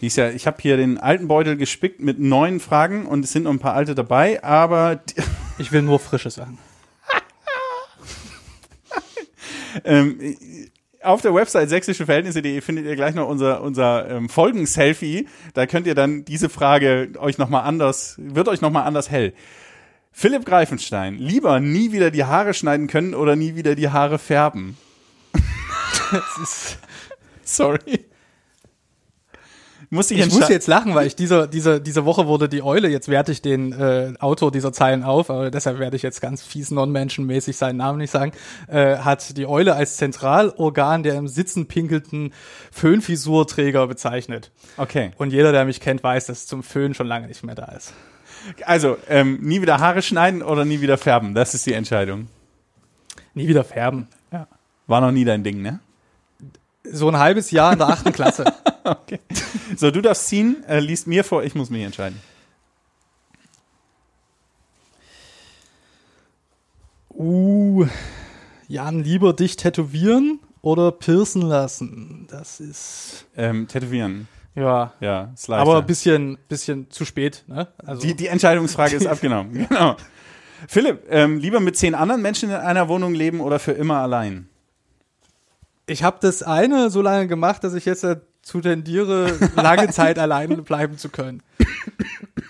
die 0.00 0.06
ist 0.06 0.16
ja, 0.16 0.30
ich 0.30 0.46
habe 0.46 0.56
hier 0.60 0.76
den 0.76 0.98
alten 0.98 1.28
Beutel 1.28 1.56
gespickt 1.56 2.00
mit 2.00 2.18
neuen 2.18 2.60
Fragen 2.60 3.06
und 3.06 3.24
es 3.24 3.32
sind 3.32 3.42
noch 3.42 3.50
ein 3.50 3.58
paar 3.58 3.74
alte 3.74 3.94
dabei, 3.94 4.42
aber 4.42 5.00
Ich 5.58 5.72
will 5.72 5.82
nur 5.82 5.98
frische 5.98 6.30
Sachen. 6.30 6.58
ähm, 9.84 10.36
auf 11.06 11.22
der 11.22 11.34
Website 11.34 11.68
sächsischeverhältnisse.de 11.68 12.60
findet 12.60 12.86
ihr 12.86 12.96
gleich 12.96 13.14
noch 13.14 13.28
unser, 13.28 13.62
unser 13.62 14.10
ähm, 14.10 14.28
Folgen-Selfie. 14.28 15.28
Da 15.54 15.66
könnt 15.66 15.86
ihr 15.86 15.94
dann 15.94 16.24
diese 16.24 16.48
Frage 16.48 17.10
euch 17.18 17.38
nochmal 17.38 17.64
anders, 17.64 18.16
wird 18.18 18.48
euch 18.48 18.60
nochmal 18.60 18.84
anders 18.84 19.10
hell. 19.10 19.32
Philipp 20.12 20.46
Greifenstein, 20.46 21.16
lieber 21.18 21.60
nie 21.60 21.92
wieder 21.92 22.10
die 22.10 22.24
Haare 22.24 22.54
schneiden 22.54 22.86
können 22.86 23.14
oder 23.14 23.36
nie 23.36 23.54
wieder 23.54 23.74
die 23.74 23.90
Haare 23.90 24.18
färben? 24.18 24.76
Das 26.12 26.38
ist, 26.40 26.78
Sorry. 27.42 28.04
Muss 29.90 30.10
ich, 30.10 30.18
ich 30.18 30.32
muss 30.32 30.48
jetzt 30.48 30.66
lachen, 30.66 30.94
weil 30.94 31.06
ich 31.06 31.14
diese, 31.14 31.48
diese, 31.48 31.80
diese 31.80 32.04
Woche 32.04 32.26
wurde 32.26 32.48
die 32.48 32.62
Eule, 32.62 32.88
jetzt 32.88 33.08
werte 33.08 33.30
ich 33.30 33.40
den 33.40 33.72
äh, 33.72 34.14
Autor 34.18 34.50
dieser 34.50 34.72
Zeilen 34.72 35.04
auf, 35.04 35.30
aber 35.30 35.50
deshalb 35.50 35.78
werde 35.78 35.96
ich 35.96 36.02
jetzt 36.02 36.20
ganz 36.20 36.42
fies 36.42 36.70
non-menschenmäßig 36.70 37.56
seinen 37.56 37.76
Namen 37.76 37.98
nicht 37.98 38.10
sagen, 38.10 38.32
äh, 38.68 38.96
hat 38.98 39.36
die 39.36 39.46
Eule 39.46 39.74
als 39.76 39.96
Zentralorgan 39.96 41.02
der 41.02 41.14
im 41.14 41.28
Sitzen 41.28 41.66
pinkelten 41.66 42.32
Föhnfisurträger 42.72 43.86
bezeichnet. 43.86 44.50
Okay. 44.76 45.12
Und 45.18 45.32
jeder, 45.32 45.52
der 45.52 45.64
mich 45.64 45.80
kennt, 45.80 46.02
weiß, 46.02 46.26
dass 46.26 46.46
zum 46.46 46.62
Föhn 46.62 46.94
schon 46.94 47.06
lange 47.06 47.28
nicht 47.28 47.44
mehr 47.44 47.54
da 47.54 47.66
ist. 47.66 47.92
Also, 48.64 48.96
ähm, 49.08 49.38
nie 49.40 49.62
wieder 49.62 49.78
Haare 49.78 50.02
schneiden 50.02 50.42
oder 50.42 50.64
nie 50.64 50.80
wieder 50.80 50.98
färben? 50.98 51.34
Das 51.34 51.54
ist 51.54 51.66
die 51.66 51.72
Entscheidung. 51.72 52.28
Nie 53.34 53.48
wieder 53.48 53.64
färben. 53.64 54.08
Ja. 54.32 54.46
War 54.86 55.00
noch 55.00 55.12
nie 55.12 55.24
dein 55.24 55.44
Ding, 55.44 55.62
ne? 55.62 55.80
So 56.84 57.08
ein 57.08 57.18
halbes 57.18 57.50
Jahr 57.50 57.72
in 57.72 57.78
der 57.78 57.88
achten 57.88 58.12
Klasse. 58.12 58.44
Okay. 59.02 59.18
So, 59.76 59.90
du 59.90 60.00
darfst 60.00 60.28
ziehen, 60.28 60.62
äh, 60.68 60.78
liest 60.78 61.06
mir 61.08 61.24
vor, 61.24 61.42
ich 61.42 61.54
muss 61.56 61.70
mich 61.70 61.82
entscheiden. 61.82 62.20
Uh, 67.12 67.86
Jan, 68.68 69.02
lieber 69.02 69.32
dich 69.32 69.56
tätowieren 69.56 70.40
oder 70.62 70.92
piercen 70.92 71.42
lassen? 71.42 72.26
Das 72.30 72.60
ist, 72.60 73.26
Ähm, 73.36 73.68
tätowieren. 73.68 74.28
ja, 74.54 74.92
Ja, 75.00 75.30
ist 75.34 75.48
leichter. 75.48 75.62
aber 75.62 75.78
ein 75.78 75.86
bisschen, 75.86 76.38
bisschen 76.48 76.90
zu 76.90 77.04
spät, 77.04 77.44
ne? 77.46 77.68
Also, 77.78 78.02
die, 78.06 78.14
die 78.14 78.26
Entscheidungsfrage 78.26 78.96
ist 78.96 79.06
abgenommen. 79.06 79.66
Genau. 79.68 79.96
Philipp, 80.68 81.04
ähm, 81.10 81.38
lieber 81.38 81.60
mit 81.60 81.76
zehn 81.76 81.94
anderen 81.94 82.22
Menschen 82.22 82.50
in 82.50 82.56
einer 82.56 82.88
Wohnung 82.88 83.14
leben 83.14 83.40
oder 83.40 83.58
für 83.58 83.72
immer 83.72 83.98
allein? 83.98 84.48
ich 85.88 86.02
habe 86.02 86.16
das 86.20 86.42
eine 86.42 86.90
so 86.90 87.00
lange 87.00 87.28
gemacht, 87.28 87.62
dass 87.62 87.72
ich 87.74 87.84
jetzt 87.84 88.04
dazu 88.46 88.60
tendiere, 88.60 89.36
lange 89.56 89.90
Zeit 89.90 90.18
alleine 90.18 90.58
bleiben 90.58 90.98
zu 90.98 91.08
können. 91.08 91.42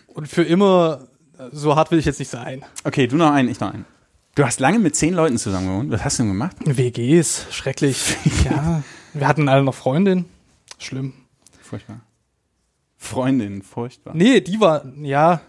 Und 0.09 0.29
für 0.29 0.43
immer, 0.43 1.09
so 1.53 1.75
hart 1.75 1.91
will 1.91 1.99
ich 1.99 2.05
jetzt 2.05 2.19
nicht 2.19 2.31
sein. 2.31 2.65
Okay, 2.85 3.07
du 3.07 3.17
noch 3.17 3.33
einen, 3.33 3.49
ich 3.49 3.61
noch 3.61 3.73
einen. 3.73 3.87
Du 4.35 4.45
hast 4.45 4.61
lange 4.61 4.79
mit 4.79 4.95
zehn 4.95 5.15
Leuten 5.15 5.39
zusammen 5.39 5.67
gewohnt. 5.67 5.91
Was 5.91 6.05
hast 6.05 6.19
du 6.19 6.25
denn 6.25 6.33
gemacht? 6.33 6.57
WGs, 6.65 7.47
schrecklich. 7.51 8.15
ja, 8.45 8.83
wir 9.15 9.27
hatten 9.27 9.49
alle 9.49 9.63
noch 9.63 9.75
Freundin. 9.75 10.27
Schlimm. 10.79 11.15
Furchtbar. 11.63 12.01
Freundin, 12.99 13.63
furchtbar. 13.63 14.15
Nee, 14.15 14.43
die 14.43 14.61
war, 14.61 14.85
ja. 15.01 15.41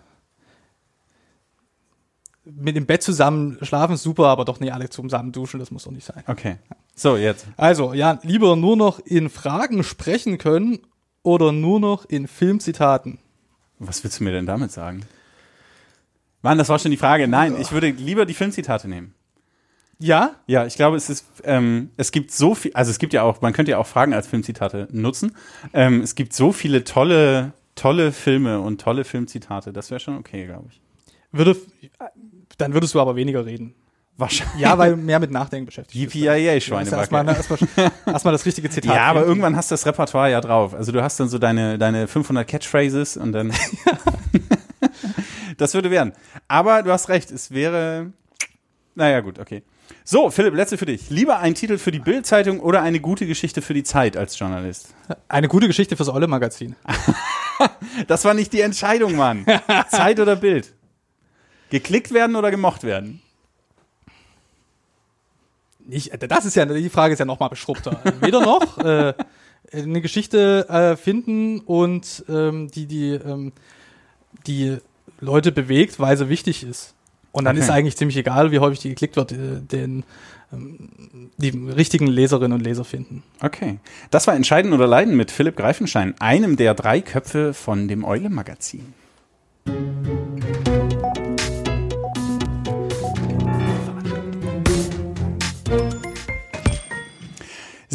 Mit 2.46 2.78
dem 2.78 2.86
Bett 2.86 3.04
zusammen 3.04 3.58
schlafen 3.64 3.98
super, 3.98 4.28
aber 4.28 4.46
doch 4.46 4.62
nicht 4.62 4.74
alle 4.74 4.90
zusammen 4.90 5.34
duschen, 5.34 5.60
das 5.60 5.72
muss 5.72 5.84
doch 5.84 5.92
nicht 5.92 6.06
sein. 6.06 6.24
Okay. 6.28 6.58
So, 7.00 7.16
jetzt. 7.16 7.46
Also, 7.58 7.94
ja, 7.94 8.20
lieber 8.24 8.56
nur 8.56 8.76
noch 8.76 9.00
in 9.00 9.30
Fragen 9.30 9.84
sprechen 9.84 10.40
können 10.40 10.80
oder 11.22 11.52
nur 11.52 11.80
noch 11.80 12.06
in 12.06 12.28
Filmzitaten. 12.28 13.20
Was 13.78 14.04
willst 14.04 14.20
du 14.20 14.24
mir 14.24 14.32
denn 14.32 14.48
damit 14.48 14.72
sagen? 14.72 15.06
Mann, 16.42 16.58
das 16.58 16.70
war 16.70 16.80
schon 16.80 16.90
die 16.90 16.98
Frage. 16.98 17.28
Nein, 17.28 17.56
ich 17.62 17.72
würde 17.72 17.92
lieber 17.92 18.26
die 18.26 18.34
Filmzitate 18.34 18.88
nehmen. 18.88 19.14
Ja? 20.00 20.38
Ja, 20.48 20.66
ich 20.66 20.76
glaube, 20.76 20.98
es 20.98 21.08
ist, 21.12 21.26
ähm, 21.44 21.92
es 21.98 22.12
gibt 22.12 22.32
so 22.32 22.56
viel, 22.56 22.74
also 22.74 22.90
es 22.90 22.98
gibt 22.98 23.14
ja 23.14 23.22
auch, 23.22 23.42
man 23.42 23.54
könnte 23.54 23.72
ja 23.72 23.78
auch 23.78 23.88
Fragen 23.88 24.16
als 24.16 24.26
Filmzitate 24.26 24.88
nutzen. 24.92 25.36
Ähm, 25.74 26.02
es 26.02 26.16
gibt 26.16 26.34
so 26.34 26.52
viele 26.52 26.84
tolle, 26.84 27.54
tolle 27.76 28.12
Filme 28.12 28.60
und 28.60 28.82
tolle 28.82 29.04
Filmzitate. 29.04 29.72
Das 29.72 29.92
wäre 29.92 30.00
schon 30.00 30.18
okay, 30.18 30.48
glaube 30.48 30.70
ich. 30.72 30.82
Würde, 31.32 31.56
dann 32.58 32.74
würdest 32.74 32.96
du 32.96 33.02
aber 33.02 33.16
weniger 33.16 33.46
reden. 33.46 33.76
Wahrscheinlich. 34.20 34.60
Ja, 34.60 34.78
weil 34.80 34.96
mehr 34.96 35.20
mit 35.20 35.30
Nachdenken 35.30 35.68
beschäftigt 35.68 35.94
bist. 35.94 36.16
Yippie-yay, 36.16 36.56
Ja, 36.56 36.60
Schweinebacke. 36.60 36.98
erstmal, 37.02 37.28
erstmal, 37.28 37.92
erstmal 38.08 38.32
das 38.32 38.46
richtige 38.46 38.70
Zitat. 38.70 38.96
Ja, 38.96 39.04
aber 39.04 39.24
irgendwann 39.24 39.56
hast 39.56 39.70
du 39.70 39.74
das 39.74 39.86
Repertoire 39.86 40.32
ja 40.32 40.42
drauf. 40.42 40.74
Also 40.74 40.92
du 40.92 41.04
hast 41.04 41.20
dann 41.20 41.30
so 41.30 41.38
deine, 41.38 41.78
deine 41.78 42.08
500 42.08 42.48
Catchphrases 42.48 43.16
und 43.18 43.32
dann. 43.34 43.54
das 45.58 45.74
würde 45.74 45.92
werden. 45.92 46.14
Aber 46.48 46.84
du 46.84 46.92
hast 46.92 47.10
recht, 47.10 47.32
es 47.32 47.52
wäre. 47.52 48.12
Naja, 48.96 49.20
gut, 49.20 49.38
okay. 49.40 49.64
So, 50.04 50.32
Philipp, 50.32 50.56
letzte 50.56 50.78
für 50.78 50.86
dich. 50.86 51.10
Lieber 51.10 51.40
ein 51.40 51.54
Titel 51.54 51.78
für 51.78 51.92
die 51.92 52.00
Bild-Zeitung 52.00 52.60
oder 52.60 52.82
eine 52.82 53.00
gute 53.00 53.28
Geschichte 53.28 53.62
für 53.62 53.74
die 53.74 53.84
Zeit 53.84 54.18
als 54.18 54.38
Journalist? 54.40 54.94
Eine 55.30 55.48
gute 55.48 55.68
Geschichte 55.68 55.96
fürs 55.96 56.10
Olle-Magazin. 56.10 56.76
Das 58.08 58.26
war 58.26 58.34
nicht 58.34 58.52
die 58.54 58.62
Entscheidung, 58.62 59.16
Mann. 59.16 59.46
Zeit 59.90 60.20
oder 60.20 60.36
Bild? 60.36 60.74
Geklickt 61.70 62.14
werden 62.14 62.36
oder 62.36 62.52
gemocht 62.52 62.84
werden? 62.84 63.22
Nicht, 65.88 66.12
äh, 66.14 66.28
das 66.28 66.46
ist 66.46 66.56
ja, 66.56 66.66
die 66.66 66.90
Frage 66.90 67.14
ist 67.14 67.20
ja 67.20 67.26
noch 67.26 67.40
mal 67.40 67.48
beschrubbter. 67.48 68.02
Weder 68.22 68.42
noch 68.42 68.78
äh, 68.78 69.14
eine 69.74 70.02
Geschichte 70.02 70.68
äh, 70.70 70.96
finden 70.96 71.60
und 71.62 72.24
ähm, 72.30 72.70
die, 72.70 72.86
die, 72.86 73.12
ähm, 73.14 73.52
die 74.46 74.78
Leute 75.20 75.52
bewegt, 75.52 76.00
weil 76.00 76.16
sie 76.18 76.30
wichtig 76.30 76.64
ist. 76.64 76.94
Und 77.32 77.46
dann 77.46 77.56
Okay. 77.56 77.66
ist 77.66 77.70
eigentlich 77.70 77.98
ziemlich 77.98 78.18
egal, 78.18 78.52
wie 78.52 78.60
häufig 78.60 78.80
die 78.80 78.90
geklickt 78.90 79.16
wird, 79.16 79.32
äh, 79.32 79.62
den 79.62 80.04
ähm, 80.52 80.90
die 81.38 81.50
richtigen 81.50 82.08
Leserinnen 82.08 82.54
und 82.58 82.64
Leser 82.64 82.86
finden. 82.86 83.22
Okay. 83.42 83.80
Das 84.12 84.28
war 84.28 84.34
Entscheiden 84.36 84.72
oder 84.74 84.88
Leiden 84.88 85.16
mit 85.18 85.30
Philipp 85.30 85.58
Greifenstein, 85.58 86.16
einem 86.20 86.56
der 86.56 86.74
drei 86.74 87.02
Köpfe 87.02 87.54
von 87.54 87.88
dem 87.88 88.06
Eule-Magazin. 88.06 88.94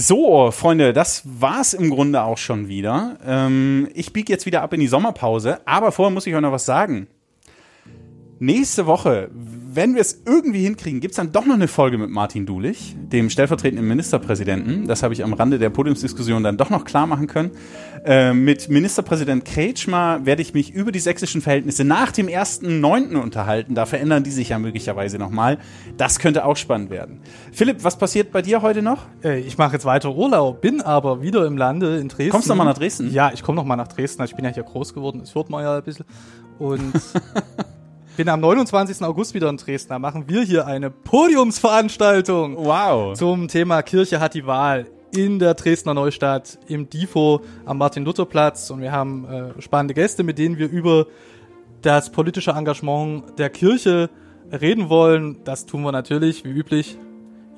So, 0.05 0.51
Freunde, 0.51 0.93
das 0.93 1.23
war's 1.25 1.75
im 1.75 1.89
Grunde 1.89 2.25
auch 2.25 2.37
schon 2.37 2.67
wieder. 2.67 3.19
Ähm, 3.25 3.89
ich 3.95 4.13
biege 4.13 4.33
jetzt 4.33 4.47
wieder 4.47 4.63
ab 4.63 4.73
in 4.73 4.81
die 4.81 4.89
Sommerpause, 4.89 5.61
aber 5.65 5.93
vorher 5.93 6.11
muss 6.11 6.27
ich 6.27 6.35
euch 6.35 6.41
noch 6.41 6.51
was 6.51 6.65
sagen. 6.65 7.07
Nächste 8.43 8.87
Woche, 8.87 9.31
wenn 9.33 9.95
wir 9.95 10.01
es 10.01 10.23
irgendwie 10.27 10.65
hinkriegen, 10.65 10.99
gibt's 10.99 11.17
dann 11.17 11.31
doch 11.31 11.47
noch 11.47 11.55
eine 11.55 11.69
Folge 11.69 11.97
mit 11.97 12.11
Martin 12.11 12.45
Dulich, 12.45 12.97
dem 12.99 13.31
stellvertretenden 13.31 13.87
Ministerpräsidenten. 13.87 14.89
Das 14.89 15.05
habe 15.05 15.15
ich 15.15 15.23
am 15.23 15.33
Rande 15.33 15.61
der 15.61 15.71
Podiumsdiskussion 15.71 16.43
dann 16.43 16.57
doch 16.57 16.69
noch 16.69 16.85
klar 16.85 17.07
machen 17.07 17.29
können. 17.29 17.53
Äh, 18.05 18.33
mit 18.33 18.69
Ministerpräsident 18.69 19.45
Kretschmer 19.45 20.27
werde 20.27 20.43
ich 20.43 20.55
mich 20.55 20.75
über 20.75 20.91
die 20.91 20.99
sächsischen 20.99 21.41
Verhältnisse 21.41 21.85
nach 21.85 22.11
dem 22.11 22.27
1.9. 22.27 23.15
unterhalten. 23.15 23.77
Da 23.77 23.87
verändern 23.87 24.25
die 24.25 24.33
sich 24.33 24.49
ja 24.49 24.59
möglicherweise 24.59 25.19
nochmal. 25.19 25.59
Das 25.97 26.19
könnte 26.19 26.45
auch 26.45 26.57
spannend 26.57 26.91
werden. 26.91 27.21
Philipp, 27.53 27.85
was 27.85 27.97
passiert 27.97 28.33
bei 28.33 28.43
dir 28.43 28.61
heute 28.61 28.83
noch? 28.83 29.07
Äh, 29.23 29.39
ich 29.39 29.57
mache 29.57 29.75
jetzt 29.75 29.85
weiter 29.85 30.17
Urlaub, 30.17 30.61
bin 30.61 30.81
aber 30.81 31.23
wieder 31.23 31.47
im 31.47 31.57
Lande 31.57 31.99
in 31.99 32.09
Dresden. 32.09 32.33
Kommst 32.33 32.49
du 32.49 32.51
noch 32.51 32.57
mal 32.57 32.65
nach 32.65 32.77
Dresden? 32.77 33.13
Ja, 33.13 33.31
ich 33.33 33.45
komme 33.45 33.55
noch 33.55 33.65
mal 33.65 33.77
nach 33.77 33.87
Dresden. 33.87 34.21
Also 34.21 34.33
Ich 34.33 34.37
bin 34.37 34.45
ja 34.45 34.51
hier 34.51 34.65
groß 34.65 34.95
geworden, 34.95 35.21
das 35.21 35.33
hört 35.33 35.49
man 35.49 35.63
ja 35.63 35.77
ein 35.77 35.85
bisschen. 35.85 36.07
Und 36.59 36.93
bin 38.17 38.29
am 38.29 38.41
29. 38.41 39.03
August 39.03 39.35
wieder 39.35 39.49
in 39.49 39.57
Dresden. 39.57 39.91
Da 39.91 39.99
machen 39.99 40.25
wir 40.29 40.43
hier 40.43 40.67
eine 40.67 40.91
Podiumsveranstaltung 40.91 42.57
Wow. 42.57 43.17
zum 43.17 43.49
Thema 43.49 43.83
Kirche 43.83 44.21
hat 44.21 44.35
die 44.35 44.47
Wahl 44.47 44.87
in 45.15 45.39
der 45.39 45.55
Dresdner 45.55 45.95
Neustadt 45.95 46.59
im 46.69 46.89
DIFO 46.89 47.43
am 47.65 47.79
Martin-Luther-Platz. 47.79 48.71
Und 48.71 48.81
wir 48.81 48.93
haben 48.93 49.25
äh, 49.27 49.61
spannende 49.63 49.95
Gäste, 49.95 50.23
mit 50.23 50.39
denen 50.39 50.59
wir 50.59 50.71
über 50.71 51.07
das 51.83 52.11
politische 52.11 52.53
Engagement 52.53 53.39
der 53.39 53.51
Kirche 53.51 54.09
reden 54.51 54.89
wollen, 54.89 55.39
das 55.45 55.67
tun 55.67 55.83
wir 55.83 55.93
natürlich, 55.93 56.45
wie 56.45 56.51
üblich, 56.51 56.99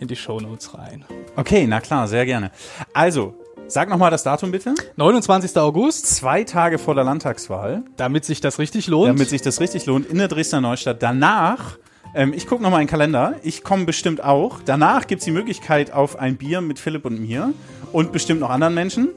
in 0.00 0.09
die 0.09 0.16
Shownotes 0.16 0.76
rein. 0.76 1.05
Okay, 1.36 1.66
na 1.66 1.80
klar, 1.80 2.09
sehr 2.09 2.26
gerne. 2.26 2.50
Also, 2.92 3.34
sag 3.66 3.88
nochmal 3.88 4.11
das 4.11 4.22
Datum 4.22 4.50
bitte. 4.50 4.74
29. 4.96 5.57
August. 5.57 6.07
Zwei 6.07 6.44
Tage 6.44 6.78
vor 6.78 6.94
der 6.94 7.05
Landtagswahl. 7.05 7.82
Damit 7.96 8.24
sich 8.24 8.40
das 8.40 8.59
richtig 8.59 8.86
lohnt. 8.86 9.09
Damit 9.09 9.28
sich 9.28 9.42
das 9.42 9.61
richtig 9.61 9.86
lohnt, 9.86 10.07
in 10.07 10.18
der 10.18 10.28
Dresdner 10.28 10.61
Neustadt. 10.61 11.02
Danach 11.02 11.78
ähm, 12.14 12.32
ich 12.32 12.46
gucke 12.46 12.62
nochmal 12.62 12.80
in 12.80 12.86
den 12.86 12.90
Kalender. 12.90 13.34
Ich 13.42 13.64
komme 13.64 13.84
bestimmt 13.84 14.22
auch. 14.22 14.61
Danach 14.64 15.07
gibt 15.07 15.20
es 15.20 15.24
die 15.24 15.32
Möglichkeit 15.32 15.92
auf 15.92 16.18
ein 16.18 16.36
Bier 16.36 16.61
mit 16.61 16.78
Philipp 16.78 17.05
und 17.05 17.20
mir 17.20 17.52
und 17.92 18.12
bestimmt 18.12 18.40
noch 18.40 18.50
anderen 18.50 18.74
Menschen. 18.74 19.09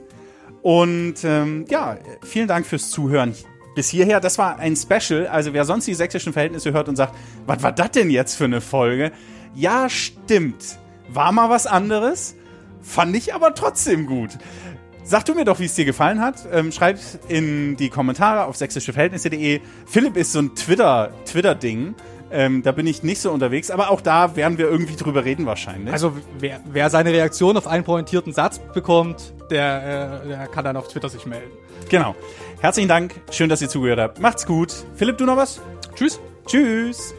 Und 0.64 1.24
ähm, 1.24 1.66
ja, 1.70 1.98
vielen 2.24 2.48
Dank 2.48 2.66
fürs 2.66 2.90
Zuhören 2.90 3.36
bis 3.76 3.90
hierher. 3.90 4.20
Das 4.20 4.40
war 4.40 4.58
ein 4.58 4.76
Special. 4.76 5.28
Also 5.28 5.54
wer 5.54 5.64
sonst 5.64 5.86
die 5.86 5.94
sächsischen 5.94 6.34
Verhältnisse 6.34 6.74
hört 6.74 6.90
und 6.90 6.96
sagt, 6.96 7.14
was 7.46 7.62
war 7.62 7.72
das 7.72 7.92
denn 7.92 8.10
jetzt 8.10 8.36
für 8.36 8.46
eine 8.46 8.60
Folge? 8.60 9.12
Ja, 9.54 9.88
stimmt. 9.90 10.80
War 11.10 11.32
mal 11.32 11.50
was 11.50 11.68
anderes. 11.68 12.36
Fand 12.88 13.16
ich 13.16 13.34
aber 13.34 13.54
trotzdem 13.54 14.06
gut. 14.06 14.32
Sag 15.04 15.26
du 15.26 15.36
mir 15.36 15.46
doch, 15.46 15.60
wie 15.60 15.66
es 15.66 15.76
dir 15.76 15.86
gefallen 15.86 16.22
hat. 16.22 16.48
Ähm, 16.52 16.72
schreib 16.72 16.98
in 17.28 17.78
die 17.78 17.90
Kommentare 17.90 18.46
auf 18.46 18.56
sächsischeverhältnisse.de. 18.58 19.62
Philipp 19.86 20.18
ist 20.18 20.32
so 20.32 20.40
ein 20.40 20.56
Twitter, 20.56 21.12
Twitter-Ding. 21.26 21.96
Ähm, 22.30 22.62
da 22.62 22.72
bin 22.74 22.88
ich 22.88 23.04
nicht 23.04 23.22
so 23.22 23.32
unterwegs, 23.32 23.72
aber 23.72 23.90
auch 23.90 24.02
da 24.02 24.36
werden 24.36 24.58
wir 24.58 24.68
irgendwie 24.68 24.96
drüber 24.96 25.24
reden 25.24 25.46
wahrscheinlich. 25.46 25.94
Also 25.94 26.14
wer, 26.40 26.60
wer 26.66 26.90
seine 26.90 27.12
Reaktion 27.12 27.56
auf 27.56 27.68
einen 27.68 27.86
pointierten 27.86 28.34
Satz 28.34 28.60
bekommt, 28.74 29.34
der, 29.50 30.24
äh, 30.26 30.28
der 30.28 30.48
kann 30.48 30.66
dann 30.66 30.76
auf 30.76 30.90
Twitter 30.90 31.08
sich 31.08 31.26
melden. 31.26 31.52
Genau. 31.90 32.16
Herzlichen 32.60 32.90
Dank. 32.90 33.16
Schön, 33.32 33.50
dass 33.50 33.62
ihr 33.62 33.70
zugehört 33.70 34.00
habt. 34.00 34.20
Macht's 34.20 34.46
gut. 34.46 34.74
Philipp, 34.96 35.18
du 35.18 35.26
noch 35.26 35.38
was? 35.38 35.62
Tschüss. 35.96 36.20
Tschüss. 36.46 37.14